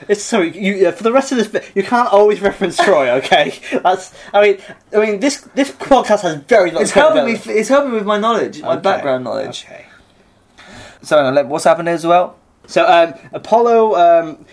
It's 0.07 0.23
sorry, 0.23 0.57
you 0.57 0.87
uh, 0.87 0.91
for 0.91 1.03
the 1.03 1.11
rest 1.11 1.31
of 1.31 1.37
this 1.37 1.47
bit, 1.47 1.69
you 1.75 1.83
can't 1.83 2.11
always 2.11 2.39
reference 2.41 2.77
Troy. 2.77 3.09
Okay, 3.17 3.59
that's. 3.83 4.13
I 4.33 4.41
mean, 4.41 4.57
I 4.95 4.99
mean 4.99 5.19
this 5.19 5.41
this 5.55 5.71
podcast 5.71 6.21
has 6.21 6.35
very. 6.43 6.69
little 6.71 6.81
It's 6.81 6.91
helping 6.91 7.25
me. 7.25 7.33
It's 7.53 7.69
helping 7.69 7.91
with 7.93 8.05
my 8.05 8.17
knowledge, 8.19 8.61
my 8.61 8.73
Okay, 8.73 8.81
background 8.81 9.23
knowledge. 9.23 9.65
Okay. 9.65 9.85
So, 11.01 11.17
hang 11.17 11.27
on, 11.27 11.35
let- 11.35 11.47
what's 11.47 11.63
happened 11.65 11.89
as 11.89 12.05
well? 12.05 12.37
So 12.67 12.85
um, 12.85 13.13
Apollo. 13.33 13.95
Um, 13.95 14.45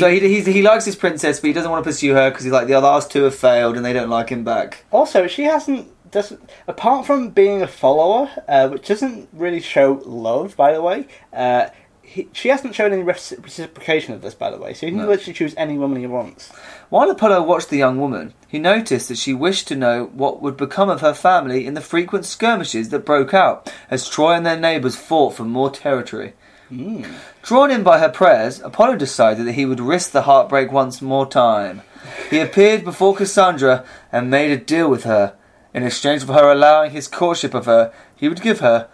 So 0.00 0.10
he, 0.10 0.18
he's, 0.20 0.46
he 0.46 0.62
likes 0.62 0.84
his 0.84 0.96
princess, 0.96 1.38
but 1.40 1.46
he 1.48 1.52
doesn't 1.52 1.70
want 1.70 1.84
to 1.84 1.88
pursue 1.88 2.12
her 2.14 2.30
because 2.30 2.42
he's 2.44 2.52
like 2.52 2.66
the 2.66 2.80
last 2.80 3.10
two 3.12 3.22
have 3.24 3.34
failed 3.36 3.76
and 3.76 3.84
they 3.84 3.92
don't 3.92 4.10
like 4.10 4.28
him 4.30 4.42
back. 4.44 4.84
Also, 4.90 5.26
she 5.28 5.44
hasn't 5.44 5.88
doesn't 6.10 6.40
apart 6.66 7.06
from 7.06 7.30
being 7.30 7.62
a 7.62 7.68
follower, 7.68 8.28
uh, 8.48 8.68
which 8.68 8.88
doesn't 8.88 9.28
really 9.32 9.60
show 9.60 10.02
love. 10.04 10.56
By 10.56 10.72
the 10.72 10.82
way, 10.82 11.06
uh, 11.32 11.68
he, 12.10 12.28
she 12.32 12.48
hasn't 12.48 12.74
shown 12.74 12.92
any 12.92 13.04
reci- 13.04 13.40
reciprocation 13.42 14.14
of 14.14 14.20
this. 14.22 14.34
By 14.34 14.50
the 14.50 14.58
way, 14.58 14.74
so 14.74 14.86
he 14.86 14.90
can 14.92 15.02
No. 15.02 15.06
literally 15.08 15.32
choose 15.32 15.54
any 15.56 15.78
woman 15.78 16.00
he 16.00 16.06
wants. 16.08 16.50
While 16.88 17.08
Apollo 17.08 17.42
watched 17.44 17.70
the 17.70 17.76
young 17.78 18.00
woman, 18.00 18.34
he 18.48 18.58
noticed 18.58 19.08
that 19.08 19.18
she 19.18 19.32
wished 19.32 19.68
to 19.68 19.76
know 19.76 20.10
what 20.12 20.42
would 20.42 20.56
become 20.56 20.90
of 20.90 21.02
her 21.02 21.14
family 21.14 21.66
in 21.66 21.74
the 21.74 21.80
frequent 21.80 22.24
skirmishes 22.26 22.88
that 22.88 23.06
broke 23.06 23.32
out 23.32 23.72
as 23.90 24.08
Troy 24.08 24.32
and 24.32 24.44
their 24.44 24.58
neighbours 24.58 24.96
fought 24.96 25.34
for 25.34 25.44
more 25.44 25.70
territory. 25.70 26.32
Mm. 26.68 27.06
Drawn 27.42 27.70
in 27.70 27.82
by 27.84 27.98
her 28.00 28.08
prayers, 28.08 28.60
Apollo 28.60 28.96
decided 28.96 29.46
that 29.46 29.52
he 29.52 29.64
would 29.66 29.80
risk 29.80 30.10
the 30.10 30.22
heartbreak 30.22 30.72
once 30.72 31.00
more 31.00 31.26
time. 31.26 31.82
He 32.28 32.40
appeared 32.40 32.84
before 32.84 33.14
Cassandra 33.14 33.84
and 34.10 34.30
made 34.30 34.50
a 34.50 34.56
deal 34.56 34.88
with 34.90 35.04
her. 35.04 35.34
In 35.72 35.84
exchange 35.84 36.24
for 36.24 36.32
her 36.32 36.50
allowing 36.50 36.90
his 36.90 37.06
courtship 37.06 37.54
of 37.54 37.66
her, 37.66 37.92
he 38.16 38.28
would 38.28 38.42
give 38.42 38.58
her 38.60 38.88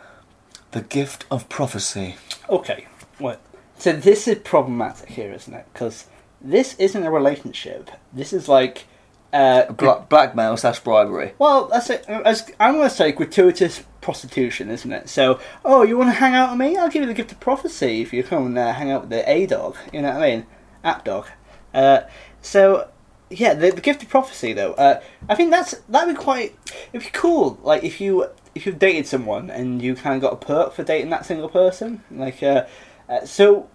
the 0.73 0.83
gift 0.83 1.25
of 1.31 1.49
prophecy. 1.49 2.17
Okay, 2.51 2.87
well, 3.21 3.39
so 3.79 3.93
this 3.93 4.27
is 4.29 4.39
problematic 4.39 5.11
here, 5.11 5.33
isn't 5.33 5.53
it? 5.53 5.67
Because 5.73 6.07
this 6.41 6.75
isn't 6.79 7.03
a 7.03 7.11
relationship. 7.11 7.91
This 8.13 8.33
is 8.33 8.49
like. 8.49 8.87
Uh, 9.33 9.71
Bla- 9.73 10.07
blackmail 10.09 10.57
slash 10.57 10.81
bribery. 10.81 11.35
Well, 11.39 11.67
that's 11.67 11.91
it. 11.91 12.05
As 12.09 12.51
I'm 12.59 12.77
going 12.77 12.89
to 12.89 12.95
say 12.95 13.13
gratuitous 13.13 13.83
prostitution, 14.01 14.71
isn't 14.71 14.91
it? 14.91 15.09
So, 15.09 15.41
oh, 15.65 15.83
you 15.83 15.99
want 15.99 16.09
to 16.11 16.15
hang 16.15 16.35
out 16.35 16.51
with 16.51 16.61
me? 16.61 16.77
I'll 16.77 16.89
give 16.89 17.03
you 17.03 17.09
the 17.09 17.13
gift 17.13 17.33
of 17.33 17.41
prophecy 17.41 18.01
if 18.01 18.13
you 18.13 18.23
come 18.23 18.47
and 18.47 18.57
uh, 18.57 18.73
hang 18.73 18.91
out 18.91 19.03
with 19.03 19.11
the 19.11 19.29
A 19.29 19.47
dog. 19.47 19.77
You 19.93 20.01
know 20.03 20.13
what 20.13 20.23
I 20.23 20.31
mean? 20.31 20.47
App 20.85 21.05
dog. 21.05 21.27
Uh, 21.75 22.03
so, 22.41 22.89
yeah, 23.29 23.53
the, 23.53 23.73
the 23.73 23.81
gift 23.81 24.03
of 24.05 24.09
prophecy 24.09 24.53
though. 24.53 24.73
Uh, 24.75 25.03
I 25.29 25.35
think 25.35 25.51
that's 25.51 25.73
that'd 25.89 26.15
be 26.15 26.19
quite. 26.19 26.57
It'd 26.93 27.05
be 27.05 27.11
cool. 27.13 27.59
Like 27.63 27.83
if 27.85 28.01
you 28.01 28.29
if 28.55 28.65
you've 28.65 28.79
dated 28.79 29.07
someone 29.07 29.51
and 29.51 29.83
you 29.83 29.97
kind 29.97 30.15
of 30.15 30.23
got 30.23 30.33
a 30.33 30.47
perk 30.47 30.73
for 30.73 30.85
dating 30.85 31.11
that 31.11 31.27
single 31.27 31.49
person. 31.49 32.03
Like, 32.11 32.43
uh, 32.43 32.67
uh, 33.09 33.25
so. 33.25 33.69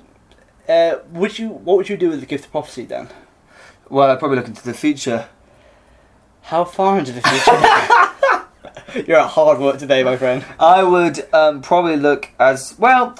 Uh, 0.69 0.99
would 1.11 1.37
you? 1.39 1.49
What 1.49 1.77
would 1.77 1.89
you 1.89 1.97
do 1.97 2.09
with 2.09 2.19
the 2.19 2.25
gift 2.25 2.45
of 2.45 2.51
prophecy 2.51 2.85
then? 2.85 3.09
Well, 3.89 4.09
I'd 4.09 4.19
probably 4.19 4.37
look 4.37 4.47
into 4.47 4.63
the 4.63 4.73
future. 4.73 5.27
How 6.43 6.63
far 6.63 6.99
into 6.99 7.11
the 7.11 7.21
future? 7.21 9.05
You're 9.07 9.19
at 9.19 9.29
hard 9.29 9.59
work 9.59 9.79
today, 9.79 10.03
my 10.03 10.17
friend. 10.17 10.45
I 10.59 10.83
would 10.83 11.27
um, 11.33 11.61
probably 11.61 11.97
look 11.97 12.29
as 12.39 12.75
well. 12.77 13.17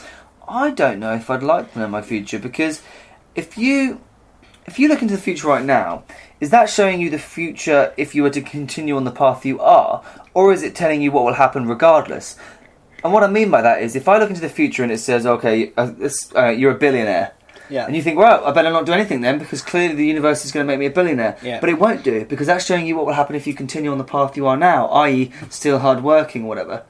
I 0.48 0.72
don't 0.72 1.00
know 1.00 1.14
if 1.14 1.30
I'd 1.30 1.44
like 1.44 1.74
to 1.74 1.80
know 1.80 1.88
my 1.88 2.02
future 2.02 2.40
because 2.40 2.82
if 3.36 3.58
you 3.58 4.02
if 4.66 4.80
you 4.80 4.88
look 4.88 5.02
into 5.02 5.16
the 5.16 5.22
future 5.22 5.48
right 5.48 5.64
now, 5.64 6.04
is 6.40 6.50
that 6.50 6.70
showing 6.70 7.02
you 7.02 7.10
the 7.10 7.20
future 7.20 7.94
if 7.98 8.14
you 8.14 8.24
were 8.24 8.30
to 8.30 8.42
continue 8.42 8.96
on 8.96 9.04
the 9.04 9.12
path 9.12 9.46
you 9.46 9.60
are, 9.60 10.04
or 10.34 10.54
is 10.54 10.64
it 10.64 10.76
telling 10.76 11.02
you 11.02 11.12
what 11.12 11.26
will 11.26 11.34
happen 11.34 11.68
regardless? 11.68 12.38
And 13.04 13.12
what 13.14 13.24
I 13.24 13.28
mean 13.28 13.50
by 13.50 13.62
that 13.62 13.82
is, 13.82 13.96
if 13.96 14.08
I 14.08 14.18
look 14.20 14.30
into 14.30 14.42
the 14.42 14.50
future 14.50 14.84
and 14.84 14.92
it 14.92 15.00
says, 15.00 15.26
"Okay, 15.26 15.72
uh, 15.78 15.92
this, 15.98 16.32
uh, 16.36 16.50
you're 16.50 16.72
a 16.72 16.76
billionaire," 16.76 17.32
Yeah. 17.70 17.86
and 17.86 17.96
you 17.96 18.02
think, 18.02 18.18
"Well, 18.20 18.46
I 18.46 18.52
better 18.52 18.70
not 18.70 18.86
do 18.86 18.94
anything 18.94 19.22
then," 19.22 19.40
because 19.40 19.62
clearly 19.62 19.96
the 19.96 20.06
universe 20.06 20.46
is 20.46 20.52
going 20.52 20.66
to 20.66 20.68
make 20.68 20.80
me 20.80 20.86
a 20.86 20.92
billionaire. 20.92 21.36
Yeah. 21.42 21.60
But 21.60 21.70
it 21.70 21.80
won't 21.80 22.04
do 22.04 22.26
because 22.26 22.48
that's 22.48 22.66
showing 22.66 22.86
you 22.86 22.96
what 22.96 23.06
will 23.08 23.14
happen 23.14 23.36
if 23.36 23.48
you 23.48 23.54
continue 23.54 23.92
on 23.92 23.98
the 23.98 24.04
path 24.04 24.38
you 24.38 24.46
are 24.48 24.58
now, 24.58 24.88
i.e., 24.88 25.32
still 25.50 25.80
hard 25.80 26.04
working, 26.04 26.46
whatever. 26.48 26.84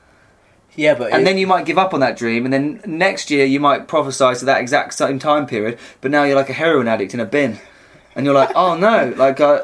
yeah, 0.76 0.94
but 0.94 1.12
And 1.12 1.22
it- 1.22 1.26
then 1.26 1.38
you 1.38 1.48
might 1.48 1.66
give 1.66 1.78
up 1.78 1.94
on 1.94 2.00
that 2.02 2.16
dream, 2.18 2.46
and 2.46 2.54
then 2.54 2.82
next 2.86 3.30
year 3.32 3.46
you 3.46 3.60
might 3.60 3.88
prophesy 3.88 4.34
to 4.40 4.46
that 4.46 4.60
exact 4.62 4.94
same 4.94 5.20
time 5.20 5.46
period, 5.46 5.78
but 6.02 6.12
now 6.12 6.24
you're 6.24 6.36
like 6.36 6.50
a 6.50 6.54
heroin 6.54 6.88
addict 6.88 7.14
in 7.14 7.20
a 7.20 7.26
bin. 7.26 7.60
And 8.16 8.26
you're 8.26 8.36
like, 8.36 8.52
oh 8.56 8.76
no, 8.76 9.14
like, 9.18 9.40
uh, 9.40 9.64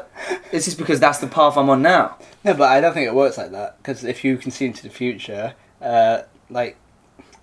it's 0.52 0.64
just 0.64 0.78
because 0.78 0.98
that's 1.00 1.18
the 1.18 1.26
path 1.26 1.56
I'm 1.58 1.68
on 1.70 1.82
now. 1.82 2.16
no, 2.44 2.54
but 2.54 2.68
I 2.70 2.80
don't 2.80 2.92
think 2.94 3.06
it 3.06 3.14
works 3.14 3.36
like 3.38 3.50
that 3.52 3.76
because 3.82 4.04
if 4.04 4.22
you 4.24 4.36
can 4.38 4.50
see 4.50 4.64
into 4.66 4.82
the 4.82 4.88
future, 4.90 5.52
uh, 5.82 6.22
like, 6.50 6.76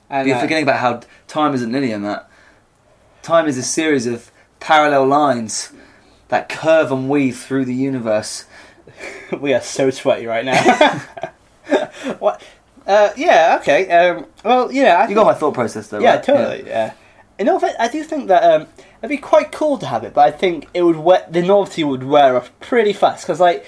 and 0.10 0.28
You're 0.28 0.40
forgetting 0.40 0.64
about 0.64 0.80
how 0.80 1.02
time 1.28 1.54
isn't 1.54 1.72
linear, 1.72 1.98
Matt. 1.98 2.30
Time 3.24 3.48
is 3.48 3.58
a 3.58 3.64
series 3.64 4.06
of 4.06 4.32
parallel 4.60 5.08
lines 5.08 5.74
that 6.28 6.48
curve 6.48 6.92
and 6.92 7.10
weave 7.10 7.38
through 7.38 7.66
the 7.66 7.74
universe. 7.74 8.46
we 9.40 9.54
are 9.54 9.62
so 9.62 9.90
sweaty 9.90 10.26
right 10.26 10.46
now. 10.46 11.00
what? 12.20 12.42
Uh, 12.86 13.10
yeah, 13.18 13.58
okay. 13.62 13.90
Um, 13.90 14.28
well, 14.44 14.72
yeah, 14.72 14.98
I 14.98 15.08
You 15.08 15.16
got 15.16 15.26
my 15.26 15.34
thought 15.34 15.56
process 15.56 15.88
though, 15.88 16.00
yeah, 16.00 16.16
right? 16.16 16.24
totally. 16.24 16.68
Yeah. 16.68 16.94
In 17.40 17.50
all 17.50 17.60
fact, 17.60 17.76
I 17.80 17.88
do 17.88 18.04
think 18.04 18.28
that 18.28 18.44
um, 18.44 18.68
it'd 19.00 19.10
be 19.10 19.18
quite 19.18 19.52
cool 19.52 19.78
to 19.80 19.86
have 19.88 20.04
it, 20.04 20.14
but 20.14 20.22
I 20.22 20.32
think 20.32 20.68
it 20.74 20.84
would 20.84 20.98
wear, 20.98 21.26
the 21.30 21.42
novelty 21.42 21.84
would 21.84 22.04
wear 22.04 22.38
off 22.38 22.52
pretty 22.60 22.94
fast 22.94 23.26
because, 23.26 23.40
like, 23.40 23.66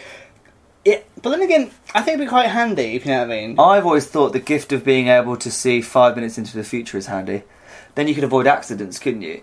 it. 0.88 1.10
But 1.22 1.30
then 1.32 1.42
again, 1.42 1.72
I 1.94 2.02
think 2.02 2.16
it'd 2.16 2.26
be 2.26 2.30
quite 2.30 2.48
handy 2.50 2.96
if 2.96 3.06
you 3.06 3.12
know 3.12 3.20
what 3.20 3.32
I 3.32 3.42
mean. 3.48 3.60
I've 3.60 3.86
always 3.86 4.08
thought 4.08 4.34
the 4.34 4.40
gift 4.40 4.72
of 4.72 4.84
being 4.84 5.08
able 5.08 5.36
to 5.38 5.52
see 5.52 5.82
five 5.82 6.16
minutes 6.16 6.38
into 6.38 6.56
the 6.56 6.64
future 6.64 6.98
is 6.98 7.08
handy. 7.08 7.44
Then 7.96 8.08
you 8.08 8.16
could 8.16 8.24
avoid 8.24 8.48
accidents, 8.48 9.00
couldn't 9.00 9.22
you? 9.24 9.42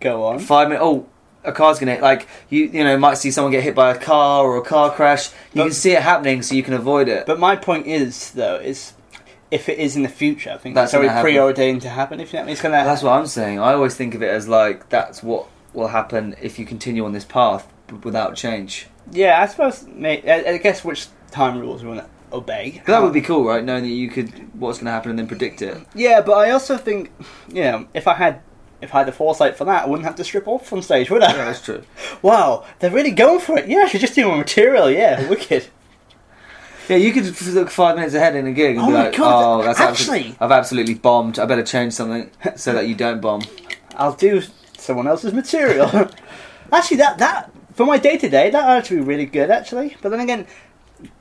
Go 0.00 0.24
on. 0.24 0.38
Five 0.38 0.68
minutes. 0.68 0.82
Oh, 0.84 1.06
a 1.44 1.52
car's 1.52 1.78
gonna 1.78 1.92
hit. 1.92 2.02
Like 2.02 2.28
you, 2.48 2.64
you 2.66 2.84
know, 2.84 2.96
might 2.98 3.14
see 3.18 3.30
someone 3.30 3.50
get 3.52 3.62
hit 3.64 3.74
by 3.74 3.90
a 3.92 3.98
car 3.98 4.44
or 4.44 4.56
a 4.56 4.62
car 4.62 4.90
crash. 4.90 5.30
You 5.52 5.62
But- 5.62 5.64
can 5.64 5.72
see 5.72 5.92
it 5.92 6.02
happening, 6.02 6.42
so 6.42 6.54
you 6.54 6.62
can 6.62 6.74
avoid 6.74 7.08
it. 7.08 7.26
But 7.26 7.38
my 7.38 7.56
point 7.56 7.86
is, 7.86 8.30
though, 8.30 8.56
is 8.56 8.92
if 9.50 9.68
it 9.68 9.78
is 9.78 9.96
in 9.96 10.02
the 10.02 10.08
future, 10.08 10.50
I 10.52 10.58
think 10.58 10.74
That's 10.74 10.92
that's 10.92 10.94
already 10.94 11.08
gonna 11.08 11.16
happen. 11.18 11.32
preordained 11.32 11.82
to 11.82 11.88
happen. 11.88 12.20
If 12.20 12.32
you 12.32 12.36
know 12.38 12.40
what 12.40 12.44
I 12.44 12.46
mean, 12.46 12.52
it's 12.52 12.62
gonna. 12.62 12.84
That's 12.84 13.02
what 13.02 13.12
I'm 13.12 13.26
saying. 13.26 13.58
I 13.58 13.72
always 13.74 13.94
think 13.96 14.14
of 14.14 14.22
it 14.22 14.30
as 14.30 14.48
like 14.48 14.88
that's 14.90 15.22
what 15.22 15.46
will 15.74 15.88
happen 15.88 16.36
if 16.40 16.58
you 16.58 16.64
continue 16.66 17.04
on 17.04 17.12
this 17.12 17.24
path 17.24 17.66
b- 17.88 17.96
without 18.04 18.36
change. 18.36 18.86
Yeah, 19.10 19.40
I 19.42 19.46
suppose. 19.46 19.86
May, 19.86 20.22
I, 20.30 20.52
I 20.52 20.58
guess 20.58 20.84
which 20.84 21.06
time 21.30 21.58
rules 21.58 21.82
we 21.82 21.88
want 21.88 22.00
to 22.00 22.06
obey. 22.36 22.72
'Cause 22.72 22.86
that 22.86 23.00
would 23.00 23.08
um, 23.08 23.12
be 23.12 23.20
cool, 23.20 23.44
right? 23.44 23.62
Knowing 23.64 23.82
that 23.84 23.88
you 23.88 24.08
could 24.08 24.30
what's 24.58 24.78
going 24.78 24.86
to 24.86 24.92
happen 24.92 25.10
and 25.10 25.18
then 25.18 25.26
predict 25.26 25.62
it. 25.62 25.78
Yeah, 25.94 26.20
but 26.20 26.32
I 26.34 26.50
also 26.50 26.76
think, 26.76 27.10
you 27.48 27.62
know, 27.62 27.86
if 27.94 28.06
I 28.08 28.14
had. 28.14 28.40
If 28.82 28.94
I 28.94 29.00
had 29.00 29.08
the 29.08 29.12
foresight 29.12 29.56
for 29.58 29.66
that, 29.66 29.84
I 29.84 29.86
wouldn't 29.86 30.06
have 30.06 30.14
to 30.16 30.24
strip 30.24 30.48
off 30.48 30.72
on 30.72 30.80
stage, 30.80 31.10
would 31.10 31.22
I? 31.22 31.32
Yeah, 31.36 31.44
that's 31.44 31.60
true. 31.60 31.82
Wow, 32.22 32.64
they're 32.78 32.90
really 32.90 33.10
going 33.10 33.38
for 33.40 33.58
it. 33.58 33.68
Yeah, 33.68 33.80
I 33.80 33.88
should 33.88 34.00
just 34.00 34.14
do 34.14 34.24
more 34.26 34.38
material. 34.38 34.90
Yeah, 34.90 35.28
wicked. 35.28 35.66
Yeah, 36.88 36.96
you 36.96 37.12
could 37.12 37.26
f- 37.26 37.46
look 37.48 37.68
five 37.68 37.96
minutes 37.96 38.14
ahead 38.14 38.34
in 38.36 38.46
a 38.46 38.52
gig 38.52 38.76
and 38.76 38.84
Oh 38.84 38.86
be 38.86 38.92
my 38.94 39.04
like, 39.08 39.16
God, 39.16 39.60
"Oh, 39.60 39.62
that's 39.62 39.78
actually- 39.80 40.18
absolutely, 40.20 40.36
I've 40.40 40.50
absolutely 40.50 40.94
bombed. 40.94 41.38
I 41.38 41.44
better 41.44 41.62
change 41.62 41.92
something 41.92 42.30
so 42.56 42.72
that 42.72 42.88
you 42.88 42.94
don't 42.94 43.20
bomb." 43.20 43.42
I'll 43.96 44.14
do 44.14 44.40
someone 44.78 45.06
else's 45.06 45.34
material. 45.34 46.08
actually, 46.72 46.96
that 46.96 47.18
that 47.18 47.50
for 47.80 47.86
my 47.86 47.96
day 47.98 48.18
to 48.18 48.28
day, 48.28 48.50
that 48.50 48.66
would 48.66 48.72
actually 48.78 48.98
be 48.98 49.04
really 49.04 49.24
good. 49.26 49.50
Actually, 49.50 49.96
but 50.02 50.10
then 50.10 50.20
again, 50.20 50.46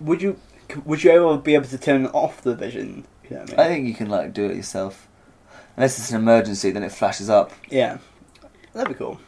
would 0.02 0.22
you 0.22 0.38
would 0.86 1.04
you 1.04 1.12
ever 1.12 1.38
be 1.38 1.56
able 1.56 1.68
to 1.70 1.78
turn 1.78 2.06
off 2.08 2.42
the 2.42 2.54
vision? 2.56 3.06
You 3.24 3.38
know 3.38 3.42
what 3.44 3.50
I 3.50 3.52
mean? 3.52 3.60
I 3.60 3.68
think 3.70 3.88
you 3.88 3.94
can 3.94 4.10
like 4.10 4.34
do 4.34 4.46
it 4.46 4.56
yourself, 4.58 5.08
unless 5.78 5.98
it's 6.00 6.12
an 6.12 6.18
emergency. 6.18 6.72
Then 6.72 6.84
it 6.84 6.92
flashes 6.92 7.30
up. 7.30 7.52
Yeah, 7.70 8.00
that'd 8.74 8.90
be 8.90 8.94
cool. 8.98 9.20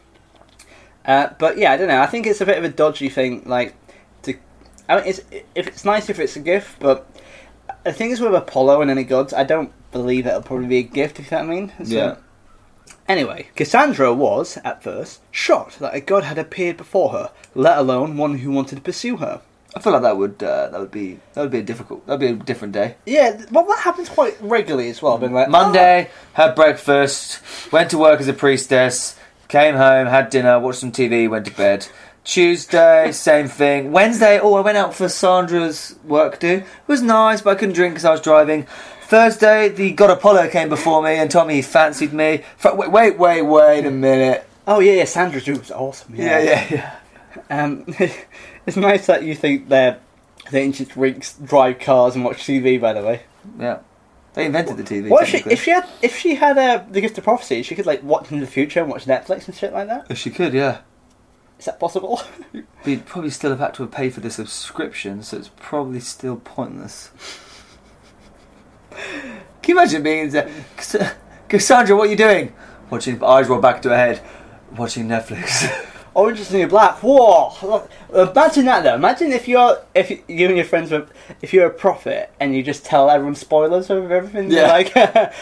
Uh, 1.06 1.30
but 1.40 1.58
yeah, 1.58 1.72
I 1.72 1.78
don't 1.78 1.88
know. 1.88 2.02
I 2.02 2.08
think 2.08 2.28
it's 2.28 2.42
a 2.42 2.46
bit 2.46 2.58
of 2.58 2.64
a 2.66 2.70
dodgy 2.70 3.08
thing. 3.10 3.44
Like, 3.46 3.76
to, 4.24 4.34
I 4.90 4.98
mean, 4.98 5.06
it's 5.08 5.22
if 5.56 5.68
it's 5.68 5.86
nice 5.86 6.10
if 6.10 6.20
it's 6.20 6.36
a 6.36 6.40
gift, 6.42 6.80
but 6.80 7.10
the 7.86 7.94
thing 7.94 8.12
is 8.12 8.20
with 8.20 8.36
Apollo 8.36 8.82
and 8.82 8.92
any 8.92 9.06
gods, 9.06 9.34
I 9.34 9.46
don't 9.46 9.72
believe 9.92 10.28
it'll 10.28 10.42
probably 10.42 10.68
be 10.68 10.78
a 10.80 10.84
gift. 10.84 11.20
If 11.20 11.32
you 11.32 11.38
know 11.38 11.46
what 11.46 11.52
I 11.54 11.56
mean. 11.56 11.72
So- 11.86 11.96
Yeah. 11.96 12.16
Anyway, 13.08 13.48
Cassandra 13.56 14.14
was 14.14 14.58
at 14.64 14.84
first 14.84 15.22
shocked 15.32 15.80
that 15.80 15.94
a 15.94 16.02
god 16.02 16.24
had 16.24 16.38
appeared 16.38 16.78
before 16.78 17.10
her, 17.10 17.32
let 17.56 17.78
alone 17.78 18.18
one 18.18 18.38
who 18.40 18.52
wanted 18.52 18.76
to 18.76 18.82
pursue 18.82 19.18
her. 19.18 19.42
I 19.76 19.80
feel 19.80 19.94
like 19.94 20.02
that 20.02 20.18
would 20.18 20.44
uh, 20.44 20.70
that 20.70 20.80
would 20.80 20.92
be 20.92 21.20
that 21.34 21.42
would 21.42 21.52
be 21.52 21.60
a 21.60 21.64
difficult. 21.64 22.06
That'd 22.06 22.20
be 22.20 22.28
a 22.28 22.34
different 22.34 22.74
day. 22.74 22.96
Yeah, 23.06 23.32
th- 23.38 23.52
well, 23.52 23.66
that 23.66 23.80
happens 23.80 24.10
quite 24.10 24.36
regularly 24.42 24.90
as 24.90 25.02
well. 25.02 25.18
Being 25.18 25.34
like, 25.34 25.50
Monday, 25.50 26.10
had 26.34 26.56
breakfast, 26.56 27.42
went 27.72 27.90
to 27.92 27.98
work 27.98 28.20
as 28.20 28.28
a 28.28 28.34
priestess, 28.34 29.18
came 29.48 29.76
home, 29.76 30.08
had 30.08 30.30
dinner, 30.30 30.60
watched 30.60 30.80
some 30.80 30.92
TV, 30.92 31.30
went 31.30 31.46
to 31.46 31.54
bed. 31.54 31.88
Tuesday, 32.24 33.12
same 33.14 33.48
thing. 33.48 33.92
Wednesday, 33.94 34.40
oh, 34.40 34.56
I 34.56 34.62
went 34.62 34.78
out 34.78 34.94
for 34.94 35.08
Sandra's 35.08 35.96
work 36.04 36.40
do. 36.40 36.50
It 36.58 36.66
was 36.88 37.02
nice, 37.02 37.42
but 37.42 37.52
I 37.52 37.60
couldn't 37.60 37.76
drink 37.76 37.94
because 37.94 38.06
I 38.06 38.12
was 38.12 38.22
driving. 38.22 38.68
Thursday, 39.12 39.68
the 39.68 39.92
God 39.92 40.10
Apollo 40.10 40.48
came 40.52 40.70
before 40.70 41.04
me 41.04 41.16
and 41.18 41.30
told 41.30 41.46
me 41.50 41.56
he 41.56 41.62
fancied 41.62 42.14
me. 42.14 42.46
Fr- 42.56 42.76
Wait, 42.76 42.90
wait, 42.90 43.18
wait, 43.20 43.42
wait 43.42 43.86
a 43.86 43.92
minute. 43.92 44.48
Oh 44.66 44.80
yeah, 44.80 44.94
yeah, 44.94 45.04
Sandra's 45.04 45.46
room 45.50 45.60
was 45.60 45.70
awesome. 45.70 46.16
Yeah, 46.16 46.40
yeah, 46.40 46.68
yeah. 47.50 47.64
Um, 47.64 47.84
it's 48.66 48.78
nice 48.78 49.08
that 49.08 49.24
you 49.24 49.36
think 49.36 49.68
they're 49.68 50.00
the 50.50 50.60
ancient 50.60 50.92
Greeks 50.94 51.34
drive 51.34 51.80
cars 51.80 52.16
and 52.16 52.24
watch 52.24 52.38
TV. 52.38 52.80
By 52.80 52.94
the 52.94 53.02
way, 53.04 53.24
Yeah. 53.60 53.80
They 54.34 54.46
invented 54.46 54.78
the 54.78 54.84
TV. 54.84 55.10
what 55.10 55.24
if 55.24 55.30
she 55.30 55.38
if 55.50 55.62
she 55.62 55.72
had 55.72 55.90
if 56.02 56.18
she 56.18 56.36
had 56.36 56.58
uh, 56.58 56.86
the 56.90 57.02
gift 57.02 57.18
of 57.18 57.26
prophecy, 57.26 57.64
she 57.64 57.76
could 57.76 57.86
like 57.86 58.02
watch 58.04 58.32
into 58.32 58.46
the 58.46 58.50
future 58.50 58.80
and 58.80 58.90
watch 58.90 59.04
Netflix 59.04 59.46
and 59.46 59.54
shit 59.58 59.74
like 59.74 59.90
that. 59.90 60.06
If 60.10 60.20
she 60.20 60.30
could, 60.30 60.54
yeah. 60.54 60.80
Is 61.60 61.66
that 61.66 61.82
possible? 61.82 62.22
We'd 62.86 63.06
probably 63.06 63.30
still 63.30 63.50
have 63.50 63.60
had 63.60 63.74
to 63.74 63.84
have 63.84 63.92
paid 63.92 64.14
for 64.14 64.22
the 64.22 64.32
subscription, 64.32 65.22
so 65.22 65.36
it's 65.36 65.52
probably 65.58 66.00
still 66.00 66.38
pointless. 66.38 67.12
Can 68.92 69.76
you 69.76 69.80
imagine 69.80 70.04
being 70.04 70.26
in 70.26 70.30
there? 70.30 70.52
Cassandra, 71.48 71.96
what 71.96 72.08
are 72.08 72.12
you 72.12 72.18
doing? 72.18 72.54
Watching, 72.90 73.24
eyes 73.24 73.48
roll 73.48 73.62
back 73.62 73.82
to 73.84 73.90
her 73.90 73.96
head, 73.96 74.22
watching 74.76 75.08
Netflix. 75.08 75.88
Orange 76.14 76.42
is 76.42 76.50
the 76.50 76.58
New 76.58 76.68
Black. 76.68 76.98
Whoa! 77.02 77.88
Imagine 78.14 78.66
that 78.66 78.84
though. 78.84 78.96
Imagine 78.96 79.32
if 79.32 79.48
you're 79.48 79.82
if 79.96 80.10
you 80.10 80.48
and 80.48 80.58
your 80.58 80.66
friends 80.66 80.92
were 80.92 81.08
if 81.42 81.54
you're 81.54 81.68
a 81.68 81.74
prophet 81.74 82.34
and 82.40 82.54
you 82.54 82.64
just 82.64 82.84
tell 82.84 83.10
everyone 83.10 83.36
spoilers 83.36 83.90
of 83.90 84.12
everything. 84.12 84.52
Yeah. 84.52 84.68
like, 84.68 84.92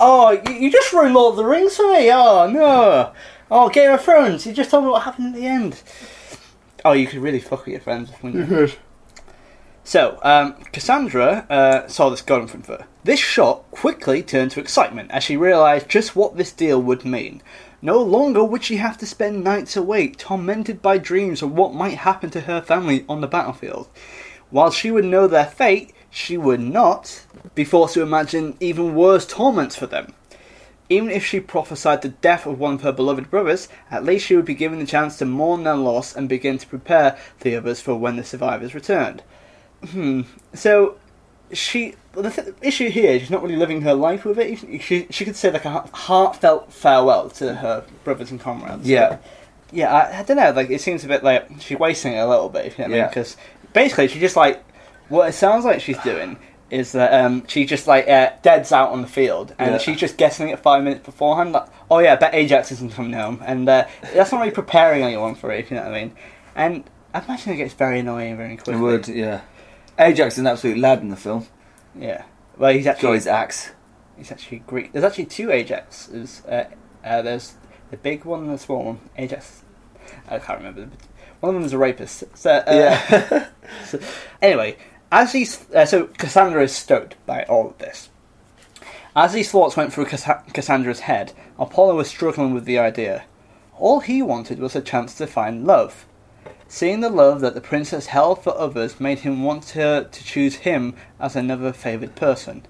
oh, 0.00 0.32
you, 0.50 0.70
just 0.70 0.92
ruined 0.92 1.14
Lord 1.14 1.32
of 1.32 1.36
the 1.36 1.44
Rings 1.44 1.76
for 1.76 1.92
me. 1.92 2.10
Oh 2.10 2.50
no. 2.50 3.12
Oh, 3.50 3.68
Game 3.68 3.92
of 3.92 4.02
Thrones. 4.02 4.44
You 4.46 4.52
just 4.52 4.70
told 4.70 4.84
me 4.84 4.90
what 4.90 5.02
happened 5.02 5.28
at 5.28 5.40
the 5.40 5.46
end. 5.46 5.80
Oh, 6.84 6.92
you 6.92 7.06
could 7.06 7.20
really 7.20 7.40
fuck 7.40 7.60
with 7.60 7.72
your 7.72 7.80
friends. 7.80 8.10
you? 8.22 8.68
So, 9.86 10.18
um, 10.24 10.54
Cassandra 10.72 11.46
uh, 11.48 11.86
saw 11.86 12.10
this 12.10 12.20
gun 12.20 12.48
from 12.48 12.64
her. 12.64 12.86
This 13.04 13.20
shock 13.20 13.70
quickly 13.70 14.20
turned 14.20 14.50
to 14.50 14.60
excitement 14.60 15.12
as 15.12 15.22
she 15.22 15.36
realised 15.36 15.88
just 15.88 16.16
what 16.16 16.36
this 16.36 16.50
deal 16.50 16.82
would 16.82 17.04
mean. 17.04 17.40
No 17.80 18.02
longer 18.02 18.42
would 18.42 18.64
she 18.64 18.78
have 18.78 18.98
to 18.98 19.06
spend 19.06 19.44
nights 19.44 19.76
awake, 19.76 20.16
tormented 20.18 20.82
by 20.82 20.98
dreams 20.98 21.40
of 21.40 21.52
what 21.52 21.72
might 21.72 21.98
happen 21.98 22.30
to 22.30 22.40
her 22.40 22.60
family 22.60 23.04
on 23.08 23.20
the 23.20 23.28
battlefield. 23.28 23.86
While 24.50 24.72
she 24.72 24.90
would 24.90 25.04
know 25.04 25.28
their 25.28 25.46
fate, 25.46 25.92
she 26.10 26.36
would 26.36 26.58
not 26.58 27.24
be 27.54 27.62
forced 27.62 27.94
to 27.94 28.02
imagine 28.02 28.56
even 28.58 28.96
worse 28.96 29.24
torments 29.24 29.76
for 29.76 29.86
them. 29.86 30.14
Even 30.88 31.10
if 31.10 31.24
she 31.24 31.38
prophesied 31.38 32.02
the 32.02 32.08
death 32.08 32.44
of 32.44 32.58
one 32.58 32.74
of 32.74 32.82
her 32.82 32.90
beloved 32.90 33.30
brothers, 33.30 33.68
at 33.88 34.04
least 34.04 34.26
she 34.26 34.34
would 34.34 34.46
be 34.46 34.54
given 34.54 34.80
the 34.80 34.84
chance 34.86 35.16
to 35.18 35.24
mourn 35.24 35.62
their 35.62 35.76
loss 35.76 36.16
and 36.16 36.28
begin 36.28 36.58
to 36.58 36.66
prepare 36.66 37.16
the 37.42 37.54
others 37.54 37.80
for 37.80 37.94
when 37.94 38.16
the 38.16 38.24
survivors 38.24 38.74
returned. 38.74 39.22
Hmm. 39.86 40.22
So, 40.54 40.96
she. 41.52 41.94
The 42.12 42.30
th- 42.30 42.54
issue 42.62 42.88
here 42.88 43.12
is 43.12 43.20
she's 43.22 43.30
not 43.30 43.42
really 43.42 43.56
living 43.56 43.82
her 43.82 43.92
life 43.92 44.24
with 44.24 44.38
it. 44.38 44.58
She, 44.82 45.06
she 45.10 45.24
could 45.26 45.36
say 45.36 45.50
like 45.50 45.66
a 45.66 45.80
heartfelt 45.92 46.72
farewell 46.72 47.28
to 47.30 47.54
her 47.56 47.84
brothers 48.04 48.30
and 48.30 48.40
comrades. 48.40 48.88
yeah. 48.88 49.18
Yeah, 49.72 49.92
I, 49.92 50.20
I 50.20 50.22
don't 50.22 50.36
know. 50.38 50.50
Like, 50.52 50.70
it 50.70 50.80
seems 50.80 51.04
a 51.04 51.08
bit 51.08 51.22
like 51.24 51.46
she's 51.58 51.78
wasting 51.78 52.12
it 52.14 52.18
a 52.20 52.26
little 52.26 52.48
bit. 52.48 52.66
If 52.66 52.78
you 52.78 52.84
know 52.84 52.88
what 52.90 52.94
I 52.94 52.96
mean? 52.96 53.02
Yeah. 53.02 53.08
Because 53.08 53.36
basically, 53.74 54.08
she 54.08 54.18
just 54.20 54.36
like 54.36 54.64
what 55.08 55.28
it 55.28 55.32
sounds 55.32 55.64
like 55.64 55.80
she's 55.80 55.98
doing 55.98 56.38
is 56.70 56.92
that 56.92 57.12
um, 57.12 57.46
she 57.48 57.66
just 57.66 57.86
like 57.86 58.08
uh, 58.08 58.30
dead's 58.42 58.72
out 58.72 58.90
on 58.90 59.02
the 59.02 59.08
field, 59.08 59.54
and 59.58 59.72
Yeah. 59.72 59.78
she's 59.78 59.98
just 59.98 60.16
guessing 60.16 60.48
it 60.48 60.58
five 60.60 60.82
minutes 60.84 61.04
beforehand. 61.04 61.52
Like, 61.52 61.66
oh 61.90 61.98
yeah, 61.98 62.14
I 62.14 62.16
bet 62.16 62.32
Ajax 62.34 62.72
isn't 62.72 62.92
coming 62.92 63.12
home, 63.12 63.42
and 63.44 63.68
uh, 63.68 63.86
that's 64.14 64.32
not 64.32 64.38
really 64.40 64.52
preparing 64.52 65.02
anyone 65.02 65.34
for 65.34 65.50
it. 65.52 65.60
If 65.60 65.70
you 65.70 65.76
know 65.76 65.82
what 65.82 65.94
I 65.94 66.00
mean? 66.04 66.12
And 66.54 66.84
I 67.12 67.22
imagine 67.24 67.52
it 67.52 67.56
gets 67.56 67.74
very 67.74 67.98
annoying 67.98 68.36
very 68.36 68.56
quickly. 68.56 68.74
It 68.74 68.78
would, 68.78 69.08
yeah. 69.08 69.40
Ajax 69.98 70.34
is 70.34 70.38
an 70.40 70.46
absolute 70.46 70.78
lad 70.78 71.00
in 71.00 71.08
the 71.08 71.16
film. 71.16 71.46
Yeah. 71.98 72.24
Well, 72.58 72.72
he's 72.72 72.84
Got 72.84 72.96
actually 72.96 73.14
his 73.14 73.26
axe. 73.26 73.70
he's 74.16 74.30
actually 74.32 74.58
Greek. 74.60 74.92
There's 74.92 75.04
actually 75.04 75.26
two 75.26 75.48
Ajaxes. 75.48 76.42
Uh, 76.46 76.64
uh, 77.04 77.22
there's 77.22 77.54
the 77.90 77.96
big 77.96 78.24
one 78.24 78.40
and 78.44 78.50
the 78.54 78.58
small 78.58 78.84
one. 78.84 79.00
Ajax. 79.16 79.62
I 80.28 80.38
can't 80.38 80.58
remember. 80.58 80.88
One 81.40 81.50
of 81.50 81.60
them 81.60 81.64
is 81.64 81.72
a 81.72 81.78
rapist. 81.78 82.24
So, 82.34 82.50
uh, 82.50 82.64
yeah. 82.68 83.48
so- 83.86 84.00
anyway, 84.40 84.76
as 85.12 85.32
he's 85.32 85.70
uh, 85.72 85.84
so 85.86 86.06
Cassandra 86.06 86.62
is 86.62 86.74
stoked 86.74 87.16
by 87.26 87.44
all 87.44 87.68
of 87.70 87.78
this. 87.78 88.08
As 89.14 89.32
these 89.32 89.50
thoughts 89.50 89.76
went 89.76 89.92
through 89.92 90.06
Cass- 90.06 90.44
Cassandra's 90.52 91.00
head, 91.00 91.32
Apollo 91.58 91.96
was 91.96 92.08
struggling 92.08 92.52
with 92.52 92.64
the 92.66 92.78
idea. 92.78 93.24
All 93.78 94.00
he 94.00 94.22
wanted 94.22 94.58
was 94.58 94.74
a 94.76 94.80
chance 94.80 95.14
to 95.16 95.26
find 95.26 95.66
love. 95.66 96.05
Seeing 96.68 97.00
the 97.00 97.08
love 97.08 97.40
that 97.42 97.54
the 97.54 97.60
princess 97.60 98.06
held 98.06 98.42
for 98.42 98.56
others 98.58 99.00
made 99.00 99.20
him 99.20 99.44
want 99.44 99.70
her 99.70 100.02
to 100.04 100.24
choose 100.24 100.56
him 100.56 100.94
as 101.20 101.36
another 101.36 101.72
favoured 101.72 102.16
person. 102.16 102.66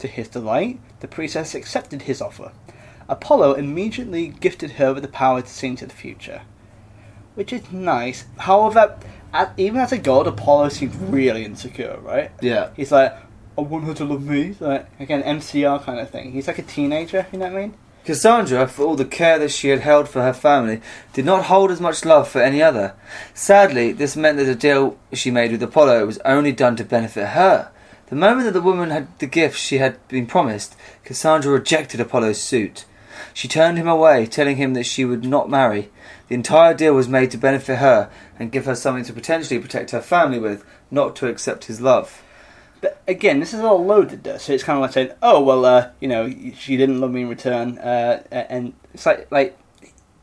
To 0.00 0.08
his 0.08 0.28
delight, 0.28 0.78
the 1.00 1.08
princess 1.08 1.54
accepted 1.54 2.02
his 2.02 2.20
offer. 2.20 2.52
Apollo 3.08 3.54
immediately 3.54 4.28
gifted 4.28 4.72
her 4.72 4.92
with 4.92 5.02
the 5.02 5.08
power 5.08 5.42
to 5.42 5.48
see 5.48 5.68
into 5.68 5.86
the 5.86 5.94
future. 5.94 6.42
Which 7.34 7.52
is 7.52 7.72
nice. 7.72 8.26
However, 8.38 8.98
at, 9.32 9.52
even 9.56 9.80
as 9.80 9.92
a 9.92 9.98
god, 9.98 10.26
Apollo 10.26 10.70
seems 10.70 10.94
really 10.96 11.44
insecure, 11.44 11.98
right? 12.02 12.30
yeah. 12.40 12.70
He's 12.76 12.92
like, 12.92 13.16
I 13.56 13.62
want 13.62 13.84
her 13.84 13.94
to 13.94 14.04
love 14.04 14.22
me. 14.22 14.54
Like, 14.60 14.86
again, 15.00 15.22
MCR 15.22 15.82
kind 15.82 15.98
of 15.98 16.10
thing. 16.10 16.32
He's 16.32 16.46
like 16.46 16.58
a 16.58 16.62
teenager, 16.62 17.26
you 17.32 17.38
know 17.38 17.46
what 17.46 17.56
I 17.56 17.60
mean? 17.60 17.74
Cassandra, 18.04 18.66
for 18.66 18.84
all 18.84 18.96
the 18.96 19.04
care 19.04 19.38
that 19.38 19.50
she 19.50 19.68
had 19.68 19.80
held 19.80 20.08
for 20.08 20.22
her 20.22 20.32
family, 20.32 20.80
did 21.12 21.24
not 21.24 21.44
hold 21.44 21.70
as 21.70 21.80
much 21.80 22.04
love 22.04 22.28
for 22.28 22.40
any 22.40 22.62
other. 22.62 22.94
Sadly, 23.34 23.92
this 23.92 24.16
meant 24.16 24.38
that 24.38 24.44
the 24.44 24.54
deal 24.54 24.98
she 25.12 25.30
made 25.30 25.52
with 25.52 25.62
Apollo 25.62 26.06
was 26.06 26.18
only 26.24 26.52
done 26.52 26.76
to 26.76 26.84
benefit 26.84 27.28
her. 27.28 27.70
The 28.08 28.16
moment 28.16 28.46
that 28.46 28.52
the 28.52 28.62
woman 28.62 28.90
had 28.90 29.06
the 29.18 29.26
gift 29.26 29.58
she 29.58 29.78
had 29.78 30.06
been 30.08 30.26
promised, 30.26 30.76
Cassandra 31.04 31.52
rejected 31.52 32.00
Apollo's 32.00 32.40
suit. 32.40 32.86
She 33.34 33.48
turned 33.48 33.78
him 33.78 33.86
away, 33.86 34.26
telling 34.26 34.56
him 34.56 34.74
that 34.74 34.86
she 34.86 35.04
would 35.04 35.24
not 35.24 35.50
marry. 35.50 35.90
The 36.28 36.34
entire 36.34 36.74
deal 36.74 36.94
was 36.94 37.06
made 37.06 37.30
to 37.32 37.38
benefit 37.38 37.78
her 37.78 38.10
and 38.38 38.50
give 38.50 38.64
her 38.64 38.74
something 38.74 39.04
to 39.04 39.12
potentially 39.12 39.60
protect 39.60 39.90
her 39.90 40.00
family 40.00 40.38
with, 40.38 40.64
not 40.90 41.14
to 41.16 41.28
accept 41.28 41.66
his 41.66 41.80
love. 41.80 42.22
But 42.80 43.02
again, 43.06 43.40
this 43.40 43.52
is 43.52 43.60
all 43.60 43.84
loaded 43.84 44.24
though, 44.24 44.38
so 44.38 44.52
it's 44.52 44.64
kind 44.64 44.78
of 44.78 44.82
like 44.82 44.92
saying, 44.92 45.12
"Oh 45.22 45.40
well, 45.42 45.64
uh, 45.64 45.90
you 46.00 46.08
know, 46.08 46.30
she 46.56 46.76
didn't 46.76 47.00
love 47.00 47.10
me 47.10 47.22
in 47.22 47.28
return," 47.28 47.78
uh, 47.78 48.22
and 48.30 48.72
it's 48.94 49.04
like 49.06 49.30
like 49.30 49.58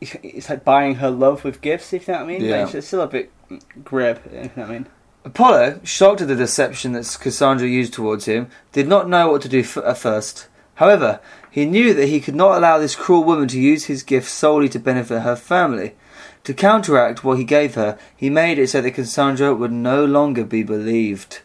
it's 0.00 0.48
like 0.50 0.64
buying 0.64 0.96
her 0.96 1.10
love 1.10 1.44
with 1.44 1.60
gifts. 1.60 1.92
If 1.92 2.08
you 2.08 2.14
know 2.14 2.20
what 2.20 2.24
I 2.24 2.32
mean? 2.32 2.44
Yeah. 2.44 2.64
Like, 2.64 2.74
it's 2.74 2.86
still 2.86 3.02
a 3.02 3.06
bit 3.06 3.30
grib. 3.82 4.26
If 4.26 4.32
you 4.32 4.40
know 4.40 4.50
what 4.54 4.70
I 4.70 4.72
mean? 4.72 4.86
Apollo, 5.24 5.80
shocked 5.84 6.20
at 6.20 6.28
the 6.28 6.36
deception 6.36 6.92
that 6.92 7.18
Cassandra 7.20 7.68
used 7.68 7.92
towards 7.92 8.24
him, 8.24 8.48
did 8.72 8.88
not 8.88 9.08
know 9.08 9.30
what 9.30 9.42
to 9.42 9.48
do 9.48 9.60
f- 9.60 9.76
at 9.76 9.98
first. 9.98 10.48
However, 10.76 11.20
he 11.50 11.66
knew 11.66 11.92
that 11.92 12.06
he 12.06 12.20
could 12.20 12.36
not 12.36 12.56
allow 12.56 12.78
this 12.78 12.94
cruel 12.94 13.24
woman 13.24 13.48
to 13.48 13.60
use 13.60 13.86
his 13.86 14.04
gift 14.04 14.30
solely 14.30 14.68
to 14.70 14.78
benefit 14.78 15.22
her 15.22 15.36
family. 15.36 15.96
To 16.44 16.54
counteract 16.54 17.24
what 17.24 17.36
he 17.36 17.44
gave 17.44 17.74
her, 17.74 17.98
he 18.16 18.30
made 18.30 18.58
it 18.58 18.68
so 18.68 18.80
that 18.80 18.92
Cassandra 18.92 19.54
would 19.54 19.72
no 19.72 20.04
longer 20.04 20.44
be 20.44 20.62
believed. 20.62 21.40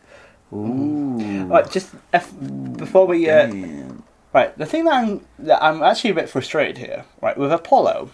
Ooh. 0.53 1.45
Right, 1.45 1.69
just 1.69 1.91
if, 2.13 2.31
before 2.77 3.05
we 3.07 3.29
uh, 3.29 3.47
Damn. 3.47 4.03
Right, 4.33 4.57
the 4.57 4.65
thing 4.65 4.85
that 4.85 4.93
I'm 4.93 5.21
that 5.39 5.63
I'm 5.63 5.83
actually 5.83 6.09
a 6.09 6.15
bit 6.15 6.29
frustrated 6.29 6.79
here, 6.79 7.05
right, 7.21 7.37
with 7.37 7.51
Apollo, 7.51 8.09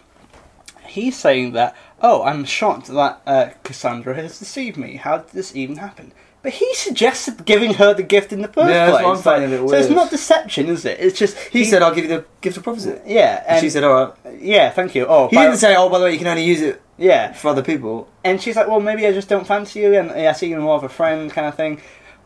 he's 0.86 1.16
saying 1.18 1.54
that, 1.54 1.76
oh, 2.02 2.24
I'm 2.24 2.44
shocked 2.44 2.88
that 2.88 3.22
uh, 3.26 3.50
Cassandra 3.64 4.16
has 4.16 4.38
deceived 4.40 4.76
me. 4.78 4.98
How 4.98 5.20
did 5.20 5.32
this 5.32 5.56
even 5.56 5.78
happen? 5.78 6.12
But 6.42 6.54
he 6.54 6.74
suggested 6.74 7.44
giving 7.46 7.74
her 7.76 7.94
the 7.94 8.04
gift 8.04 8.32
in 8.32 8.42
the 8.42 8.48
first 8.48 8.70
Yeah, 8.70 8.86
that's 8.86 8.98
place. 8.98 9.06
what 9.06 9.18
I'm 9.18 9.22
finding 9.24 9.54
a 9.54 9.68
So 9.68 9.76
it's 9.76 9.90
not 9.90 10.10
deception, 10.10 10.68
is 10.68 10.86
it? 10.86 10.98
It's 11.00 11.18
just 11.20 11.38
He 11.38 11.66
said, 11.66 11.82
"I'll 11.82 11.94
give 11.94 12.06
you 12.06 12.16
the 12.18 12.26
gift 12.40 12.56
of 12.58 12.64
prophecy." 12.64 12.98
yeah, 13.06 13.40
And 13.46 13.48
and 13.56 13.60
she 13.62 13.70
said, 13.70 13.84
"All 13.84 13.94
right." 14.24 14.40
yeah, 14.42 14.70
thank 14.70 14.96
you. 14.96 15.06
Oh, 15.08 15.28
He 15.28 15.36
didn't 15.36 15.58
say, 15.58 15.76
"Oh, 15.76 15.90
by 15.90 16.00
the 16.00 16.06
way, 16.06 16.14
you 16.14 16.18
can 16.18 16.28
only 16.28 16.46
use 16.46 16.62
it 16.62 16.82
yeah, 16.98 17.34
for 17.34 17.50
other 17.50 17.64
people." 17.64 18.08
and 18.24 18.42
she's 18.42 18.56
like, 18.56 18.68
well, 18.68 18.80
maybe 18.82 19.06
I 19.08 19.12
just 19.14 19.28
don't 19.30 19.48
fancy 19.48 19.80
you, 19.80 19.98
and 19.98 20.12
I 20.12 20.32
see 20.34 20.48
you 20.50 20.60
more 20.60 20.76
of 20.76 20.84
a 20.84 20.90
friend 20.90 21.32
kind 21.32 21.48
of 21.48 21.56
thing. 21.56 21.82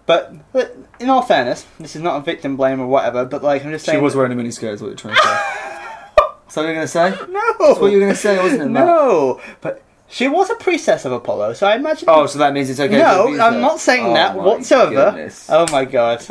But, 0.06 0.52
but 0.52 0.76
in 1.00 1.10
all 1.10 1.22
fairness, 1.22 1.66
this 1.80 1.96
is 1.96 2.02
not 2.02 2.18
a 2.18 2.22
victim 2.22 2.58
blame 2.58 2.80
or 2.82 2.88
whatever. 2.88 3.24
But 3.26 3.42
like, 3.44 3.64
I'm 3.64 3.72
just 3.72 3.86
saying, 3.86 4.00
she 4.00 4.04
was 4.04 4.16
wearing 4.16 4.32
a 4.32 4.36
miniskirt. 4.36 4.74
Is 4.74 4.82
what 4.82 4.88
you're 4.90 4.96
trying 4.98 5.16
to 5.16 5.22
say? 5.22 5.30
Is 6.48 6.56
that 6.56 6.62
what 6.62 6.66
you're 6.68 6.74
going 6.76 6.86
to 6.86 6.88
say? 6.88 7.10
no, 7.32 7.54
That's 7.68 7.80
what 7.80 7.88
you 7.92 7.98
were 7.98 8.02
going 8.04 8.12
to 8.14 8.16
say, 8.16 8.38
wasn't 8.38 8.62
it? 8.64 8.66
Matt? 8.68 8.86
No, 8.86 9.42
but 9.62 9.82
she 10.08 10.28
was 10.28 10.50
a 10.52 10.56
priestess 10.56 11.04
of 11.06 11.12
Apollo, 11.12 11.54
so 11.54 11.66
I 11.66 11.76
imagine. 11.78 12.08
Oh, 12.08 12.28
so 12.28 12.38
that 12.40 12.54
means 12.54 12.70
it's 12.70 12.80
okay. 12.80 12.96
no, 12.96 13.28
I'm 13.40 13.60
not 13.62 13.80
saying 13.80 14.06
Oh 14.06 14.14
that 14.14 14.36
whatsoever. 14.36 14.92
goodness. 15.12 15.50
Oh 15.50 15.66
my 15.72 15.86
god, 15.86 16.24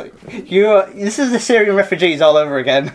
you 0.45 0.67
are, 0.67 0.89
this 0.91 1.19
is 1.19 1.31
the 1.31 1.39
Syrian 1.39 1.75
refugees 1.75 2.21
all 2.21 2.37
over 2.37 2.57
again. 2.57 2.93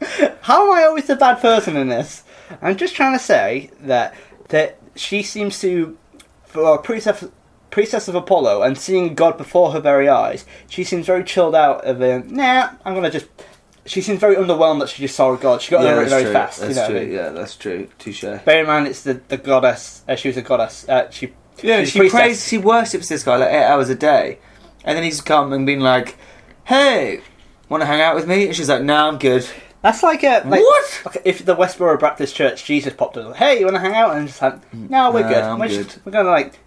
How 0.40 0.66
am 0.66 0.72
I 0.72 0.84
always 0.84 1.06
the 1.06 1.14
bad 1.16 1.40
person 1.40 1.76
in 1.76 1.88
this? 1.88 2.24
I'm 2.62 2.76
just 2.76 2.96
trying 2.96 3.16
to 3.16 3.22
say 3.22 3.70
that 3.82 4.14
that 4.48 4.78
she 4.96 5.22
seems 5.22 5.60
to, 5.60 5.96
for 6.46 6.74
a 6.74 6.78
priestess, 6.82 7.24
priestess 7.70 8.08
of 8.08 8.14
Apollo, 8.14 8.62
and 8.62 8.78
seeing 8.78 9.14
God 9.14 9.36
before 9.36 9.72
her 9.72 9.80
very 9.80 10.08
eyes, 10.08 10.44
she 10.68 10.84
seems 10.84 11.06
very 11.06 11.24
chilled 11.24 11.54
out. 11.54 11.84
Of 11.84 12.02
um, 12.02 12.34
nah, 12.34 12.70
I'm 12.84 12.94
gonna 12.94 13.10
just. 13.10 13.26
She 13.86 14.02
seems 14.02 14.20
very 14.20 14.36
underwhelmed 14.36 14.80
that 14.80 14.90
she 14.90 15.02
just 15.02 15.16
saw 15.16 15.34
God. 15.36 15.62
She 15.62 15.70
got 15.70 15.82
yeah, 15.82 15.92
over 15.92 16.02
it 16.02 16.10
very 16.10 16.24
true. 16.24 16.32
fast. 16.32 16.60
That's 16.60 16.70
you 16.70 16.74
know 16.76 16.82
what 16.82 16.90
I 16.90 16.92
true. 16.92 17.06
mean? 17.06 17.14
Yeah, 17.14 17.28
that's 17.30 17.56
true. 17.56 17.88
Touche. 17.98 18.20
Bear 18.20 18.60
in 18.60 18.66
mind, 18.66 18.86
it's 18.86 19.02
the, 19.02 19.14
the 19.28 19.38
goddess. 19.38 20.04
Uh, 20.06 20.14
she 20.14 20.28
was 20.28 20.36
a 20.36 20.42
goddess. 20.42 20.86
Uh, 20.86 21.10
she 21.10 21.32
Yeah, 21.62 21.84
she 21.84 22.00
priestess. 22.00 22.20
prays. 22.20 22.48
She 22.48 22.58
worships 22.58 23.08
this 23.08 23.22
guy 23.22 23.36
like 23.36 23.48
eight 23.48 23.64
hours 23.64 23.88
a 23.88 23.94
day, 23.94 24.40
and 24.84 24.94
then 24.94 25.04
he's 25.04 25.22
come 25.22 25.54
and 25.54 25.64
been 25.64 25.80
like, 25.80 26.16
"Hey, 26.64 27.22
want 27.70 27.80
to 27.80 27.86
hang 27.86 28.02
out 28.02 28.14
with 28.14 28.28
me?" 28.28 28.48
And 28.48 28.54
she's 28.54 28.68
like, 28.68 28.82
"No, 28.82 29.08
I'm 29.08 29.18
good." 29.18 29.48
That's 29.82 30.02
like 30.02 30.24
a 30.24 30.42
like, 30.44 30.60
What? 30.60 31.02
Okay, 31.06 31.20
if 31.24 31.44
the 31.44 31.54
Westboro 31.54 31.98
Baptist 32.00 32.34
Church 32.34 32.64
Jesus 32.64 32.92
popped 32.94 33.16
up, 33.16 33.36
hey, 33.36 33.60
you 33.60 33.64
want 33.64 33.76
to 33.76 33.80
hang 33.80 33.94
out? 33.94 34.16
And 34.16 34.26
just 34.26 34.42
like, 34.42 34.74
no, 34.74 35.12
we're 35.12 35.22
good. 35.22 35.42
I'm 35.42 35.58
we're, 35.58 35.68
good. 35.68 35.84
Just, 35.84 36.04
we're 36.04 36.12
gonna 36.12 36.30
like 36.30 36.58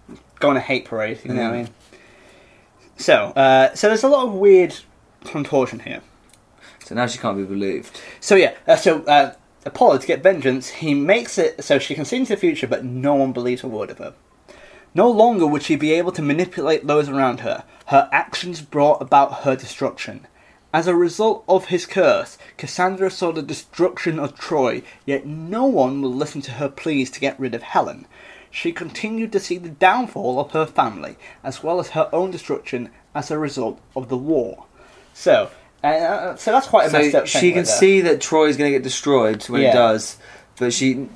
go 0.42 0.50
on 0.50 0.56
a 0.56 0.60
hate 0.60 0.84
parade. 0.84 1.20
You 1.24 1.32
know 1.32 1.42
what 1.42 1.46
I 1.46 1.50
Mm. 1.50 1.56
mean? 1.56 1.68
So, 2.96 3.14
uh, 3.36 3.74
so 3.74 3.88
there's 3.88 4.02
a 4.04 4.08
lot 4.08 4.26
of 4.26 4.34
weird 4.34 4.74
contortion 5.24 5.80
here. 5.80 6.02
So 6.84 6.94
now 6.94 7.06
she 7.06 7.18
can't 7.18 7.36
be 7.38 7.44
believed. 7.44 7.98
So 8.20 8.34
yeah, 8.34 8.52
uh, 8.66 8.76
so 8.76 9.02
uh, 9.04 9.32
Apollo 9.64 9.98
to 9.98 10.06
get 10.06 10.22
vengeance, 10.22 10.68
he 10.68 10.94
makes 10.94 11.38
it 11.38 11.64
so 11.64 11.78
she 11.78 11.94
can 11.94 12.04
see 12.04 12.16
into 12.16 12.34
the 12.34 12.40
future, 12.40 12.66
but 12.66 12.84
no 12.84 13.14
one 13.14 13.32
believes 13.32 13.62
a 13.62 13.68
word 13.68 13.90
of 13.90 13.98
her. 13.98 14.14
No 14.94 15.08
longer 15.08 15.46
would 15.46 15.62
she 15.62 15.76
be 15.76 15.92
able 15.92 16.12
to 16.12 16.22
manipulate 16.22 16.86
those 16.86 17.08
around 17.08 17.40
her. 17.40 17.64
Her 17.86 18.08
actions 18.12 18.60
brought 18.60 19.00
about 19.00 19.42
her 19.44 19.56
destruction. 19.56 20.26
As 20.74 20.86
a 20.86 20.94
result 20.94 21.44
of 21.48 21.66
his 21.66 21.86
curse, 21.86 22.36
Cassandra 22.56 23.10
saw 23.10 23.30
the 23.32 23.42
destruction 23.42 24.18
of 24.18 24.38
Troy, 24.38 24.82
yet 25.06 25.24
no 25.26 25.64
one 25.64 26.02
will 26.02 26.12
listen 26.12 26.40
to 26.42 26.52
her 26.52 26.68
pleas 26.68 27.10
to 27.12 27.20
get 27.20 27.38
rid 27.38 27.54
of 27.54 27.62
Helen. 27.62 28.06
She 28.52 28.70
continued 28.70 29.32
to 29.32 29.40
see 29.40 29.56
the 29.58 29.70
downfall 29.70 30.38
of 30.38 30.50
her 30.52 30.66
family, 30.66 31.16
as 31.42 31.62
well 31.64 31.80
as 31.80 31.88
her 31.90 32.08
own 32.12 32.30
destruction 32.30 32.90
as 33.14 33.30
a 33.30 33.38
result 33.38 33.80
of 33.96 34.08
the 34.10 34.16
war. 34.16 34.66
So, 35.14 35.50
uh, 35.82 36.36
so 36.36 36.52
that's 36.52 36.66
quite 36.66 36.88
a 36.88 36.92
messed 36.92 37.12
So 37.12 37.18
up. 37.20 37.26
she 37.26 37.50
can 37.50 37.60
right 37.60 37.66
see 37.66 38.02
that 38.02 38.20
Troy's 38.20 38.56
going 38.58 38.70
to 38.70 38.78
get 38.78 38.82
destroyed 38.84 39.42
when 39.48 39.62
Yeah. 39.62 39.70
it 39.70 39.72
does, 39.72 40.18
but 40.58 40.72
she, 40.74 41.08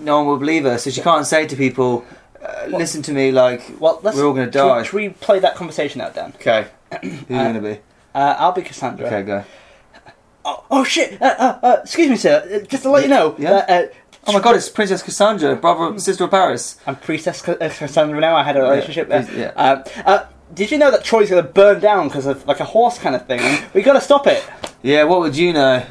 no 0.00 0.18
one 0.18 0.26
will 0.26 0.38
believe 0.38 0.64
her. 0.64 0.76
So 0.78 0.90
she 0.90 1.00
can't 1.00 1.24
say 1.26 1.46
to 1.46 1.54
people, 1.56 2.04
uh, 2.42 2.66
"Listen 2.68 3.00
to 3.02 3.12
me, 3.12 3.30
like 3.30 3.62
Well, 3.78 4.00
let's, 4.02 4.16
we're 4.16 4.26
all 4.26 4.34
going 4.34 4.46
to 4.46 4.50
die." 4.50 4.82
Should 4.82 4.92
we 4.92 5.08
play 5.10 5.38
that 5.38 5.54
conversation 5.54 6.00
out, 6.00 6.14
Dan? 6.16 6.32
Okay, 6.36 6.66
who's 7.00 7.22
Uh, 7.30 7.42
going 7.44 7.54
to 7.54 7.60
be? 7.60 7.78
Uh, 8.14 8.34
I'll 8.38 8.52
be 8.52 8.62
Cassandra. 8.62 9.06
Okay, 9.06 9.22
go. 9.22 9.44
Oh, 10.44 10.64
oh 10.70 10.84
shit! 10.84 11.20
Uh, 11.20 11.24
uh, 11.38 11.58
uh, 11.62 11.76
excuse 11.82 12.08
me, 12.08 12.16
sir. 12.16 12.60
Uh, 12.62 12.66
Just 12.66 12.84
to 12.84 12.90
let 12.90 13.02
you 13.02 13.08
know, 13.08 13.34
Yeah? 13.38 13.86
Oh 14.28 14.32
my 14.32 14.40
God, 14.40 14.56
it's 14.56 14.68
Princess 14.68 15.02
Cassandra, 15.02 15.54
brother, 15.54 15.98
sister 16.00 16.24
of 16.24 16.30
Paris. 16.30 16.78
I'm 16.86 16.96
Priestess 16.96 17.42
Ca- 17.42 17.52
uh, 17.60 17.68
Cassandra 17.68 18.20
now. 18.20 18.34
I 18.36 18.42
had 18.42 18.56
a 18.56 18.60
Yeah, 18.60 18.68
relationship 18.70 19.08
there. 19.08 19.22
please, 19.22 19.36
yeah. 19.38 19.52
Uh, 19.54 19.84
uh, 20.04 20.26
did 20.52 20.70
you 20.72 20.78
know 20.78 20.90
that 20.90 21.04
Troy's 21.04 21.30
going 21.30 21.44
to 21.44 21.48
burn 21.48 21.80
down 21.80 22.08
because 22.08 22.26
of 22.26 22.44
like 22.46 22.58
a 22.60 22.64
horse 22.64 22.98
kind 22.98 23.14
of 23.14 23.26
thing? 23.26 23.40
We 23.72 23.82
got 23.82 23.92
to 23.92 24.00
stop 24.00 24.26
it. 24.26 24.44
Yeah, 24.82 25.04
what 25.04 25.20
would 25.20 25.36
you 25.36 25.52
know? 25.52 25.84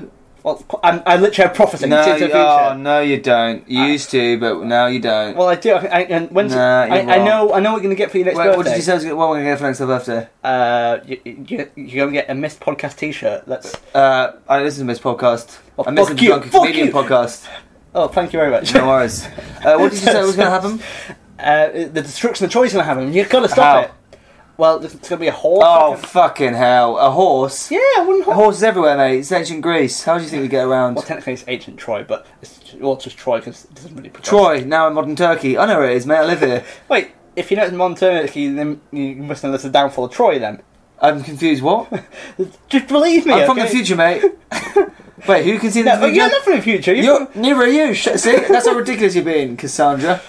Well, 0.43 0.63
I'm, 0.83 1.01
I 1.07 1.15
literally 1.15 1.47
have 1.47 1.55
prophecy 1.55 1.88
No, 1.88 1.97
into 2.01 2.11
the 2.11 2.17
future. 2.25 2.36
oh, 2.38 2.75
no, 2.77 2.99
you 2.99 3.19
don't. 3.21 3.67
You 3.69 3.81
Uh, 3.83 3.88
used 3.88 4.11
to, 4.11 4.38
but 4.39 4.61
now 4.63 4.86
you 4.88 4.99
don't. 4.99 5.36
Well, 5.36 5.47
I 5.47 5.55
do. 5.55 5.71
I, 5.71 5.86
I, 5.86 5.99
and 6.01 6.29
when's 6.29 6.53
Nah, 6.53 6.81
I, 6.83 6.99
I 7.15 7.17
know. 7.23 7.51
I 7.53 7.59
know 7.61 7.71
what 7.71 7.77
you're 7.81 7.83
going 7.83 7.89
to 7.89 7.95
get 7.95 8.11
for 8.11 8.17
your 8.17 8.25
next 8.25 8.38
Wait, 8.38 8.43
birthday. 8.45 8.57
what 8.57 8.65
did 8.65 8.75
you 8.75 8.81
say? 8.83 8.93
was- 8.95 9.05
What 9.05 9.29
we're 9.29 9.36
going 9.41 9.45
to 9.45 9.51
get 9.51 9.57
for 9.59 9.63
next 9.65 9.79
birthday? 9.79 10.27
Uh, 10.43 10.97
you, 11.07 11.19
you, 11.25 11.71
you're 11.75 12.05
going 12.05 12.13
to 12.13 12.21
get 12.21 12.29
a 12.29 12.36
missed 12.36 12.59
podcast 12.59 12.97
T-shirt. 12.97 13.45
That's. 13.47 13.73
Uh, 13.95 14.33
I 14.47 14.61
listen 14.61 14.86
to 14.86 14.93
this 14.93 15.01
podcast. 15.01 15.57
Well, 15.77 15.88
I 15.89 15.95
fuck 15.95 16.15
Drunken 16.17 16.49
fuck 16.51 16.61
Comedian 16.63 16.88
you. 16.88 16.93
podcast. 16.93 17.47
Oh, 17.95 18.09
thank 18.09 18.33
you 18.33 18.39
very 18.39 18.51
much. 18.51 18.73
No 18.73 18.87
worries. 18.87 19.25
Uh, 19.25 19.77
what 19.77 19.91
did 19.91 20.01
you 20.01 20.11
say 20.11 20.21
was 20.21 20.35
going 20.35 20.47
to 20.47 20.51
happen? 20.51 20.79
Uh, 21.37 21.69
the 21.69 22.01
destruction 22.01 22.45
of 22.45 22.51
Troy's 22.51 22.71
going 22.71 22.81
to 22.81 22.87
happen. 22.87 23.11
You've 23.11 23.27
got 23.27 23.41
to 23.41 23.49
stop 23.49 23.75
How? 23.75 23.79
it. 23.81 24.17
Well, 24.57 24.83
it's 24.83 24.93
going 24.93 25.01
to 25.01 25.17
be 25.17 25.27
a 25.27 25.33
horse. 25.33 25.65
Oh, 25.67 25.97
fucking 25.97 26.53
hell. 26.53 26.97
A 26.97 27.11
horse? 27.11 27.69
yeah. 27.69 28.23
Horse 28.23 28.55
is 28.55 28.63
everywhere, 28.63 28.95
mate. 28.95 29.19
It's 29.19 29.33
ancient 29.33 29.61
Greece. 29.61 30.01
How 30.01 30.17
do 30.17 30.23
you 30.23 30.29
think 30.29 30.43
we 30.43 30.47
get 30.47 30.65
around? 30.65 30.95
Well, 30.95 31.03
technically 31.03 31.33
it's 31.33 31.43
ancient 31.47 31.77
Troy, 31.77 32.05
but 32.05 32.25
it's 32.41 32.73
well, 32.75 32.93
it's 32.93 33.03
just 33.03 33.17
Troy 33.17 33.39
because 33.39 33.65
it 33.65 33.75
doesn't 33.75 33.93
really 33.93 34.09
progress. 34.09 34.29
Troy, 34.29 34.63
now 34.63 34.87
in 34.87 34.93
modern 34.93 35.17
Turkey. 35.17 35.57
I 35.57 35.65
know 35.65 35.77
where 35.79 35.91
it 35.91 35.97
is, 35.97 36.05
mate. 36.05 36.19
I 36.19 36.25
live 36.25 36.39
here. 36.39 36.63
Wait, 36.87 37.11
if 37.35 37.51
you 37.51 37.57
know 37.57 37.63
it's 37.65 37.73
Monturkey, 37.73 38.55
then 38.55 38.79
you 38.91 39.17
must 39.17 39.43
know 39.43 39.51
that's 39.51 39.63
the 39.63 39.69
downfall 39.69 40.05
of 40.05 40.13
Troy. 40.13 40.39
Then 40.39 40.63
I'm 41.01 41.21
confused. 41.21 41.61
What? 41.61 41.91
just 42.69 42.87
believe 42.87 43.25
me. 43.25 43.33
I'm 43.33 43.45
from 43.45 43.59
the 43.59 43.67
future, 43.67 43.97
mate. 43.97 44.23
Wait, 45.28 45.45
who 45.45 45.57
can 45.59 45.72
see 45.72 45.82
No, 45.84 45.95
the 45.95 46.01
but 46.07 46.13
you're 46.13 46.30
not 46.30 46.43
from 46.43 46.55
the 46.57 46.61
future. 46.61 46.93
You're 46.93 47.03
You're, 47.03 47.28
neither 47.36 47.61
are 47.61 47.68
you. 47.68 47.93
Sh- 47.93 48.09
See, 48.18 48.36
that's 48.38 48.68
how 48.68 48.74
ridiculous 48.74 49.16
you're 49.16 49.24
being, 49.24 49.55
Cassandra. 49.57 50.22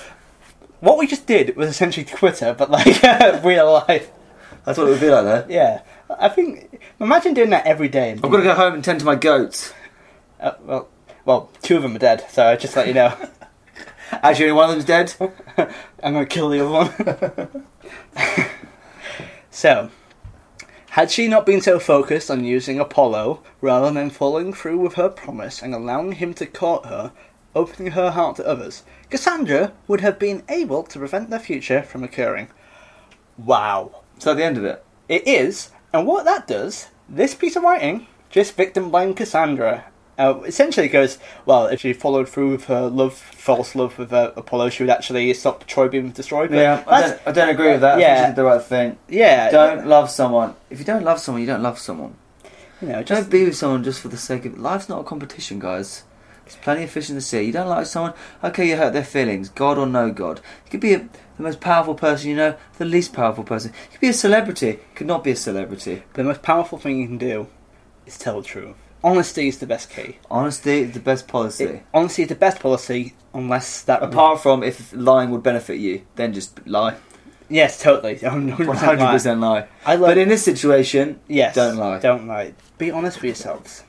What 0.80 0.99
we 0.99 1.07
just 1.07 1.26
did 1.26 1.57
was 1.57 1.68
essentially 1.68 2.05
Twitter, 2.05 2.55
but 2.57 2.70
like 2.70 3.03
real 3.45 3.72
life. 3.89 4.11
That's 4.64 4.78
what 4.78 4.87
it 4.89 4.91
would 4.91 5.01
be 5.01 5.11
like, 5.11 5.24
though. 5.24 5.45
Yeah, 5.49 5.82
I 6.18 6.28
think. 6.28 6.80
Imagine 7.01 7.34
doing 7.34 7.51
that 7.51 7.66
every 7.66 7.89
day. 7.89 8.12
I've 8.12 8.22
got 8.22 8.37
to 8.39 8.43
go 8.43 8.55
home 8.55 8.74
and 8.74 8.84
tend 8.84 9.01
to 9.01 9.07
my 9.07 9.14
goats. 9.16 9.72
Uh, 10.41 10.53
well, 10.64 10.89
well, 11.24 11.51
two 11.62 11.76
of 11.76 11.82
them 11.82 11.97
are 11.97 12.01
dead, 12.01 12.24
so 12.30 12.47
I 12.47 12.57
just 12.57 12.76
let 12.76 12.87
you 12.87 12.95
know. 12.95 13.12
Actually, 14.12 14.51
only 14.51 14.57
one 14.57 14.70
of 14.70 14.76
them's 14.76 14.84
dead. 14.84 15.14
I'm 16.03 16.12
going 16.12 16.26
to 16.26 16.32
kill 16.32 16.49
the 16.51 16.61
other 16.61 16.70
one. 16.70 17.66
so, 19.51 19.91
had 20.97 21.11
she 21.11 21.28
not 21.28 21.44
been 21.44 21.61
so 21.61 21.78
focused 21.78 22.30
on 22.30 22.42
using 22.42 22.80
Apollo 22.80 23.42
rather 23.61 23.90
than 23.90 24.09
following 24.09 24.51
through 24.51 24.78
with 24.78 24.94
her 24.94 25.11
promise 25.11 25.61
and 25.61 25.74
allowing 25.74 26.12
him 26.12 26.32
to 26.32 26.47
court 26.47 26.86
her, 26.86 27.12
opening 27.55 27.92
her 27.92 28.12
heart 28.12 28.36
to 28.36 28.47
others, 28.47 28.82
Cassandra 29.11 29.74
would 29.86 30.01
have 30.01 30.18
been 30.18 30.42
able 30.49 30.82
to 30.84 30.99
prevent 30.99 31.28
the 31.28 31.38
future 31.38 31.82
from 31.82 32.03
occurring. 32.03 32.49
Wow. 33.36 34.05
So 34.18 34.32
the 34.32 34.42
end 34.42 34.57
of 34.57 34.64
it? 34.64 34.82
It 35.07 35.28
is, 35.28 35.68
and 35.92 36.07
what 36.07 36.24
that 36.24 36.47
does, 36.47 36.88
this 37.07 37.34
piece 37.34 37.57
of 37.57 37.62
writing 37.62 38.07
just 38.30 38.57
victim 38.57 38.90
blamed 38.90 39.18
Cassandra 39.18 39.84
Uh, 40.18 40.40
essentially, 40.46 40.86
it 40.86 40.90
goes 40.90 41.18
well. 41.44 41.66
If 41.66 41.80
she 41.80 41.92
followed 41.92 42.28
through 42.28 42.50
with 42.52 42.64
her 42.66 42.86
love, 42.88 43.14
false 43.14 43.74
love 43.74 43.98
with 43.98 44.12
uh, 44.12 44.32
Apollo, 44.36 44.70
she 44.70 44.82
would 44.82 44.90
actually 44.90 45.32
stop 45.34 45.66
Troy 45.66 45.88
being 45.88 46.10
destroyed. 46.10 46.50
But 46.50 46.56
Yeah, 46.56 46.84
I 46.86 47.00
don't, 47.02 47.20
I 47.26 47.32
don't 47.32 47.48
agree 47.50 47.70
with 47.72 47.82
that. 47.82 47.92
I 47.92 47.96
think 47.96 48.02
Yeah. 48.08 48.20
she 48.22 48.26
did 48.28 48.36
the 48.36 48.44
right 48.44 48.62
thing. 48.62 48.98
yeah. 49.08 49.50
Don't 49.50 49.86
love 49.86 50.10
someone. 50.10 50.54
If 50.70 50.78
you 50.78 50.84
don't 50.86 51.04
love 51.04 51.18
someone, 51.20 51.42
you 51.42 51.46
don't 51.46 51.62
love 51.62 51.78
someone. 51.78 52.14
you 52.80 52.88
know, 52.88 53.02
just 53.02 53.22
Don't 53.22 53.30
be 53.30 53.44
with 53.44 53.56
someone 53.56 53.84
just 53.84 54.00
for 54.00 54.08
the 54.08 54.16
sake 54.16 54.44
of 54.46 54.54
it. 54.54 54.58
Life's 54.58 54.88
not 54.88 55.00
a 55.00 55.04
competition, 55.04 55.58
guys. 55.58 56.04
There's 56.44 56.56
plenty 56.56 56.84
of 56.84 56.90
fish 56.90 57.08
in 57.10 57.16
the 57.16 57.20
sea. 57.20 57.42
You 57.42 57.52
don't 57.52 57.68
like 57.68 57.86
someone, 57.86 58.14
okay, 58.44 58.68
you 58.68 58.76
hurt 58.76 58.92
their 58.92 59.02
feelings, 59.04 59.48
God 59.48 59.78
or 59.78 59.86
no 59.86 60.12
God. 60.12 60.40
You 60.64 60.70
could 60.70 60.80
be 60.80 60.94
a, 60.94 60.98
the 60.98 61.42
most 61.42 61.60
powerful 61.60 61.94
person 61.96 62.30
you 62.30 62.36
know, 62.36 62.56
the 62.78 62.84
least 62.84 63.12
powerful 63.12 63.42
person. 63.44 63.72
You 63.86 63.90
could 63.92 64.00
be 64.00 64.08
a 64.08 64.12
celebrity, 64.12 64.78
could 64.94 65.08
not 65.08 65.24
be 65.24 65.32
a 65.32 65.36
celebrity. 65.36 66.04
But 66.12 66.22
the 66.22 66.28
most 66.28 66.42
powerful 66.42 66.78
thing 66.78 67.00
you 67.00 67.06
can 67.08 67.18
do 67.18 67.48
is 68.06 68.16
tell 68.16 68.40
the 68.40 68.46
truth. 68.46 68.76
Honesty 69.07 69.46
is 69.46 69.59
the 69.59 69.66
best 69.66 69.88
key. 69.90 70.18
Honesty 70.28 70.80
is 70.80 70.92
the 70.94 70.98
best 70.98 71.28
policy. 71.28 71.64
It, 71.64 71.82
honesty 71.94 72.22
is 72.22 72.28
the 72.28 72.34
best 72.34 72.59
policy, 72.59 73.14
unless 73.32 73.82
that. 73.82 74.02
Apart 74.02 74.40
from 74.40 74.64
if 74.64 74.92
lying 74.92 75.30
would 75.30 75.44
benefit 75.44 75.78
you, 75.78 76.02
then 76.16 76.32
just 76.32 76.66
lie. 76.66 76.96
yes, 77.48 77.80
totally. 77.80 78.16
100% 78.16 78.57
100% 78.57 79.40
lie. 79.40 79.68
I 79.84 79.94
love. 79.94 80.11
But 80.11 80.18
in 80.18 80.28
this 80.28 80.42
situation, 80.44 81.20
yes, 81.28 81.54
don't 81.54 81.76
lie. 81.76 82.00
Don't 82.00 82.26
lie. 82.26 82.54
Be 82.78 82.90
honest 82.90 83.18
with 83.18 83.26
yourselves. 83.26 83.84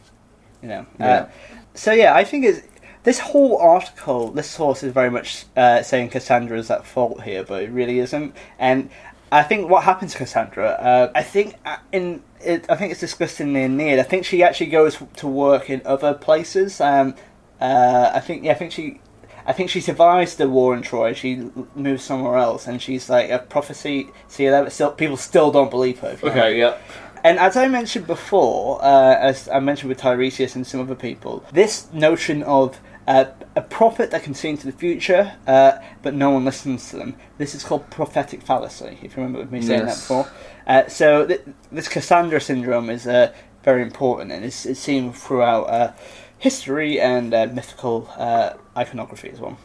You 0.61 0.67
know. 0.67 0.85
Yeah. 0.99 1.07
Uh, 1.07 1.29
so 1.73 1.93
yeah, 1.93 2.13
I 2.13 2.23
think 2.23 2.45
it's 2.45 2.61
this 3.01 3.17
whole 3.17 3.57
article. 3.57 4.29
This 4.29 4.47
source 4.47 4.83
is 4.83 4.93
very 4.93 5.09
much 5.09 5.45
uh, 5.55 5.81
saying 5.81 6.09
Cassandra's 6.09 6.69
at 6.69 6.85
fault 6.85 7.23
here, 7.23 7.43
but 7.43 7.63
it 7.63 7.71
really 7.71 7.97
isn't. 7.97 8.35
And 8.59 8.91
I 9.31 9.43
think 9.43 9.69
what 9.69 9.83
happened 9.83 10.11
to 10.11 10.17
Cassandra. 10.17 10.69
Uh, 10.69 11.11
I 11.13 11.23
think 11.23 11.55
uh, 11.65 11.77
in 11.91 12.23
it, 12.41 12.65
I 12.69 12.75
think 12.75 12.91
it's 12.91 12.99
discussed 12.99 13.41
in 13.41 13.53
the 13.53 13.61
Aeneid. 13.61 13.99
I 13.99 14.03
think 14.03 14.25
she 14.25 14.43
actually 14.43 14.67
goes 14.67 15.01
to 15.17 15.27
work 15.27 15.69
in 15.69 15.81
other 15.85 16.13
places. 16.13 16.79
Um, 16.79 17.15
uh, 17.59 18.11
I 18.13 18.19
think 18.19 18.43
yeah, 18.43 18.51
I 18.51 18.55
think 18.55 18.71
she. 18.71 19.01
I 19.45 19.53
think 19.53 19.69
she 19.69 19.79
survives 19.79 20.35
the 20.35 20.49
war 20.49 20.75
in 20.75 20.81
Troy. 20.81 21.13
She 21.13 21.49
moves 21.73 22.03
somewhere 22.03 22.37
else, 22.37 22.67
and 22.67 22.81
she's 22.81 23.09
like 23.09 23.29
a 23.29 23.39
prophecy. 23.39 24.09
See, 24.27 24.47
that 24.47 24.71
still 24.71 24.91
people 24.91 25.17
still 25.17 25.51
don't 25.51 25.71
believe 25.71 25.99
her. 25.99 26.17
you 26.21 26.29
know. 26.29 26.47
yeah. 26.47 26.77
And 27.23 27.39
as 27.39 27.57
I 27.57 27.67
mentioned 27.67 28.07
before, 28.07 28.83
uh, 28.83 29.15
as 29.15 29.49
I 29.49 29.59
mentioned 29.59 29.89
with 29.89 29.99
Tiresias 29.99 30.55
and 30.55 30.67
some 30.67 30.81
other 30.81 30.95
people, 30.95 31.43
this 31.51 31.91
notion 31.91 32.43
of 32.43 32.79
uh, 33.07 33.25
a 33.57 33.61
prophet 33.61 34.11
that 34.11 34.21
can 34.21 34.35
see 34.35 34.49
into 34.49 34.67
the 34.67 34.71
future, 34.71 35.33
uh, 35.47 35.79
but 36.03 36.13
no 36.13 36.29
one 36.29 36.45
listens 36.45 36.91
to 36.91 36.97
them, 36.97 37.15
this 37.39 37.55
is 37.55 37.63
called 37.63 37.89
prophetic 37.89 38.43
fallacy, 38.43 38.99
if 39.01 39.17
you 39.17 39.23
remember 39.23 39.43
me 39.51 39.63
saying 39.63 39.85
that 39.85 39.95
before. 39.95 40.29
Uh, 40.67 40.87
so 40.87 41.25
th- 41.25 41.41
this 41.71 41.87
Cassandra 41.87 42.39
syndrome 42.39 42.91
is 42.91 43.07
uh, 43.07 43.33
very 43.63 43.81
important, 43.81 44.31
and 44.31 44.45
it's, 44.45 44.67
it's 44.67 44.79
seen 44.79 45.11
throughout 45.11 45.63
uh, 45.63 45.91
history 46.37 47.01
and 47.01 47.33
uh, 47.33 47.47
mythical 47.47 48.07
uh, 48.15 48.53
iconography 48.77 49.31
as 49.31 49.39
well. 49.39 49.57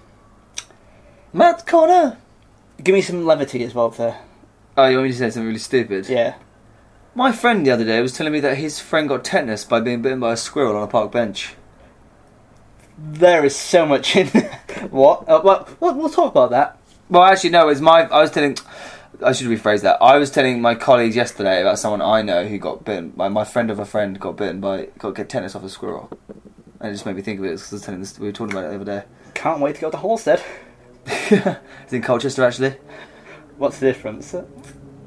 Matt 1.35 1.67
Connor! 1.67 2.17
Give 2.83 2.95
me 2.95 3.03
some 3.03 3.27
levity 3.27 3.63
as 3.63 3.75
well 3.75 3.91
there. 3.91 4.23
Oh, 4.79 4.87
you 4.87 4.97
want 4.97 5.09
me 5.09 5.13
to 5.13 5.19
say 5.19 5.29
something 5.29 5.47
really 5.47 5.59
stupid? 5.59 6.09
Yeah. 6.09 6.37
My 7.15 7.31
friend 7.31 7.67
the 7.67 7.71
other 7.71 7.85
day 7.85 8.01
was 8.01 8.17
telling 8.17 8.33
me 8.33 8.41
that 8.41 8.57
his 8.57 8.81
friend 8.81 9.07
got 9.07 9.23
tetanus 9.23 9.67
by 9.67 9.81
being 9.81 10.01
bitten 10.01 10.21
by 10.21 10.33
a 10.33 10.37
squirrel 10.39 10.77
on 10.79 10.83
a 10.83 10.87
park 10.87 11.13
bench. 11.13 11.57
There 13.05 13.45
is 13.45 13.57
so 13.57 13.85
much 13.85 14.15
in 14.15 14.29
what? 14.91 15.29
Uh, 15.29 15.41
well, 15.43 15.69
we'll, 15.81 15.95
we'll 15.95 16.09
talk 16.09 16.31
about 16.31 16.51
that. 16.51 16.79
Well, 17.11 17.25
actually, 17.25 17.51
no. 17.51 17.69
It's 17.69 17.81
my. 17.81 18.03
I 18.03 18.21
was 18.21 18.31
telling. 18.31 18.57
I 19.25 19.33
should 19.33 19.49
rephrase 19.49 19.83
that. 19.83 20.01
I 20.01 20.19
was 20.19 20.31
telling 20.31 20.63
my 20.63 20.77
colleagues 20.77 21.17
yesterday 21.17 21.61
about 21.61 21.81
someone 21.81 22.01
I 22.01 22.23
know 22.23 22.47
who 22.47 22.59
got 22.59 22.85
bitten. 22.85 23.13
My 23.17 23.29
my 23.29 23.45
friend 23.45 23.73
of 23.73 23.81
a 23.81 23.85
friend 23.85 24.21
got 24.21 24.37
bitten 24.37 24.61
by 24.61 24.87
got 24.99 25.17
get 25.17 25.29
tetanus 25.29 25.57
off 25.57 25.65
a 25.65 25.69
squirrel, 25.69 26.17
and 26.79 26.91
it 26.91 26.93
just 26.93 27.05
made 27.05 27.17
me 27.17 27.23
think 27.23 27.41
of 27.41 27.45
it 27.45 27.49
because 27.49 27.73
I 27.73 27.77
was 27.77 27.83
telling 27.83 28.01
this. 28.01 28.19
We 28.21 28.29
were 28.29 28.33
talking 28.33 28.53
about 28.53 28.67
it 28.67 28.69
the 28.69 28.77
other 28.77 29.01
day. 29.01 29.07
Can't 29.35 29.61
wait 29.61 29.75
to 29.75 29.81
go 29.81 29.91
to 29.91 29.97
Halstead. 29.97 30.41
it's 31.07 31.93
in 31.93 32.03
Colchester 32.03 32.45
actually. 32.45 32.77
What's 33.57 33.81
the 33.81 33.87
difference? 33.87 34.33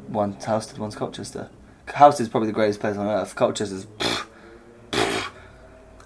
One's 0.09 0.43
Houston, 0.43 0.81
one's 0.81 0.95
Colchester. 0.95 1.49
Houston's 1.95 2.27
probably 2.27 2.47
the 2.47 2.53
greatest 2.53 2.81
place 2.81 2.97
on 2.97 3.07
earth. 3.07 3.35
Colchester's. 3.35 3.85
pfft. 3.85 4.25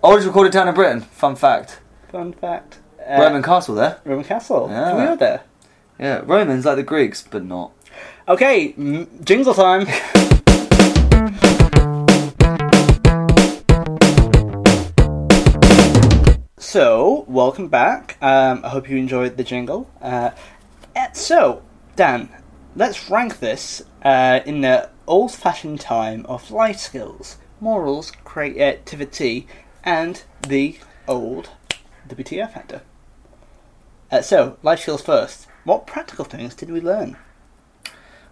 Oldest 0.10 0.26
recorded 0.26 0.52
town 0.54 0.68
in 0.68 0.74
Britain. 0.74 1.02
Fun 1.02 1.36
fact. 1.36 1.82
Fun 2.12 2.34
fact. 2.34 2.80
Uh, 3.00 3.22
Roman 3.22 3.44
castle 3.44 3.76
there. 3.76 4.02
Roman 4.04 4.26
Castle. 4.26 4.68
Yeah. 4.68 4.96
We 4.96 5.04
were 5.04 5.16
there. 5.16 5.44
Yeah, 6.00 6.22
Romans 6.26 6.66
like 6.66 6.78
the 6.78 6.82
Greeks, 6.82 7.22
but 7.22 7.46
not. 7.46 7.74
Okay, 8.28 8.74
m- 8.76 9.08
jingle 9.24 9.54
time. 9.54 9.86
So, 16.58 17.26
welcome 17.28 17.68
back. 17.68 18.18
Um, 18.20 18.62
I 18.66 18.70
hope 18.70 18.90
you 18.90 18.98
enjoyed 18.98 19.38
the 19.38 19.44
jingle. 19.44 19.88
Uh, 20.02 20.32
uh, 20.96 21.12
so, 21.14 21.62
Dan, 21.96 22.30
let's 22.76 23.12
rank 23.12 23.38
this 23.42 23.84
uh, 24.04 24.40
in 24.44 24.62
the 24.62 24.90
old 25.06 25.32
fashioned 25.32 25.80
time 25.80 26.26
of 26.26 26.50
life 26.50 26.80
skills, 26.80 27.38
morals, 27.62 28.12
creativity, 28.24 29.46
and 29.84 30.24
the 30.48 30.78
old 31.08 31.50
WTF 32.08 32.54
factor. 32.54 32.82
Uh, 34.12 34.22
so, 34.22 34.58
life 34.64 34.80
skills 34.82 35.02
first. 35.02 35.48
What 35.64 35.86
practical 35.86 36.26
things 36.26 36.56
did 36.56 36.72
we 36.72 36.82
learn? 36.82 37.18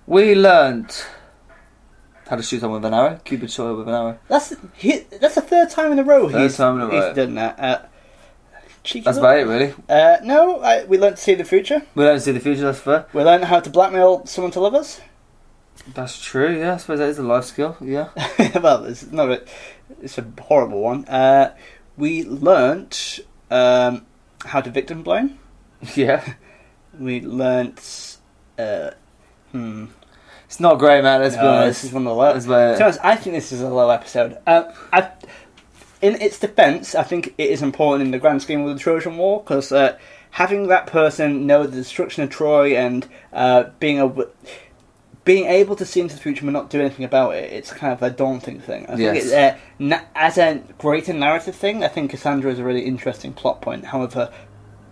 We 0.07 0.33
learnt 0.35 1.05
how 2.29 2.35
to 2.37 2.43
shoot 2.43 2.59
someone 2.61 2.81
with 2.81 2.91
an 2.91 2.93
arrow, 2.97 3.19
Cupid 3.23 3.51
shot 3.51 3.77
with 3.77 3.87
an 3.87 3.93
arrow. 3.93 4.19
That's 4.27 4.53
he, 4.75 4.99
that's 5.19 5.35
the 5.35 5.41
third 5.41 5.69
time 5.69 5.91
in 5.91 5.99
a 5.99 6.03
row 6.03 6.29
Third 6.29 6.41
he's, 6.41 6.57
time 6.57 6.75
in 6.75 6.81
a 6.81 6.87
row. 6.87 7.07
he's 7.07 7.15
done 7.15 7.35
that. 7.35 7.59
Uh, 7.59 7.81
cheeky 8.83 9.03
That's 9.05 9.17
little- 9.17 9.29
about 9.31 9.39
it, 9.39 9.45
really. 9.51 9.73
Uh, 9.87 10.17
no, 10.23 10.59
I, 10.61 10.85
we 10.85 10.97
learned 10.97 11.17
to 11.17 11.21
see 11.21 11.35
the 11.35 11.43
future. 11.45 11.83
We 11.95 12.03
don't 12.05 12.19
see 12.19 12.31
the 12.31 12.39
future. 12.39 12.61
That's 12.63 12.79
fair. 12.79 13.05
We 13.13 13.23
learned 13.23 13.45
how 13.45 13.59
to 13.59 13.69
blackmail 13.69 14.25
someone 14.25 14.51
to 14.53 14.59
love 14.61 14.75
us. 14.75 14.99
That's 15.93 16.21
true. 16.21 16.57
Yeah, 16.57 16.75
I 16.75 16.77
suppose 16.77 16.99
that 16.99 17.09
is 17.09 17.17
a 17.17 17.23
life 17.23 17.45
skill. 17.45 17.77
Yeah. 17.81 18.09
well, 18.61 18.85
it's 18.85 19.11
not 19.11 19.29
a, 19.29 19.43
it's 20.01 20.17
a 20.17 20.25
horrible 20.41 20.81
one. 20.81 21.05
Uh, 21.05 21.55
we 21.97 22.23
learnt 22.23 23.19
um, 23.49 24.05
how 24.45 24.61
to 24.61 24.69
victim 24.69 25.03
blame. 25.03 25.39
yeah. 25.95 26.33
We 26.97 27.21
learnt. 27.21 28.17
Uh, 28.57 28.91
hmm. 29.51 29.85
It's 30.45 30.59
not 30.59 30.79
great, 30.79 31.03
man. 31.03 31.21
Let's 31.21 31.35
be 31.35 31.41
honest. 31.41 31.81
this 31.81 31.89
is 31.89 31.93
one 31.93 32.03
of 32.03 32.11
the 32.11 32.15
low. 32.15 32.33
That's 32.33 32.45
To 32.45 32.49
be 32.49 32.83
honest, 32.83 32.99
I 33.03 33.15
think 33.15 33.35
this 33.35 33.51
is 33.51 33.61
a 33.61 33.69
low 33.69 33.89
episode. 33.89 34.37
Uh, 34.47 34.71
I, 34.93 35.11
in 36.01 36.15
its 36.21 36.39
defence, 36.39 36.95
I 36.95 37.03
think 37.03 37.33
it 37.37 37.49
is 37.49 37.61
important 37.61 38.05
in 38.05 38.11
the 38.11 38.19
grand 38.19 38.41
scheme 38.41 38.61
of 38.65 38.73
the 38.73 38.79
Trojan 38.81 39.17
War 39.17 39.41
because 39.41 39.71
uh, 39.71 39.97
having 40.31 40.67
that 40.67 40.87
person 40.87 41.45
know 41.47 41.65
the 41.65 41.75
destruction 41.75 42.23
of 42.23 42.29
Troy 42.29 42.75
and 42.77 43.07
uh, 43.33 43.65
being 43.79 43.99
a 43.99 44.13
being 45.27 45.45
able 45.45 45.75
to 45.75 45.85
see 45.85 45.99
into 46.01 46.15
the 46.15 46.21
future 46.21 46.43
but 46.45 46.51
not 46.51 46.69
do 46.71 46.79
anything 46.79 47.05
about 47.05 47.35
it, 47.35 47.51
it's 47.53 47.71
kind 47.71 47.93
of 47.93 48.01
a 48.01 48.09
daunting 48.09 48.59
thing. 48.59 48.83
I 48.85 48.95
think 48.95 48.99
Yes. 48.99 49.25
it's, 49.25 49.33
uh, 49.33 49.55
na- 49.77 50.01
as 50.15 50.37
a 50.39 50.61
greater 50.79 51.13
narrative 51.13 51.55
thing, 51.55 51.83
I 51.83 51.87
think 51.89 52.09
Cassandra 52.11 52.51
is 52.51 52.59
a 52.59 52.63
really 52.63 52.81
interesting 52.85 53.33
plot 53.33 53.61
point. 53.61 53.85
However, 53.85 54.31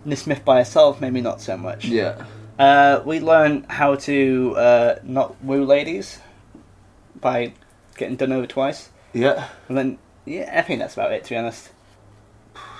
Miss 0.04 0.26
Myth 0.26 0.44
by 0.44 0.58
herself, 0.58 1.00
maybe 1.00 1.20
not 1.20 1.40
so 1.40 1.56
much. 1.56 1.86
Yeah. 1.86 2.24
Uh, 2.58 3.00
we 3.04 3.18
learn 3.18 3.64
how 3.68 3.96
to 3.96 4.54
uh, 4.56 4.94
not 5.02 5.42
woo 5.42 5.64
ladies 5.64 6.20
by 7.20 7.52
getting 7.96 8.16
done 8.16 8.32
over 8.32 8.46
twice. 8.46 8.90
Yeah. 9.12 9.48
And 9.68 9.76
then, 9.76 9.98
yeah, 10.24 10.52
I 10.56 10.62
think 10.62 10.78
that's 10.80 10.94
about 10.94 11.12
it, 11.12 11.24
to 11.24 11.30
be 11.30 11.36
honest. 11.36 11.70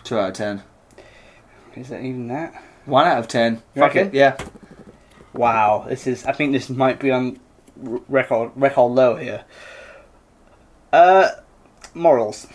Two 0.04 0.18
out 0.18 0.28
of 0.30 0.34
ten. 0.34 0.62
Is 1.74 1.88
that 1.88 2.00
even 2.00 2.28
that? 2.28 2.54
One 2.86 3.06
out 3.06 3.18
of 3.18 3.28
ten. 3.28 3.54
You 3.74 3.80
Fuck 3.82 3.94
reckon? 3.94 4.06
it. 4.08 4.14
Yeah. 4.14 4.36
Wow, 5.34 5.84
this 5.88 6.06
is. 6.06 6.24
I 6.24 6.32
think 6.32 6.52
this 6.52 6.70
might 6.70 6.98
be 7.00 7.10
on 7.10 7.38
record 7.76 8.50
record 8.56 8.92
low 8.92 9.16
here. 9.16 9.44
Uh, 10.92 11.28
morals. 11.94 12.46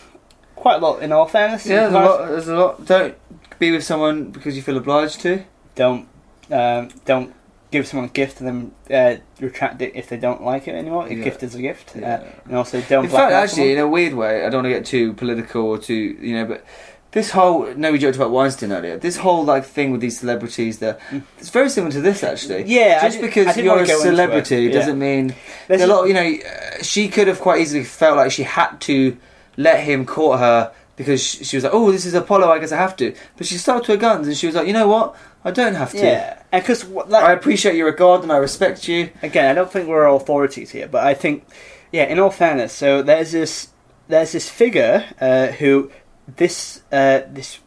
Quite 0.56 0.76
a 0.76 0.86
lot, 0.86 1.02
in 1.02 1.12
all 1.12 1.28
fairness. 1.28 1.66
Yeah. 1.66 1.88
There's 1.90 1.94
a 1.94 2.00
lot. 2.00 2.28
There's 2.28 2.48
a 2.48 2.56
lot. 2.56 2.86
Don't 2.86 3.16
be 3.60 3.72
with 3.72 3.84
someone 3.84 4.26
because 4.32 4.56
you 4.56 4.62
feel 4.62 4.78
obliged 4.78 5.22
to. 5.22 5.44
Don't 5.76 6.08
um, 6.52 6.90
don't 7.06 7.34
give 7.72 7.88
someone 7.88 8.10
a 8.10 8.12
gift 8.12 8.42
and 8.42 8.72
then 8.90 8.96
uh, 8.96 9.22
retract 9.40 9.82
it 9.82 9.94
if 9.96 10.10
they 10.10 10.18
don't 10.18 10.44
like 10.44 10.68
it 10.68 10.76
anymore. 10.76 11.08
A 11.08 11.14
Yeah. 11.14 11.24
gift 11.24 11.42
is 11.42 11.56
a 11.56 11.62
gift. 11.62 11.96
Yeah. 11.96 12.16
Uh, 12.16 12.24
and 12.46 12.56
also 12.58 12.82
don't. 12.82 13.06
In 13.06 13.10
fact, 13.12 13.32
actually, 13.32 13.72
in 13.74 13.80
a 13.80 13.88
weird 13.88 14.14
way, 14.14 14.46
I 14.46 14.50
don't 14.50 14.64
want 14.64 14.66
to 14.66 14.70
get 14.80 14.86
too 14.86 15.14
political 15.14 15.64
or 15.64 15.78
too, 15.78 15.94
you 15.96 16.36
know, 16.36 16.46
but 16.46 16.66
this 17.12 17.32
whole 17.32 17.74
no, 17.76 17.92
we 17.92 17.98
joked 18.00 18.16
about 18.16 18.32
Weinstein 18.32 18.72
earlier. 18.72 18.98
This 18.98 19.18
whole 19.18 19.44
like 19.44 19.66
thing 19.66 19.92
with 19.92 20.02
these 20.02 20.20
celebrities, 20.20 20.80
that 20.80 21.00
Mm. 21.12 21.24
it's 21.40 21.50
very 21.50 21.70
similar 21.70 21.92
to 21.92 22.02
this 22.02 22.24
actually. 22.24 22.64
Yeah, 22.64 23.02
just 23.02 23.20
because 23.22 23.58
you're 23.58 23.74
a 23.74 23.78
go 23.78 23.80
into 23.80 23.94
it. 23.94 24.00
celebrity 24.00 24.62
Yeah. 24.64 24.72
doesn't 24.74 24.98
mean 25.00 25.36
There's 25.68 25.82
a 25.82 25.88
lot. 25.88 26.08
You 26.08 26.14
know, 26.14 26.22
uh, 26.26 26.84
she 26.84 27.08
could 27.10 27.28
have 27.28 27.40
quite 27.40 27.62
easily 27.62 27.84
felt 27.84 28.18
like 28.18 28.32
she 28.32 28.44
had 28.44 28.80
to 28.82 29.18
let 29.58 29.82
him 29.82 30.06
court 30.06 30.40
her 30.40 30.72
because 30.96 31.22
she, 31.24 31.58
was 31.58 31.64
like, 31.64 31.74
"Oh, 31.74 31.92
this 31.92 32.06
is 32.06 32.14
Apollo. 32.14 32.50
I 32.52 32.60
guess 32.60 32.72
I 32.72 32.78
have 32.78 32.96
to." 32.98 33.14
But 33.38 33.48
she 33.48 33.58
stuck 33.58 33.84
to 33.86 33.92
her 33.94 33.98
guns 33.98 34.28
and 34.28 34.38
she 34.38 34.46
was 34.48 34.56
like, 34.56 34.68
"You 34.68 34.74
know 34.74 34.88
what? 34.88 35.16
I 35.44 35.52
don't 35.52 35.74
have 35.76 35.92
to. 35.92 35.98
Yeah, 35.98 36.38
and 36.52 36.62
because 36.64 36.86
I 37.12 37.32
appreciate 37.34 37.76
you're 37.76 37.90
a 37.90 37.96
god 37.96 38.24
and 38.24 38.32
I 38.32 38.38
respect 38.38 38.88
you." 38.88 39.10
again, 39.24 39.50
I 39.50 39.54
don't 39.54 39.72
think 39.72 39.88
we're 39.90 40.06
authorities 40.08 40.70
here, 40.72 40.88
but 40.88 41.04
I 41.04 41.14
think, 41.16 41.46
yeah, 41.92 42.04
in 42.04 42.20
all 42.20 42.30
fairness, 42.30 42.72
so 42.72 43.02
there's 43.02 43.32
this 43.34 43.68
there's 44.08 44.32
this 44.34 44.50
figure 44.50 45.06
uh, 45.20 45.48
who 45.48 45.90
this 46.38 46.82
uh, 46.92 47.22
this 47.28 47.60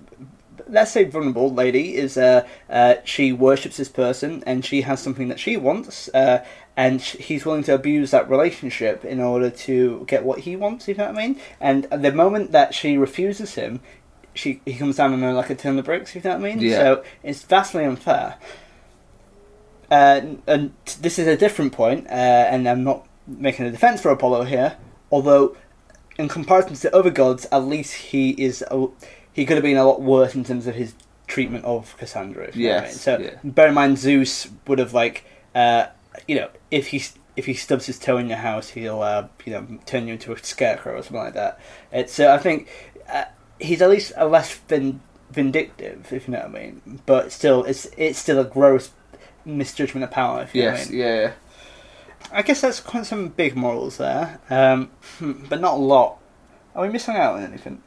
let's 0.69 0.91
say 0.93 1.05
vulnerable 1.05 1.53
lady 1.53 1.95
is 1.97 2.17
uh, 2.17 2.47
uh, 2.71 2.95
she 3.05 3.33
worships 3.33 3.77
this 3.77 3.89
person 3.89 4.43
and 4.47 4.65
she 4.65 4.83
has 4.83 5.01
something 5.01 5.29
that 5.29 5.39
she 5.39 5.57
wants 5.57 6.09
uh, 6.15 6.45
and 6.77 7.03
sh- 7.03 7.17
he's 7.17 7.45
willing 7.45 7.62
to 7.62 7.75
abuse 7.75 8.11
that 8.12 8.29
relationship 8.31 9.05
in 9.05 9.21
order 9.21 9.51
to 9.51 10.05
get 10.09 10.25
what 10.25 10.41
he 10.41 10.57
wants 10.57 10.89
you 10.89 10.95
know 10.95 11.05
what 11.07 11.17
I 11.17 11.27
mean 11.27 11.41
and 11.61 11.85
the 11.85 12.12
moment 12.12 12.53
that 12.53 12.75
she 12.75 12.97
refuses 12.97 13.55
him 13.55 13.81
she 14.35 14.61
he 14.65 14.75
comes 14.75 14.97
down 14.97 15.12
on 15.12 15.21
her 15.21 15.33
like 15.35 15.51
a 15.51 15.55
ton 15.55 15.79
of 15.79 15.85
bricks 15.85 16.15
you 16.15 16.23
know 16.23 16.31
what 16.31 16.41
I 16.41 16.55
mean 16.55 16.61
Yeah. 16.61 16.79
so 16.79 17.05
it's 17.23 17.43
vastly 17.43 17.85
unfair 17.85 18.37
uh, 19.91 20.21
and 20.47 20.73
this 21.01 21.19
is 21.19 21.27
a 21.27 21.37
different 21.37 21.73
point, 21.73 22.07
uh, 22.07 22.11
and 22.11 22.69
I'm 22.69 22.83
not 22.85 23.07
making 23.27 23.67
a 23.67 23.71
defense 23.71 24.01
for 24.01 24.11
Apollo 24.11 24.45
here. 24.45 24.77
Although, 25.12 25.57
in 26.19 26.29
comparison 26.29 26.75
to 26.77 26.95
other 26.97 27.11
gods, 27.11 27.47
at 27.51 27.59
least 27.65 27.95
he 27.95 28.31
is 28.31 28.62
a, 28.71 28.87
he 29.33 29.45
could 29.47 29.57
have 29.57 29.65
been 29.65 29.77
a 29.77 29.85
lot 29.85 30.01
worse 30.03 30.35
in 30.35 30.45
terms 30.45 30.67
of 30.67 30.75
his 30.75 30.95
treatment 31.27 31.65
of 31.65 31.97
Cassandra. 31.99 32.45
if 32.49 32.57
you 32.57 32.69
know 32.69 32.75
what 32.75 32.79
I 32.79 32.87
Yes, 32.87 32.93
mean. 32.93 32.99
So 32.99 33.19
yeah. 33.19 33.39
bear 33.45 33.69
in 33.69 33.75
mind, 33.75 33.99
Zeus 33.99 34.49
would 34.67 34.79
have 34.79 34.93
like, 34.95 35.25
uh, 35.55 35.87
you 36.29 36.37
know, 36.37 36.49
if 36.71 36.89
he 36.89 37.03
if 37.37 37.47
he 37.47 37.55
stubs 37.55 37.87
his 37.87 37.99
toe 37.99 38.17
in 38.19 38.29
your 38.29 38.39
house, 38.39 38.69
he'll 38.71 39.03
uh, 39.03 39.27
you 39.45 39.53
know 39.53 39.67
turn 39.87 40.07
you 40.07 40.12
into 40.15 40.33
a 40.33 40.39
scarecrow 40.39 40.99
or 40.99 41.03
something 41.03 41.17
like 41.17 41.35
that. 41.35 41.59
It's 41.91 42.12
so 42.12 42.33
I 42.33 42.39
think 42.39 42.69
uh, 43.12 43.25
he's 43.59 43.83
at 43.83 43.91
least 43.91 44.12
a 44.17 44.27
less 44.29 44.55
vin- 44.55 45.01
vindictive, 45.31 46.12
if 46.12 46.29
you 46.29 46.33
know 46.33 46.39
what 46.41 46.49
I 46.51 46.53
mean. 46.53 47.01
But 47.07 47.33
still, 47.33 47.65
it's 47.65 47.87
it's 47.97 48.19
still 48.21 48.39
a 48.39 48.45
gross 48.45 48.93
misjudgment 49.45 50.05
of 50.05 50.11
power. 50.11 50.43
If 50.43 50.55
you 50.55 50.62
know 50.62 50.69
what 50.69 50.75
I 50.77 50.79
Yes, 50.79 50.91
mean. 50.91 50.99
yeah. 51.01 51.33
I 52.35 52.43
guess 52.43 52.61
that's 52.61 52.80
quite 52.80 53.07
some 53.07 53.28
big 53.28 53.55
morals 53.55 53.99
there, 53.99 54.41
um, 54.51 54.91
but 55.49 55.61
not 55.61 55.74
a 55.74 55.76
lot. 55.76 56.18
Are 56.74 56.82
we 56.82 56.89
missing 56.89 57.14
out 57.14 57.37
on 57.37 57.45
anything? 57.45 57.80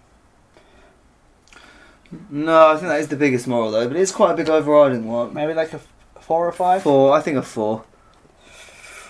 No, 2.29 2.69
I 2.69 2.75
think 2.77 2.87
that 2.87 3.01
is 3.01 3.09
the 3.09 3.17
biggest 3.17 3.47
moral 3.47 3.71
though, 3.71 3.87
but 3.89 3.97
it's 3.97 4.13
quite 4.13 4.31
a 4.31 4.35
big 4.35 4.49
overriding 4.49 5.05
one. 5.05 5.33
Maybe 5.33 5.53
like 5.53 5.73
a 5.73 5.75
f- 5.75 5.87
four 6.21 6.47
or 6.47 6.53
five. 6.53 6.83
Four, 6.83 7.11
I 7.11 7.19
think 7.19 7.37
a 7.37 7.41
four. 7.41 7.83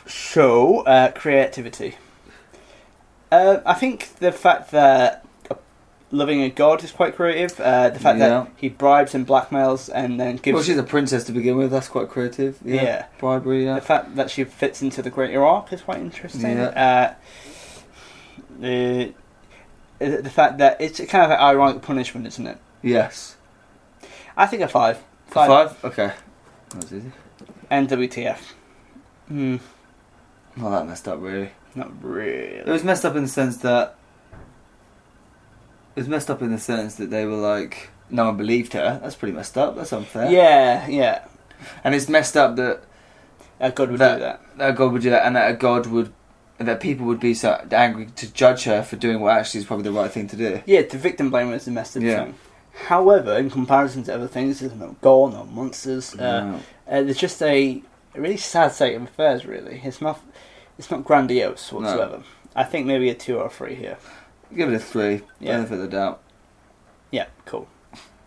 So, 0.07 0.79
uh, 0.81 1.11
creativity. 1.11 1.95
Uh, 3.31 3.59
I 3.65 3.75
think 3.75 4.15
the 4.15 4.31
fact 4.31 4.71
that 4.71 5.26
loving 6.11 6.41
a 6.41 6.49
god 6.49 6.83
is 6.83 6.91
quite 6.91 7.15
creative. 7.15 7.59
Uh, 7.59 7.89
the 7.89 7.99
fact 7.99 8.19
Yeah. 8.19 8.27
that 8.29 8.47
he 8.55 8.69
bribes 8.69 9.13
and 9.13 9.27
blackmails 9.27 9.89
and 9.93 10.19
then 10.19 10.37
gives. 10.37 10.53
Well, 10.55 10.63
she's 10.63 10.77
a 10.77 10.83
princess 10.83 11.23
to 11.25 11.31
begin 11.31 11.57
with. 11.57 11.71
That's 11.71 11.87
quite 11.89 12.09
creative. 12.09 12.59
Yeah, 12.63 12.81
Yeah. 12.83 13.05
bribery. 13.19 13.65
Yeah, 13.65 13.75
The 13.75 13.81
fact 13.81 14.15
that 14.15 14.29
she 14.31 14.43
fits 14.43 14.81
into 14.81 15.01
the 15.01 15.09
greater 15.09 15.45
arc 15.45 15.71
is 15.73 15.81
quite 15.81 15.99
interesting. 15.99 16.57
Uh, 16.59 17.15
the 18.59 19.13
the 19.99 20.29
fact 20.29 20.59
that 20.59 20.79
it's 20.79 20.99
kind 21.05 21.23
of 21.25 21.31
an 21.31 21.39
ironic 21.39 21.81
punishment, 21.81 22.27
isn't 22.27 22.45
it? 22.47 22.57
yes. 22.81 23.35
I 24.35 24.45
think 24.45 24.61
a 24.61 24.67
five. 24.67 25.03
Five. 25.27 25.83
Okay. 25.83 26.11
That 26.69 26.75
was 26.83 26.93
easy. 26.93 27.11
NWTF. 27.71 28.53
Hmm. 29.27 29.57
Not 30.55 30.69
that 30.69 30.87
messed 30.87 31.07
up, 31.07 31.19
really. 31.21 31.49
Not 31.75 31.91
really. 32.03 32.57
It 32.59 32.67
was 32.67 32.83
messed 32.83 33.03
up 33.03 33.15
in 33.15 33.23
the 33.23 33.27
sense 33.29 33.57
that 33.57 33.95
was 35.97 36.07
messed 36.07 36.29
up 36.29 36.41
in 36.41 36.51
the 36.51 36.57
sense 36.59 36.95
that 36.95 37.09
they 37.09 37.25
were 37.25 37.35
like, 37.35 37.89
no 38.09 38.25
one 38.25 38.37
believed 38.37 38.73
her. 38.73 38.99
That's 39.01 39.15
pretty 39.15 39.33
messed 39.35 39.57
up. 39.57 39.75
That's 39.75 39.91
unfair. 39.93 40.31
Yeah, 40.31 40.87
yeah. 40.87 41.25
And 41.83 41.93
it's 41.95 42.07
messed 42.07 42.37
up 42.37 42.55
that 42.57 42.83
A 43.59 43.71
god 43.71 43.89
would 43.91 43.99
That- 43.99 44.15
do 44.15 44.19
that. 44.21 44.41
that 44.57 44.75
God 44.75 44.91
would 44.93 45.01
do 45.01 45.09
that, 45.09 45.25
and 45.25 45.35
that 45.35 45.49
a 45.51 45.53
God 45.55 45.87
would, 45.87 46.13
that 46.59 46.79
people 46.79 47.05
would 47.07 47.19
be 47.19 47.33
so 47.33 47.59
angry 47.71 48.05
to 48.15 48.31
judge 48.31 48.63
her 48.65 48.83
for 48.83 48.95
doing 48.95 49.19
what 49.19 49.35
actually 49.35 49.61
is 49.61 49.65
probably 49.65 49.83
the 49.83 49.91
right 49.91 50.11
thing 50.11 50.27
to 50.27 50.35
do. 50.35 50.61
Yeah, 50.65 50.83
the 50.83 50.97
victim 50.99 51.29
blame 51.31 51.51
is 51.53 51.65
the 51.65 51.71
messed 51.71 51.97
up 51.97 52.03
Yeah. 52.03 52.25
thing. 52.25 52.35
However, 52.85 53.35
in 53.37 53.49
comparison 53.49 54.03
to 54.03 54.13
other 54.13 54.27
things, 54.27 54.59
there's 54.59 54.73
no 54.75 54.95
gore, 55.01 55.31
no 55.31 55.45
monsters. 55.45 56.13
Uh, 56.13 56.19
No. 56.43 56.55
uh, 56.87 57.01
there's 57.01 57.17
just 57.17 57.41
a, 57.41 57.81
really 58.13 58.37
sad 58.37 58.71
state 58.71 58.95
of 58.95 59.01
affairs. 59.03 59.45
Really, 59.45 59.81
it's 59.83 60.01
not 60.01 60.19
it's 60.77 60.91
not 60.91 61.03
grandiose 61.03 61.71
whatsoever. 61.73 62.21
I 62.55 62.63
think 62.63 62.85
maybe 62.85 63.09
a 63.09 63.15
two 63.15 63.37
or 63.39 63.47
a 63.47 63.49
three 63.49 63.73
here. 63.75 63.97
Give 64.55 64.69
it 64.71 64.75
a 64.75 64.79
three. 64.79 65.21
Yeah. 65.39 65.53
Benefit 65.57 65.73
of 65.75 65.79
the 65.81 65.87
doubt. 65.87 66.21
Yeah, 67.11 67.25
cool. 67.45 67.67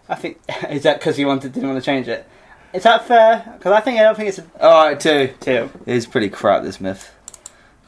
I 0.09 0.15
think 0.17 0.41
is 0.71 0.83
that 0.83 0.99
because 0.99 1.19
you 1.19 1.27
wanted 1.27 1.53
didn't 1.53 1.69
want 1.69 1.81
to 1.83 1.85
change 1.87 2.09
it. 2.09 2.27
Is 2.73 2.85
that 2.85 3.07
fair? 3.09 3.53
Because 3.59 3.73
I 3.73 3.81
think 3.81 3.99
I 3.99 4.03
don't 4.05 4.15
think 4.17 4.29
it's 4.29 4.39
a 4.39 4.45
All 4.61 4.85
right, 4.87 4.99
two. 5.01 5.33
two. 5.41 5.71
It 5.87 5.95
is 5.97 6.07
pretty 6.07 6.29
crap. 6.29 6.63
This 6.63 6.81
myth. 6.81 7.11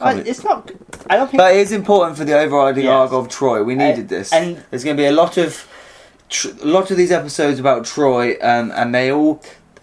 I, 0.01 0.15
Can't 0.15 0.25
be- 0.25 0.31
it's 0.31 0.43
not. 0.43 0.71
I 1.09 1.17
don't 1.17 1.31
think. 1.31 1.39
But 1.39 1.55
it 1.55 1.59
is 1.61 1.71
important 1.73 2.19
for 2.19 2.25
the 2.25 2.37
overriding 2.37 2.85
Yes. 2.85 2.93
arc 2.93 3.13
of 3.13 3.29
Troy. 3.29 3.63
We 3.63 3.77
needed 3.77 4.07
Uh, 4.07 4.09
this. 4.09 4.33
and- 4.33 4.63
there's 4.71 4.83
going 4.83 4.97
to 4.97 5.01
be 5.01 5.07
a 5.07 5.13
lot 5.13 5.37
of 5.37 5.69
tr- 6.29 6.49
a 6.61 6.67
lot 6.67 6.91
of 6.91 6.97
these 6.97 7.13
episodes 7.13 7.61
about 7.61 7.85
Troy, 7.85 8.33
um, 8.43 8.73
and 8.75 8.93
they 8.95 9.13
all 9.13 9.41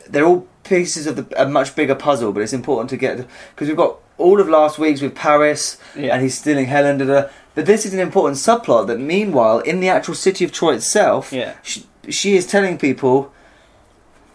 they're 0.10 0.26
all 0.26 0.46
pieces 0.66 1.08
of 1.08 1.16
the, 1.16 1.42
a 1.42 1.48
much 1.48 1.76
bigger 1.76 1.96
puzzle. 1.96 2.34
But 2.34 2.42
it's 2.44 2.52
important 2.54 2.90
to 2.90 2.98
get 2.98 3.26
because 3.56 3.68
we've 3.70 3.78
got 3.78 4.00
all 4.18 4.42
of 4.42 4.50
last 4.50 4.78
week's 4.80 5.00
with 5.00 5.16
Paris, 5.16 5.78
Yeah. 5.96 6.14
and 6.14 6.22
he's 6.22 6.38
stealing 6.38 6.66
Helen. 6.66 6.98
Da, 6.98 7.06
da. 7.06 7.28
But 7.56 7.66
this 7.66 7.86
is 7.86 7.94
an 7.94 8.00
important 8.00 8.38
subplot 8.38 8.88
that, 8.88 9.00
meanwhile, 9.00 9.60
in 9.60 9.80
the 9.80 9.90
actual 9.90 10.16
city 10.16 10.46
of 10.46 10.52
Troy 10.52 10.76
itself, 10.76 11.34
Yeah. 11.34 11.56
she, 11.64 11.86
she 12.10 12.36
is 12.38 12.46
telling 12.48 12.78
people. 12.78 13.32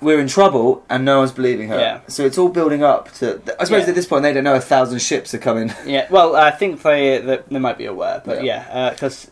We're 0.00 0.20
in 0.20 0.28
trouble, 0.28 0.84
and 0.90 1.02
no 1.06 1.20
one's 1.20 1.32
believing 1.32 1.68
her. 1.68 1.78
Yeah. 1.78 2.00
So 2.08 2.26
it's 2.26 2.36
all 2.36 2.50
building 2.50 2.82
up 2.82 3.10
to. 3.14 3.40
I 3.58 3.64
suppose 3.64 3.84
Yeah. 3.84 3.88
at 3.88 3.94
this 3.94 4.04
point 4.04 4.22
they 4.22 4.34
don't 4.34 4.44
know 4.44 4.54
a 4.54 4.60
thousand 4.60 4.98
ships 4.98 5.32
are 5.32 5.38
coming. 5.38 5.72
Yeah, 5.86 6.06
well, 6.10 6.36
I 6.36 6.50
think 6.50 6.82
they 6.82 7.18
they, 7.18 7.38
they 7.50 7.58
might 7.58 7.78
be 7.78 7.86
aware, 7.86 8.20
but 8.22 8.44
Yeah. 8.44 8.66
yeah, 8.70 8.90
because 8.90 9.30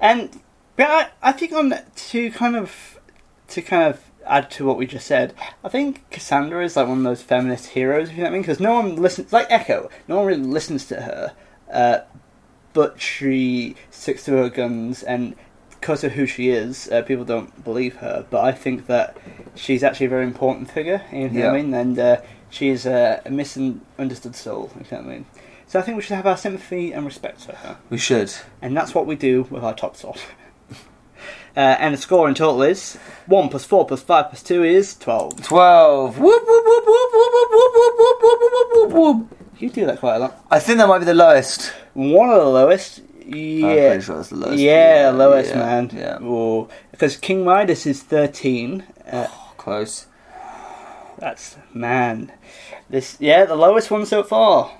and 0.00 0.40
but 0.74 0.86
I, 0.90 1.08
I 1.22 1.32
think 1.32 1.52
on 1.52 1.74
to 1.94 2.30
kind 2.32 2.56
of 2.56 2.98
to 3.48 3.62
kind 3.62 3.84
of 3.84 4.00
add 4.26 4.50
to 4.52 4.64
what 4.64 4.78
we 4.78 4.86
just 4.86 5.06
said, 5.06 5.32
I 5.62 5.68
think 5.68 6.10
Cassandra 6.10 6.64
is 6.64 6.74
like 6.74 6.88
one 6.88 6.98
of 6.98 7.04
those 7.04 7.22
feminist 7.22 7.66
heroes. 7.68 8.08
If 8.08 8.16
you 8.16 8.22
know 8.22 8.24
what 8.24 8.30
I 8.30 8.32
mean, 8.32 8.42
because 8.42 8.58
no 8.60 8.72
one 8.72 8.96
listens 8.96 9.32
like 9.32 9.46
Echo. 9.48 9.90
No 10.08 10.16
one 10.16 10.26
really 10.26 10.42
listens 10.42 10.86
to 10.86 11.02
her, 11.02 11.32
uh, 11.72 11.98
but 12.78 13.00
she 13.00 13.74
sticks 13.90 14.24
to 14.24 14.30
her 14.36 14.48
guns 14.48 15.02
and 15.02 15.34
because 15.70 16.04
of 16.04 16.12
who 16.12 16.26
she 16.26 16.50
is, 16.50 16.88
uh, 16.92 17.02
people 17.02 17.24
don't 17.24 17.64
believe 17.64 17.96
her. 17.96 18.24
But 18.30 18.44
I 18.44 18.52
think 18.52 18.86
that 18.86 19.16
she's 19.56 19.82
actually 19.82 20.06
a 20.06 20.10
very 20.10 20.22
important 20.22 20.70
figure. 20.70 21.02
You 21.12 21.28
know 21.28 21.40
yeah. 21.40 21.50
I 21.50 21.60
mean? 21.60 21.74
And 21.74 21.98
uh, 21.98 22.20
she 22.50 22.68
is 22.68 22.86
a 22.86 23.20
misunderstood 23.28 24.36
soul. 24.36 24.70
You 24.76 24.82
know 24.92 25.02
what 25.02 25.06
I 25.06 25.12
mean? 25.12 25.26
So 25.66 25.80
I 25.80 25.82
think 25.82 25.96
we 25.96 26.02
should 26.02 26.14
have 26.14 26.26
our 26.28 26.36
sympathy 26.36 26.92
and 26.92 27.04
respect 27.04 27.40
for 27.40 27.56
her. 27.56 27.78
We 27.90 27.98
should. 27.98 28.32
And 28.62 28.76
that's 28.76 28.94
what 28.94 29.06
we 29.06 29.16
do 29.16 29.42
with 29.50 29.64
our 29.64 29.74
tops 29.74 30.04
off. 30.04 30.30
uh, 31.56 31.76
and 31.80 31.94
the 31.94 31.98
score 31.98 32.28
in 32.28 32.36
total 32.36 32.62
is 32.62 32.94
1 33.26 33.48
plus 33.48 33.64
4 33.64 33.88
plus 33.88 34.02
5 34.02 34.28
plus 34.28 34.42
2 34.44 34.62
is 34.62 34.94
12. 34.94 35.42
12. 35.42 36.16
You 39.58 39.70
do 39.70 39.86
that 39.86 39.98
quite 40.00 40.16
a 40.16 40.18
lot. 40.20 40.44
I 40.50 40.58
think 40.60 40.78
that 40.78 40.86
might 40.88 41.00
be 41.00 41.04
the 41.04 41.14
lowest. 41.14 41.72
One 41.94 42.30
of 42.30 42.36
the 42.38 42.48
lowest. 42.48 43.00
I'm 43.24 43.34
Yeah. 43.34 43.88
pretty 43.88 44.02
sure 44.04 44.16
that's 44.16 44.28
the 44.30 44.36
lowest. 44.36 44.58
yeah, 44.58 45.12
lowest, 45.14 45.50
yeah, 45.50 45.58
man. 45.58 45.90
Yeah. 45.94 46.22
Ooh. 46.22 46.68
Because 46.90 47.16
King 47.16 47.44
Midas 47.44 47.84
is 47.86 48.02
13. 48.02 48.84
Uh, 49.10 49.26
Close. 49.56 50.06
that's, 51.18 51.56
man. 51.74 52.32
This, 52.88 53.16
yeah, 53.20 53.44
the 53.44 53.56
lowest 53.56 53.90
one 53.90 54.06
so 54.06 54.22
far. 54.22 54.70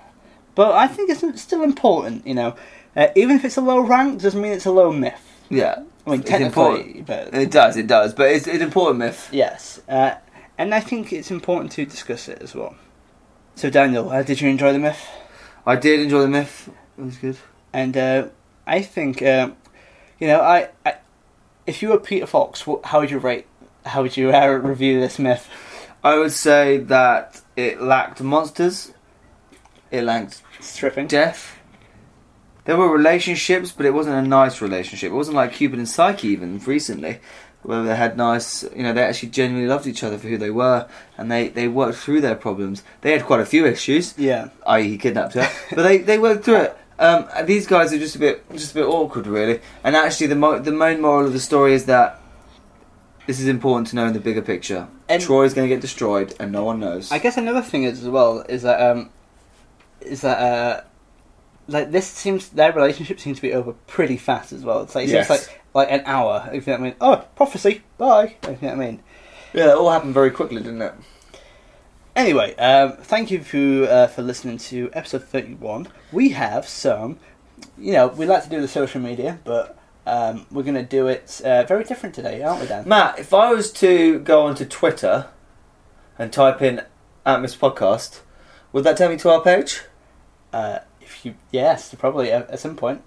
But 0.54 0.72
I 0.72 0.86
think 0.88 1.10
it's 1.10 1.42
still 1.42 1.62
important, 1.62 2.26
you 2.26 2.34
know. 2.34 2.54
Uh, 2.96 3.08
even 3.14 3.36
if 3.36 3.44
it's 3.44 3.56
a 3.56 3.60
low 3.60 3.80
rank, 3.80 4.22
doesn't 4.22 4.40
mean 4.40 4.52
it's 4.52 4.66
a 4.66 4.70
low 4.72 4.92
myth. 4.92 5.20
Yeah. 5.50 5.82
I 6.06 6.10
mean, 6.10 6.20
It's 6.20 6.30
technically, 6.30 7.02
but 7.06 7.34
It 7.34 7.50
does, 7.50 7.76
it 7.76 7.86
does. 7.86 8.14
But 8.14 8.30
it's 8.30 8.46
an 8.46 8.62
important 8.62 8.98
myth. 9.00 9.28
Yes, 9.30 9.80
uh, 9.88 10.14
and 10.56 10.74
I 10.74 10.80
think 10.80 11.12
it's 11.12 11.30
important 11.30 11.70
to 11.72 11.84
discuss 11.84 12.28
it 12.28 12.40
as 12.42 12.54
well. 12.54 12.74
So, 13.58 13.70
Daniel, 13.70 14.08
uh, 14.08 14.22
did 14.22 14.40
you 14.40 14.48
enjoy 14.48 14.72
the 14.72 14.78
myth? 14.78 15.04
I 15.66 15.74
did 15.74 15.98
enjoy 15.98 16.20
the 16.20 16.28
myth. 16.28 16.70
It 16.96 17.02
was 17.02 17.16
good. 17.16 17.36
And 17.72 17.96
uh, 17.96 18.28
I 18.68 18.82
think, 18.82 19.20
um, 19.20 19.56
you 20.20 20.28
know, 20.28 20.40
I, 20.40 20.68
I, 20.86 20.98
if 21.66 21.82
you 21.82 21.88
were 21.88 21.98
Peter 21.98 22.26
Fox, 22.26 22.64
how 22.84 23.00
would 23.00 23.10
you 23.10 23.18
rate? 23.18 23.46
How 23.84 24.02
would 24.02 24.16
you 24.16 24.30
uh, 24.30 24.46
review 24.46 25.00
this 25.00 25.18
myth? 25.18 25.48
I 26.04 26.16
would 26.18 26.30
say 26.30 26.78
that 26.78 27.40
it 27.56 27.82
lacked 27.82 28.22
monsters. 28.22 28.92
It 29.90 30.04
lacked 30.04 30.40
Stripping. 30.60 31.08
death. 31.08 31.58
There 32.64 32.76
were 32.76 32.88
relationships, 32.88 33.72
but 33.72 33.86
it 33.86 33.92
wasn't 33.92 34.24
a 34.24 34.28
nice 34.28 34.62
relationship. 34.62 35.10
It 35.10 35.16
wasn't 35.16 35.34
like 35.34 35.54
Cupid 35.54 35.80
and 35.80 35.88
Psyche 35.88 36.28
even 36.28 36.60
recently, 36.60 37.18
where 37.62 37.82
they 37.82 37.94
had 37.96 38.16
nice, 38.16 38.62
you 38.74 38.82
know, 38.82 38.92
they 38.92 39.02
actually 39.02 39.30
genuinely 39.30 39.68
loved 39.68 39.86
each 39.86 40.02
other 40.04 40.16
for 40.18 40.28
who 40.28 40.38
they 40.38 40.50
were, 40.50 40.88
and 41.16 41.30
they, 41.30 41.48
they 41.48 41.68
worked 41.68 41.98
through 41.98 42.20
their 42.20 42.34
problems. 42.36 42.82
They 43.00 43.12
had 43.12 43.24
quite 43.24 43.40
a 43.40 43.46
few 43.46 43.66
issues, 43.66 44.14
Yeah. 44.16 44.48
i.e., 44.66 44.88
he 44.88 44.96
kidnapped 44.98 45.34
her, 45.34 45.48
but 45.74 45.82
they, 45.82 45.98
they 45.98 46.18
worked 46.18 46.44
through 46.44 46.56
it. 46.62 46.78
Um, 47.00 47.28
these 47.44 47.66
guys 47.66 47.92
are 47.92 47.98
just 47.98 48.16
a 48.16 48.18
bit 48.18 48.48
just 48.52 48.72
a 48.72 48.74
bit 48.74 48.84
awkward, 48.84 49.28
really. 49.28 49.60
And 49.84 49.94
actually, 49.94 50.26
the 50.28 50.34
mo- 50.34 50.58
the 50.58 50.72
main 50.72 51.00
moral 51.00 51.26
of 51.26 51.32
the 51.32 51.38
story 51.38 51.72
is 51.74 51.84
that 51.86 52.20
this 53.28 53.38
is 53.38 53.46
important 53.46 53.86
to 53.88 53.94
know 53.96 54.06
in 54.06 54.14
the 54.14 54.18
bigger 54.20 54.42
picture. 54.42 54.88
And- 55.08 55.22
Troy's 55.22 55.54
going 55.54 55.68
to 55.68 55.72
get 55.72 55.80
destroyed, 55.80 56.34
and 56.40 56.50
no 56.50 56.64
one 56.64 56.80
knows. 56.80 57.12
I 57.12 57.18
guess 57.20 57.36
another 57.36 57.62
thing 57.62 57.84
is 57.84 58.02
as 58.02 58.08
well 58.08 58.40
is 58.48 58.62
that 58.62 58.80
um, 58.80 59.10
is 60.00 60.22
that 60.22 60.38
uh, 60.38 60.80
like 61.68 61.90
this 61.92 62.06
seems 62.06 62.48
their 62.48 62.72
relationship 62.72 63.20
seems 63.20 63.36
to 63.38 63.42
be 63.42 63.52
over 63.52 63.72
pretty 63.86 64.16
fast 64.16 64.52
as 64.52 64.64
well. 64.64 64.82
It's 64.82 64.94
like 64.94 65.06
it 65.08 65.12
Yes. 65.12 65.28
seems 65.28 65.40
like 65.48 65.60
like 65.74 65.92
an 65.92 66.02
hour. 66.06 66.48
If 66.52 66.66
you 66.66 66.72
know 66.72 66.78
what 66.78 66.84
I 66.86 66.88
mean. 66.88 66.96
Oh, 67.00 67.24
prophecy. 67.36 67.82
Bye. 67.98 68.36
If 68.42 68.60
you 68.62 68.68
know 68.68 68.74
what 68.76 68.82
I 68.84 68.86
mean. 68.90 69.02
Yeah, 69.52 69.70
it 69.72 69.76
all 69.76 69.90
happened 69.90 70.14
very 70.14 70.30
quickly, 70.30 70.56
didn't 70.62 70.82
it? 70.82 70.94
Anyway, 72.16 72.54
um, 72.56 72.92
thank 72.96 73.30
you 73.30 73.42
for 73.42 73.88
uh, 73.90 74.06
for 74.08 74.22
listening 74.22 74.58
to 74.58 74.90
episode 74.92 75.24
thirty 75.24 75.54
one. 75.54 75.86
We 76.10 76.30
have 76.30 76.66
some, 76.66 77.18
you 77.78 77.92
know, 77.92 78.08
we 78.08 78.26
like 78.26 78.42
to 78.44 78.50
do 78.50 78.60
the 78.60 78.66
social 78.68 79.00
media, 79.00 79.38
but 79.44 79.78
um, 80.06 80.46
we're 80.50 80.64
going 80.64 80.74
to 80.74 80.82
do 80.82 81.06
it 81.06 81.40
uh, 81.44 81.62
very 81.64 81.84
different 81.84 82.14
today, 82.14 82.42
aren't 82.42 82.62
we, 82.62 82.66
Dan? 82.66 82.88
Matt, 82.88 83.18
if 83.20 83.32
I 83.32 83.52
was 83.52 83.70
to 83.74 84.18
go 84.20 84.46
onto 84.46 84.64
Twitter 84.64 85.28
and 86.18 86.32
type 86.32 86.60
in 86.60 86.82
at 87.24 87.40
Miss 87.40 87.54
Podcast, 87.54 88.20
would 88.72 88.82
that 88.84 88.96
take 88.96 89.10
me 89.10 89.16
to 89.18 89.30
our 89.30 89.40
page? 89.42 89.82
Uh, 90.52 90.78
if 91.08 91.24
you 91.24 91.34
yes, 91.50 91.94
probably 91.94 92.30
at, 92.30 92.50
at 92.50 92.60
some 92.60 92.76
point. 92.76 93.02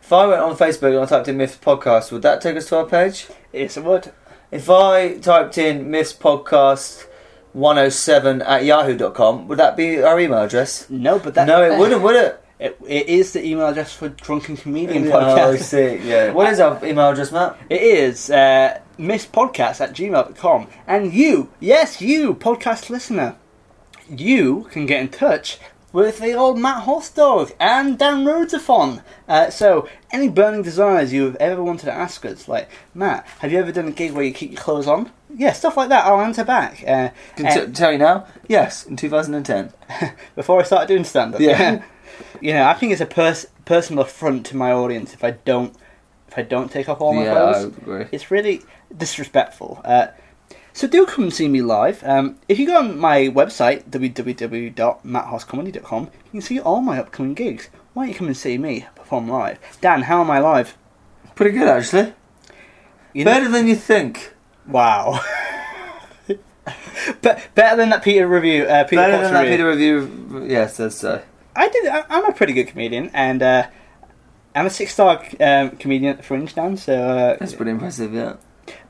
If 0.00 0.12
I 0.12 0.26
went 0.26 0.42
on 0.42 0.54
Facebook 0.56 0.90
and 0.94 0.98
I 1.00 1.06
typed 1.06 1.28
in 1.28 1.38
Myths 1.38 1.56
Podcast, 1.56 2.12
would 2.12 2.22
that 2.22 2.42
take 2.42 2.56
us 2.56 2.68
to 2.68 2.76
our 2.76 2.84
page? 2.86 3.26
Yes, 3.52 3.76
it 3.78 3.84
would. 3.84 4.12
If 4.50 4.68
I 4.68 5.16
typed 5.18 5.56
in 5.56 5.90
Myths 5.90 6.12
Podcast 6.12 7.06
107 7.54 8.42
at 8.42 8.64
yahoo.com, 8.64 9.48
would 9.48 9.58
that 9.58 9.76
be 9.76 10.02
our 10.02 10.20
email 10.20 10.42
address? 10.42 10.88
No, 10.90 11.18
but 11.18 11.34
that 11.34 11.46
no, 11.46 11.62
it 11.62 11.78
wouldn't, 11.80 12.02
would 12.02 12.16
it? 12.16 12.40
It, 12.58 12.78
it 12.86 13.08
is 13.08 13.32
the 13.32 13.44
email 13.44 13.68
address 13.68 13.94
for 13.94 14.10
Drunken 14.10 14.56
Comedian 14.56 15.10
Oh, 15.10 15.18
I 15.18 15.22
Podcast. 15.56 15.62
see, 15.62 16.08
yeah. 16.08 16.32
What 16.34 16.52
is 16.52 16.60
our 16.60 16.84
email 16.84 17.08
address, 17.10 17.32
Matt? 17.32 17.56
It 17.70 17.82
is 17.82 18.30
uh, 18.30 18.78
misspodcast 18.98 19.80
at 19.80 19.92
gmail.com. 19.94 20.68
And 20.86 21.12
you, 21.12 21.50
yes, 21.60 22.00
you, 22.00 22.34
podcast 22.34 22.90
listener, 22.90 23.36
you 24.08 24.68
can 24.70 24.86
get 24.86 25.00
in 25.00 25.08
touch 25.08 25.58
with 25.94 26.18
the 26.18 26.34
old 26.34 26.58
Matt 26.58 26.84
Hosdog 26.84 27.52
and 27.60 27.96
Dan 27.96 28.24
Rhodesathon. 28.24 29.00
Uh, 29.28 29.48
so, 29.48 29.88
any 30.10 30.28
burning 30.28 30.62
desires 30.62 31.12
you've 31.12 31.36
ever 31.36 31.62
wanted 31.62 31.86
to 31.86 31.92
ask 31.92 32.26
us, 32.26 32.48
like, 32.48 32.68
Matt, 32.94 33.24
have 33.38 33.52
you 33.52 33.60
ever 33.60 33.70
done 33.70 33.86
a 33.86 33.92
gig 33.92 34.12
where 34.12 34.24
you 34.24 34.34
keep 34.34 34.50
your 34.50 34.60
clothes 34.60 34.88
on? 34.88 35.12
Yeah, 35.32 35.52
stuff 35.52 35.76
like 35.76 35.90
that, 35.90 36.04
I'll 36.04 36.20
answer 36.20 36.44
back. 36.44 36.82
Uh, 36.82 37.10
Can 37.36 37.46
uh, 37.46 37.66
t- 37.66 37.72
tell 37.72 37.92
you 37.92 37.98
now? 37.98 38.26
Yes, 38.48 38.84
in 38.84 38.96
2010. 38.96 39.72
before 40.34 40.60
I 40.60 40.64
started 40.64 40.88
doing 40.88 41.04
stand 41.04 41.36
up. 41.36 41.40
Yeah. 41.40 41.84
you 42.40 42.54
know, 42.54 42.66
I 42.66 42.74
think 42.74 42.90
it's 42.90 43.00
a 43.00 43.06
pers- 43.06 43.46
personal 43.64 44.02
affront 44.02 44.46
to 44.46 44.56
my 44.56 44.72
audience 44.72 45.14
if 45.14 45.22
I 45.22 45.30
don't 45.30 45.74
if 46.26 46.36
I 46.36 46.42
don't 46.42 46.72
take 46.72 46.88
off 46.88 47.00
all 47.00 47.12
my 47.14 47.24
yeah, 47.24 47.44
I 47.44 47.52
clothes. 47.52 48.08
It's 48.10 48.32
really 48.32 48.62
disrespectful. 48.96 49.80
Uh, 49.84 50.08
so 50.74 50.86
do 50.86 51.06
come 51.06 51.24
and 51.24 51.32
see 51.32 51.48
me 51.48 51.62
live. 51.62 52.04
Um, 52.04 52.36
if 52.48 52.58
you 52.58 52.66
go 52.66 52.76
on 52.76 52.98
my 52.98 53.20
website 53.28 53.84
www.matthosscomedy.com, 53.88 56.02
you 56.26 56.30
can 56.32 56.40
see 56.42 56.60
all 56.60 56.82
my 56.82 56.98
upcoming 56.98 57.32
gigs. 57.34 57.70
Why 57.94 58.02
don't 58.04 58.12
you 58.12 58.18
come 58.18 58.26
and 58.26 58.36
see 58.36 58.58
me 58.58 58.86
perform 58.96 59.28
live? 59.28 59.58
Dan, 59.80 60.02
how 60.02 60.20
am 60.20 60.30
I 60.30 60.40
live? 60.40 60.76
Pretty 61.36 61.56
good, 61.56 61.68
actually. 61.68 62.12
You 63.12 63.24
know- 63.24 63.30
Better 63.30 63.48
than 63.48 63.68
you 63.68 63.76
think. 63.76 64.34
Wow. 64.66 65.20
but 67.22 67.40
better 67.54 67.76
than 67.76 67.90
that 67.90 68.02
Peter 68.02 68.26
review. 68.26 68.64
Uh, 68.64 68.82
Peter 68.84 69.02
Better 69.02 69.12
Potts 69.12 69.24
than 69.24 69.34
that 69.34 69.40
review. 69.42 69.56
Peter 69.56 69.68
review. 69.68 70.46
Yes, 70.50 70.76
that's 70.78 70.96
so. 70.96 71.22
I 71.54 71.68
did. 71.68 71.86
I, 71.86 72.04
I'm 72.08 72.24
a 72.26 72.32
pretty 72.32 72.52
good 72.52 72.66
comedian, 72.66 73.10
and 73.14 73.40
uh, 73.42 73.68
I'm 74.56 74.66
a 74.66 74.70
six-star 74.70 75.24
um, 75.40 75.70
comedian 75.76 76.10
at 76.12 76.16
the 76.16 76.22
Fringe 76.24 76.56
now. 76.56 76.74
So, 76.74 76.94
uh, 76.94 77.36
That's 77.38 77.54
pretty 77.54 77.70
impressive, 77.70 78.12
yeah. 78.12 78.36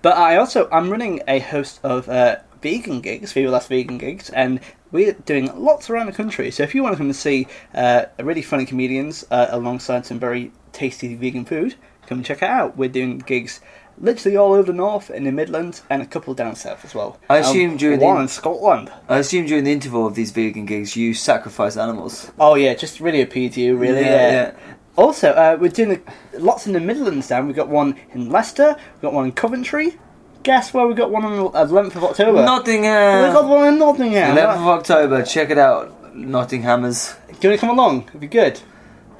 But 0.04 0.14
I 0.16 0.36
also 0.36 0.68
I'm 0.70 0.88
running 0.90 1.20
a 1.26 1.38
host 1.40 1.80
of 1.82 2.08
uh, 2.08 2.36
vegan 2.62 3.00
gigs, 3.00 3.32
Viva 3.32 3.50
Las 3.50 3.66
Vegan 3.66 3.98
gigs, 3.98 4.30
and 4.30 4.60
we're 4.92 5.12
doing 5.26 5.46
lots 5.58 5.90
around 5.90 6.06
the 6.06 6.12
country. 6.12 6.50
So 6.52 6.62
if 6.62 6.74
you 6.74 6.82
want 6.84 6.92
to 6.94 6.98
come 6.98 7.06
and 7.08 7.16
see 7.16 7.48
uh, 7.74 8.04
really 8.20 8.42
funny 8.42 8.66
comedians 8.66 9.24
uh, 9.30 9.46
alongside 9.50 10.06
some 10.06 10.20
very 10.20 10.52
tasty 10.72 11.14
vegan 11.16 11.44
food, 11.44 11.74
come 12.06 12.18
and 12.18 12.24
check 12.26 12.42
it 12.42 12.48
out. 12.48 12.76
We're 12.76 12.88
doing 13.00 13.18
gigs. 13.18 13.60
Literally 13.96 14.36
all 14.36 14.54
over 14.54 14.72
the 14.72 14.72
north, 14.72 15.08
in 15.08 15.22
the 15.22 15.30
Midlands, 15.30 15.82
and 15.88 16.02
a 16.02 16.06
couple 16.06 16.34
down 16.34 16.56
south 16.56 16.84
as 16.84 16.96
well. 16.96 17.16
I 17.30 17.36
assume 17.38 17.76
during 17.76 18.00
the- 18.00 18.04
one 18.06 18.22
in 18.22 18.26
Scotland. 18.28 18.90
I 19.08 19.18
assume 19.18 19.46
during 19.46 19.62
the 19.62 19.70
interval 19.70 20.04
of 20.04 20.16
these 20.16 20.32
vegan 20.32 20.66
gigs, 20.66 20.96
you 20.96 21.14
sacrifice 21.14 21.76
animals. 21.76 22.32
Oh 22.36 22.56
yeah, 22.56 22.74
just 22.74 22.98
really 22.98 23.22
appeal 23.22 23.50
to 23.52 23.60
you, 23.60 23.76
really. 23.76 24.00
Yeah, 24.00 24.16
Yeah. 24.16 24.32
yeah. 24.32 24.52
Also, 24.96 25.30
uh, 25.30 25.56
we're 25.60 25.70
doing 25.70 26.02
a, 26.32 26.38
lots 26.38 26.66
in 26.66 26.72
the 26.72 26.80
Midlands 26.80 27.30
now. 27.30 27.42
We've 27.42 27.56
got 27.56 27.68
one 27.68 27.96
in 28.12 28.30
Leicester, 28.30 28.76
we've 28.94 29.02
got 29.02 29.12
one 29.12 29.26
in 29.26 29.32
Coventry. 29.32 29.96
Guess 30.42 30.74
where 30.74 30.86
we 30.86 30.94
got 30.94 31.10
one 31.10 31.24
on 31.24 31.36
the 31.36 31.50
11th 31.50 31.96
of 31.96 32.04
October? 32.04 32.44
Nottingham! 32.44 33.28
We 33.28 33.32
got 33.32 33.48
one 33.48 33.68
in 33.68 33.78
Nottingham. 33.78 34.36
11th 34.36 34.56
of 34.56 34.66
October, 34.66 35.22
check 35.24 35.50
it 35.50 35.58
out. 35.58 36.14
Nottinghamers. 36.14 37.14
Do 37.26 37.34
you 37.40 37.50
want 37.50 37.60
to 37.60 37.66
come 37.66 37.70
along? 37.70 38.08
It'd 38.08 38.20
be 38.20 38.26
good. 38.26 38.60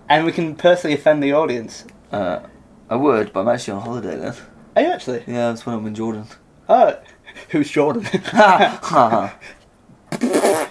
And 0.09 0.27
we 0.27 0.33
can 0.33 0.55
personally 0.55 0.95
offend 0.95 1.22
the 1.22 1.33
audience. 1.33 1.85
Uh, 2.12 2.41
I 2.89 2.97
would, 2.97 3.33
but 3.33 3.41
I'm 3.41 3.49
actually 3.49 3.75
on 3.75 3.81
holiday 3.81 4.16
then. 4.16 4.35
Are 4.77 4.83
you 4.83 4.89
actually? 4.89 5.25
Yeah, 5.27 5.49
that's 5.49 5.64
when 5.64 5.75
I'm 5.75 5.87
in 5.87 5.95
Jordan. 5.95 6.27
Oh, 6.68 6.99
who's 7.49 7.70
Jordan? 7.70 8.07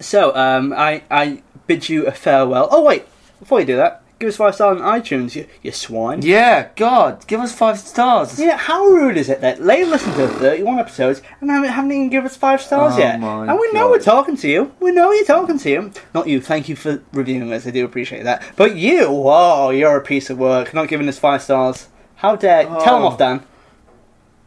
So, 0.00 0.34
um, 0.36 0.72
I, 0.72 1.02
I 1.10 1.42
bid 1.66 1.88
you 1.88 2.06
a 2.06 2.12
farewell. 2.12 2.68
Oh, 2.70 2.84
wait, 2.84 3.06
before 3.38 3.60
you 3.60 3.66
do 3.66 3.76
that, 3.76 4.02
give 4.18 4.28
us 4.28 4.36
five 4.36 4.54
stars 4.54 4.80
on 4.80 5.00
iTunes, 5.00 5.34
you, 5.34 5.46
you 5.62 5.70
swine. 5.72 6.22
Yeah, 6.22 6.68
God, 6.76 7.26
give 7.26 7.40
us 7.40 7.54
five 7.54 7.78
stars. 7.78 8.38
Yeah, 8.40 8.56
how 8.56 8.84
rude 8.86 9.16
is 9.16 9.28
it 9.28 9.40
that 9.42 9.58
they 9.58 9.84
listened 9.84 10.14
to 10.16 10.26
31 10.28 10.78
episodes 10.78 11.20
and 11.40 11.50
haven't, 11.50 11.70
haven't 11.70 11.92
even 11.92 12.08
given 12.08 12.26
us 12.30 12.36
five 12.36 12.60
stars 12.62 12.94
Oh 12.94 12.98
yet? 12.98 13.20
my 13.20 13.46
And 13.46 13.58
we 13.60 13.70
know 13.72 13.84
God. 13.84 13.90
we're 13.90 13.98
talking 14.00 14.36
to 14.38 14.48
you. 14.48 14.72
We 14.80 14.92
know 14.92 15.12
you're 15.12 15.24
talking 15.26 15.58
to 15.58 15.70
you. 15.70 15.92
Not 16.14 16.28
you. 16.28 16.40
Thank 16.40 16.68
you 16.68 16.76
for 16.76 17.02
reviewing 17.12 17.52
us. 17.52 17.66
I 17.66 17.70
do 17.70 17.84
appreciate 17.84 18.24
that. 18.24 18.42
But 18.56 18.76
you, 18.76 19.06
oh, 19.08 19.70
you're 19.70 19.96
a 19.96 20.02
piece 20.02 20.30
of 20.30 20.38
work. 20.38 20.72
Not 20.72 20.88
giving 20.88 21.08
us 21.08 21.18
five 21.18 21.42
stars. 21.42 21.88
How 22.16 22.36
dare? 22.36 22.64
Tell 22.64 22.78
them 22.78 23.02
Oh. 23.02 23.06
off, 23.08 23.18
Dan. 23.18 23.42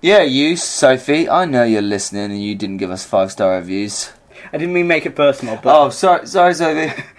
Yeah, 0.01 0.21
you, 0.23 0.55
Sophie, 0.55 1.27
I 1.29 1.43
know 1.45 1.63
you're 1.63 1.81
listening 1.81 2.31
and 2.31 2.41
you 2.41 2.55
didn't 2.55 2.77
give 2.77 2.89
us 2.89 3.03
five 3.05 3.31
star 3.31 3.51
reviews. 3.57 4.11
I 4.53 4.57
didn't 4.57 4.73
mean 4.73 4.87
make 4.87 5.05
it 5.05 5.15
personal, 5.15 5.59
but 5.61 5.77
Oh, 5.77 5.89
sorry, 5.89 6.25
sorry, 6.25 6.53
Sophie. 6.53 7.03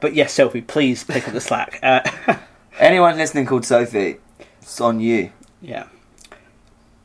but 0.00 0.14
yes, 0.14 0.32
Sophie, 0.34 0.60
please 0.62 1.04
pick 1.04 1.26
up 1.26 1.34
the 1.34 1.40
slack. 1.40 1.78
Uh, 1.82 2.00
Anyone 2.78 3.16
listening 3.16 3.46
called 3.46 3.64
Sophie, 3.64 4.16
it's 4.60 4.80
on 4.80 5.00
you. 5.00 5.32
yeah. 5.62 5.86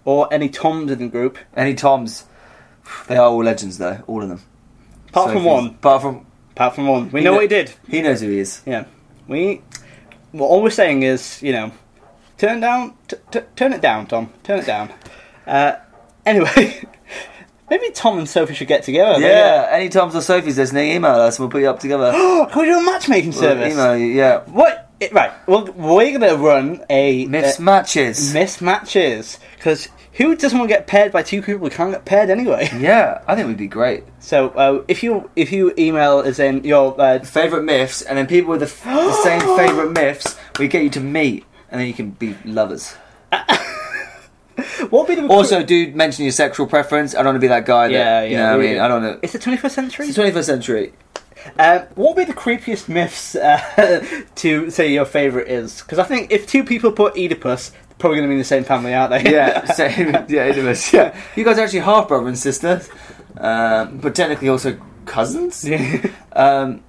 Or 0.03 0.27
any 0.33 0.49
Toms 0.49 0.91
in 0.91 0.97
the 0.99 1.07
group, 1.07 1.37
Any 1.55 1.75
Toms, 1.75 2.25
they 3.07 3.15
are 3.17 3.27
all 3.27 3.43
legends 3.43 3.77
though, 3.77 4.03
all 4.07 4.23
of 4.23 4.29
them. 4.29 4.41
apart 5.09 5.27
from 5.31 5.43
Sophie's- 5.43 5.45
one. 5.47 5.65
Apart 5.67 6.01
from 6.01 6.25
Apart 6.53 6.75
from 6.75 6.87
one, 6.87 7.11
we 7.11 7.21
know 7.21 7.33
what 7.33 7.43
he 7.43 7.47
did. 7.47 7.71
he 7.87 8.01
knows 8.01 8.19
who 8.21 8.27
he 8.29 8.39
is. 8.39 8.61
Yeah, 8.65 8.85
we. 9.27 9.61
Well, 10.33 10.49
all 10.49 10.61
we're 10.61 10.69
saying 10.69 11.03
is, 11.03 11.41
you 11.41 11.53
know, 11.53 11.71
turn 12.37 12.59
down, 12.59 12.95
t- 13.07 13.15
t- 13.31 13.39
turn 13.55 13.71
it 13.73 13.81
down, 13.81 14.07
Tom. 14.07 14.31
Turn 14.43 14.59
it 14.59 14.65
down. 14.65 14.91
Uh, 15.47 15.75
anyway, 16.25 16.83
maybe 17.71 17.89
Tom 17.91 18.19
and 18.19 18.29
Sophie 18.29 18.53
should 18.53 18.67
get 18.67 18.83
together. 18.83 19.19
Yeah, 19.19 19.67
any 19.71 19.89
Toms 19.89 20.13
or 20.13 20.19
Sophies 20.19 20.57
listening, 20.57 20.91
email 20.91 21.13
us 21.13 21.39
and 21.39 21.43
we'll 21.45 21.51
put 21.51 21.61
you 21.63 21.69
up 21.71 21.79
together. 21.79 22.11
Can 22.51 22.59
we 22.61 22.65
do 22.65 22.77
a 22.77 22.83
matchmaking 22.83 23.31
We'll 23.31 23.39
service? 23.39 23.73
email 23.73 23.97
you, 23.97 24.05
yeah. 24.07 24.41
What? 24.41 24.89
it- 24.99 25.11
right. 25.13 25.31
Well, 25.47 25.65
we're 25.75 26.19
gonna 26.19 26.35
run 26.35 26.85
a 26.91 27.25
Myths 27.25 27.59
uh, 27.59 27.63
matches. 27.63 28.33
mismatches 28.35 29.39
because 29.55 29.87
who 30.13 30.35
doesn't 30.35 30.59
want 30.59 30.69
to 30.69 30.75
get 30.75 30.85
paired 30.87 31.11
by 31.13 31.23
two 31.23 31.41
people 31.41 31.67
who 31.67 31.69
can't 31.73 31.91
get 31.91 32.03
paired 32.05 32.29
anyway? 32.29 32.69
yeah, 32.77 33.21
I 33.27 33.35
think 33.35 33.47
we'd 33.47 33.57
be 33.57 33.65
great. 33.67 34.03
So 34.19 34.49
uh, 34.49 34.83
if 34.89 35.01
you 35.01 35.29
if 35.35 35.51
you 35.51 35.73
email 35.79 36.19
as 36.19 36.37
in 36.39 36.63
your 36.65 36.99
uh, 37.01 37.19
Favorite 37.23 37.63
myths, 37.63 38.01
and 38.03 38.17
then 38.17 38.27
people 38.27 38.51
with 38.51 38.59
the, 38.59 38.65
f- 38.67 38.83
the 38.83 39.13
same 39.23 39.39
favorite 39.57 39.91
myths, 39.93 40.37
we 40.59 40.67
get 40.67 40.83
you 40.83 40.89
to 40.91 40.99
meet, 40.99 41.45
and 41.71 41.79
then 41.79 41.87
you 41.87 41.93
can 41.93 42.11
be 42.11 42.35
lovers. 42.45 42.93
what 44.89 45.07
would 45.07 45.07
be 45.07 45.15
the 45.15 45.27
Also, 45.27 45.63
do 45.63 45.91
mention 45.93 46.23
your 46.25 46.31
sexual 46.31 46.67
preference. 46.67 47.13
I 47.13 47.19
don't 47.19 47.27
want 47.27 47.35
to 47.37 47.39
be 47.41 47.47
that 47.47 47.65
guy 47.65 47.87
that, 47.87 47.93
Yeah, 47.93 48.21
you 48.23 48.31
yeah, 48.31 48.37
know 48.51 48.57
what 48.57 48.65
I 48.65 48.69
mean? 48.69 48.79
I 48.79 48.87
don't 48.87 49.01
know. 49.01 49.19
It's 49.21 49.33
the 49.33 49.39
21st 49.39 49.71
century. 49.71 50.07
It's 50.07 50.15
the 50.15 50.23
21st 50.23 50.43
century. 50.43 50.93
Uh, 51.57 51.85
what 51.95 52.15
would 52.15 52.27
be 52.27 52.31
the 52.31 52.37
creepiest 52.37 52.87
myths 52.87 53.35
uh, 53.35 54.05
to 54.35 54.69
say 54.69 54.91
your 54.93 55.05
favourite 55.05 55.47
is? 55.47 55.81
Because 55.81 55.99
I 55.99 56.03
think 56.03 56.31
if 56.31 56.47
two 56.47 56.63
people 56.63 56.91
put 56.91 57.15
Oedipus, 57.17 57.69
they're 57.69 57.79
probably 57.97 58.17
going 58.17 58.27
to 58.27 58.31
be 58.31 58.33
in 58.35 58.39
the 58.39 58.45
same 58.45 58.63
family, 58.63 58.93
aren't 58.93 59.11
they? 59.23 59.31
Yeah, 59.31 59.65
same. 59.73 60.13
Yeah, 60.29 60.55
was. 60.63 60.93
Yeah, 60.93 61.19
you 61.35 61.43
guys 61.43 61.57
are 61.57 61.61
actually 61.63 61.79
half 61.79 62.07
brother 62.07 62.27
and 62.27 62.37
sister, 62.37 62.81
um, 63.37 63.97
but 63.97 64.13
technically 64.13 64.49
also 64.49 64.79
cousins. 65.05 65.67
Yeah. 65.67 66.07
Um, 66.33 66.83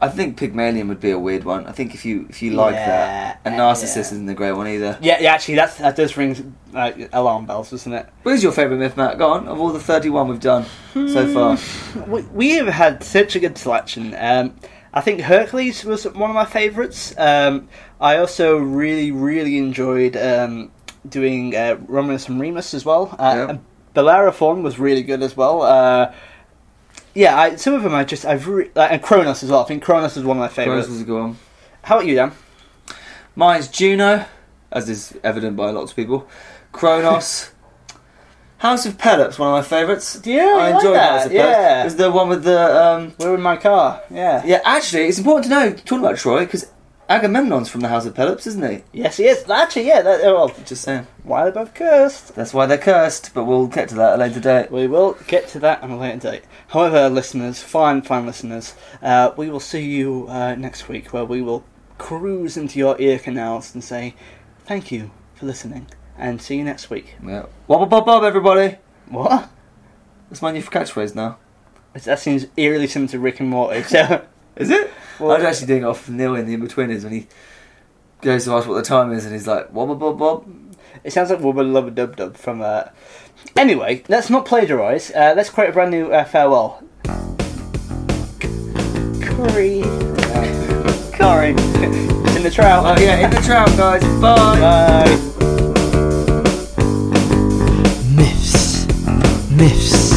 I 0.00 0.08
think 0.08 0.36
Pygmalion 0.36 0.86
would 0.88 1.00
be 1.00 1.10
a 1.10 1.18
weird 1.18 1.42
one. 1.44 1.66
I 1.66 1.72
think 1.72 1.92
if 1.94 2.04
you 2.04 2.26
if 2.28 2.40
you 2.40 2.52
like 2.52 2.74
Yeah, 2.74 2.86
that, 2.86 3.40
and 3.44 3.56
Narcissus 3.56 3.96
yeah. 3.96 4.00
isn't 4.16 4.28
a 4.28 4.34
great 4.34 4.52
one 4.52 4.68
either. 4.68 4.96
yeah, 5.00 5.18
yeah, 5.20 5.32
actually, 5.34 5.56
that's, 5.56 5.76
that 5.78 5.96
does 5.96 6.16
ring 6.16 6.54
uh, 6.72 6.92
alarm 7.12 7.46
bells, 7.46 7.70
doesn't 7.70 7.92
it? 7.92 8.08
Where's 8.22 8.42
your 8.42 8.52
favourite 8.52 8.78
myth, 8.78 8.96
Matt? 8.96 9.18
Go 9.18 9.30
on. 9.30 9.48
Of 9.48 9.58
all 9.60 9.70
the 9.70 9.80
thirty-one 9.80 10.28
we've 10.28 10.38
done 10.40 10.66
so 10.94 11.26
far, 11.34 11.58
We, 12.06 12.22
we 12.22 12.50
have 12.50 12.68
had 12.68 13.02
such 13.02 13.34
a 13.34 13.40
good 13.40 13.58
selection. 13.58 14.14
Um, 14.16 14.54
I 14.94 15.00
think 15.00 15.20
Hercules 15.20 15.84
was 15.84 16.04
one 16.04 16.30
of 16.30 16.34
my 16.34 16.44
favourites. 16.44 17.12
Um, 17.18 17.68
I 18.00 18.18
also 18.18 18.56
really, 18.56 19.10
really 19.10 19.58
enjoyed 19.58 20.16
um, 20.16 20.70
doing 21.08 21.56
uh, 21.56 21.76
Romulus 21.88 22.28
and 22.28 22.40
Remus 22.40 22.72
as 22.72 22.84
well. 22.84 23.14
Uh, 23.18 23.34
Yeah. 23.36 23.48
and 23.50 23.60
Bellerophon 23.94 24.62
was 24.62 24.78
really 24.78 25.02
good 25.02 25.22
as 25.22 25.36
well. 25.36 25.62
Uh, 25.62 26.12
yeah, 27.18 27.36
I, 27.36 27.56
some 27.56 27.74
of 27.74 27.82
them 27.82 27.92
I 27.94 28.04
just 28.04 28.24
I've 28.24 28.46
re- 28.46 28.70
like, 28.76 28.92
and 28.92 29.02
Kronos 29.02 29.42
as 29.42 29.50
well. 29.50 29.62
I 29.62 29.64
think 29.64 29.82
Kronos 29.82 30.16
is 30.16 30.22
one 30.22 30.36
of 30.36 30.40
my 30.40 30.46
Kronos 30.46 30.54
favorites. 30.54 30.88
was 30.88 31.00
a 31.00 31.04
good 31.04 31.20
one. 31.20 31.36
How 31.82 31.96
about 31.96 32.06
you, 32.06 32.14
Dan? 32.14 32.32
Mine's 33.34 33.66
Juno, 33.66 34.24
as 34.70 34.88
is 34.88 35.18
evident 35.24 35.56
by 35.56 35.70
lots 35.70 35.90
of 35.90 35.96
people. 35.96 36.28
Kronos. 36.70 37.50
House 38.58 38.86
of 38.86 38.98
Pelops, 38.98 39.38
one 39.38 39.48
of 39.48 39.52
my 39.52 39.62
favourites. 39.62 40.20
Yeah, 40.24 40.56
I 40.58 40.76
enjoyed 40.76 40.96
House 40.96 41.26
of 41.26 41.32
Pelops. 41.32 41.34
Yeah, 41.34 41.84
It's 41.86 41.94
the 41.96 42.10
one 42.10 42.28
with 42.28 42.44
the 42.44 42.84
um, 42.84 43.14
we're 43.18 43.34
in 43.34 43.40
my 43.42 43.56
car. 43.56 44.02
Yeah. 44.10 44.42
Yeah, 44.44 44.60
actually, 44.64 45.06
it's 45.06 45.18
important 45.18 45.44
to 45.44 45.50
know, 45.50 45.72
talking 45.72 45.98
about 46.04 46.18
Troy, 46.18 46.40
because 46.44 46.70
Agamemnon's 47.08 47.70
from 47.70 47.80
the 47.80 47.88
House 47.88 48.04
of 48.04 48.14
Pelops, 48.14 48.46
isn't 48.46 48.70
he? 48.70 48.82
Yes, 48.92 49.16
he 49.16 49.24
is. 49.24 49.48
Actually, 49.48 49.86
yeah. 49.86 50.02
That, 50.02 50.20
oh, 50.24 50.34
well, 50.34 50.48
Just 50.66 50.82
saying. 50.82 51.06
why 51.22 51.44
they're 51.44 51.52
both 51.52 51.72
cursed. 51.74 52.34
That's 52.34 52.52
why 52.52 52.66
they're 52.66 52.76
cursed, 52.76 53.32
but 53.32 53.44
we'll 53.44 53.66
get 53.66 53.88
to 53.90 53.94
that 53.94 54.12
at 54.12 54.18
a 54.18 54.20
later 54.20 54.40
date. 54.40 54.70
We 54.70 54.86
will 54.86 55.16
get 55.26 55.48
to 55.48 55.58
that 55.60 55.82
on 55.82 55.90
a 55.90 55.98
later 55.98 56.18
date. 56.32 56.42
However, 56.68 57.08
listeners, 57.08 57.62
fine, 57.62 58.02
fine 58.02 58.26
listeners, 58.26 58.74
uh, 59.02 59.32
we 59.36 59.48
will 59.48 59.60
see 59.60 59.84
you 59.84 60.26
uh, 60.28 60.54
next 60.56 60.88
week 60.88 61.12
where 61.14 61.24
we 61.24 61.40
will 61.40 61.64
cruise 61.96 62.56
into 62.58 62.78
your 62.78 63.00
ear 63.00 63.18
canals 63.18 63.74
and 63.74 63.82
say 63.82 64.14
thank 64.66 64.92
you 64.92 65.10
for 65.34 65.46
listening 65.46 65.86
and 66.18 66.42
see 66.42 66.56
you 66.58 66.64
next 66.64 66.90
week. 66.90 67.14
Yeah. 67.26 67.46
Wobble 67.68 67.86
bob 67.86 68.04
bob, 68.04 68.22
everybody! 68.24 68.76
What? 69.08 69.48
That's 70.28 70.42
my 70.42 70.52
new 70.52 70.62
catchphrase 70.62 71.14
now. 71.14 71.38
That 71.94 72.18
seems 72.18 72.46
eerily 72.56 72.86
similar 72.86 73.10
to 73.12 73.18
Rick 73.18 73.40
and 73.40 73.48
Morty. 73.48 73.82
So, 73.82 74.24
Is 74.58 74.70
it? 74.70 74.90
well, 75.20 75.32
I 75.32 75.36
was 75.36 75.44
actually 75.44 75.68
doing 75.68 75.82
it 75.82 75.86
off 75.86 76.08
Neil 76.08 76.34
in 76.34 76.46
the 76.46 76.56
Inbetweeners 76.56 77.04
when 77.04 77.12
he 77.12 77.28
goes 78.20 78.44
to 78.44 78.52
ask 78.52 78.68
what 78.68 78.74
the 78.74 78.82
time 78.82 79.12
is 79.12 79.24
and 79.24 79.32
he's 79.32 79.46
like, 79.46 79.72
wobble 79.72 79.94
bob 79.94 80.18
bob. 80.18 80.44
it 81.04 81.12
sounds 81.12 81.30
like 81.30 81.38
Wubba 81.38 81.64
Lubba 81.64 81.94
Dub 81.94 82.16
Dub 82.16 82.36
from. 82.36 82.60
Uh... 82.60 82.84
Anyway, 83.56 84.02
let's 84.08 84.28
not 84.30 84.44
plagiarise. 84.44 85.12
Uh, 85.12 85.32
let's 85.36 85.48
create 85.50 85.70
a 85.70 85.72
brand 85.72 85.92
new 85.92 86.12
uh, 86.12 86.24
farewell. 86.24 86.82
Curry. 89.20 89.82
Curry. 91.12 91.54
it's 91.56 92.36
in 92.36 92.42
the 92.42 92.50
trout. 92.52 92.98
Oh 92.98 93.00
yeah, 93.00 93.24
in 93.24 93.30
the 93.30 93.40
trout, 93.40 93.68
guys. 93.76 94.02
Bye! 94.20 94.60
Bye. 94.60 95.04
Myths, 98.16 98.86
myths, 99.50 99.50
myths, 99.52 100.07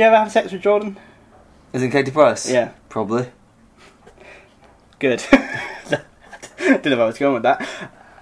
you 0.00 0.06
ever 0.06 0.16
have 0.16 0.32
sex 0.32 0.52
with 0.52 0.62
Jordan? 0.62 0.96
Is 1.72 1.82
it 1.82 1.90
Katie 1.90 2.10
Price? 2.10 2.50
Yeah, 2.50 2.72
Probably. 2.88 3.28
good. 4.98 5.22
Didn't 6.58 6.84
know 6.84 6.96
where 6.96 7.04
I 7.04 7.06
was 7.06 7.18
going 7.18 7.34
with 7.34 7.42
that. 7.44 7.66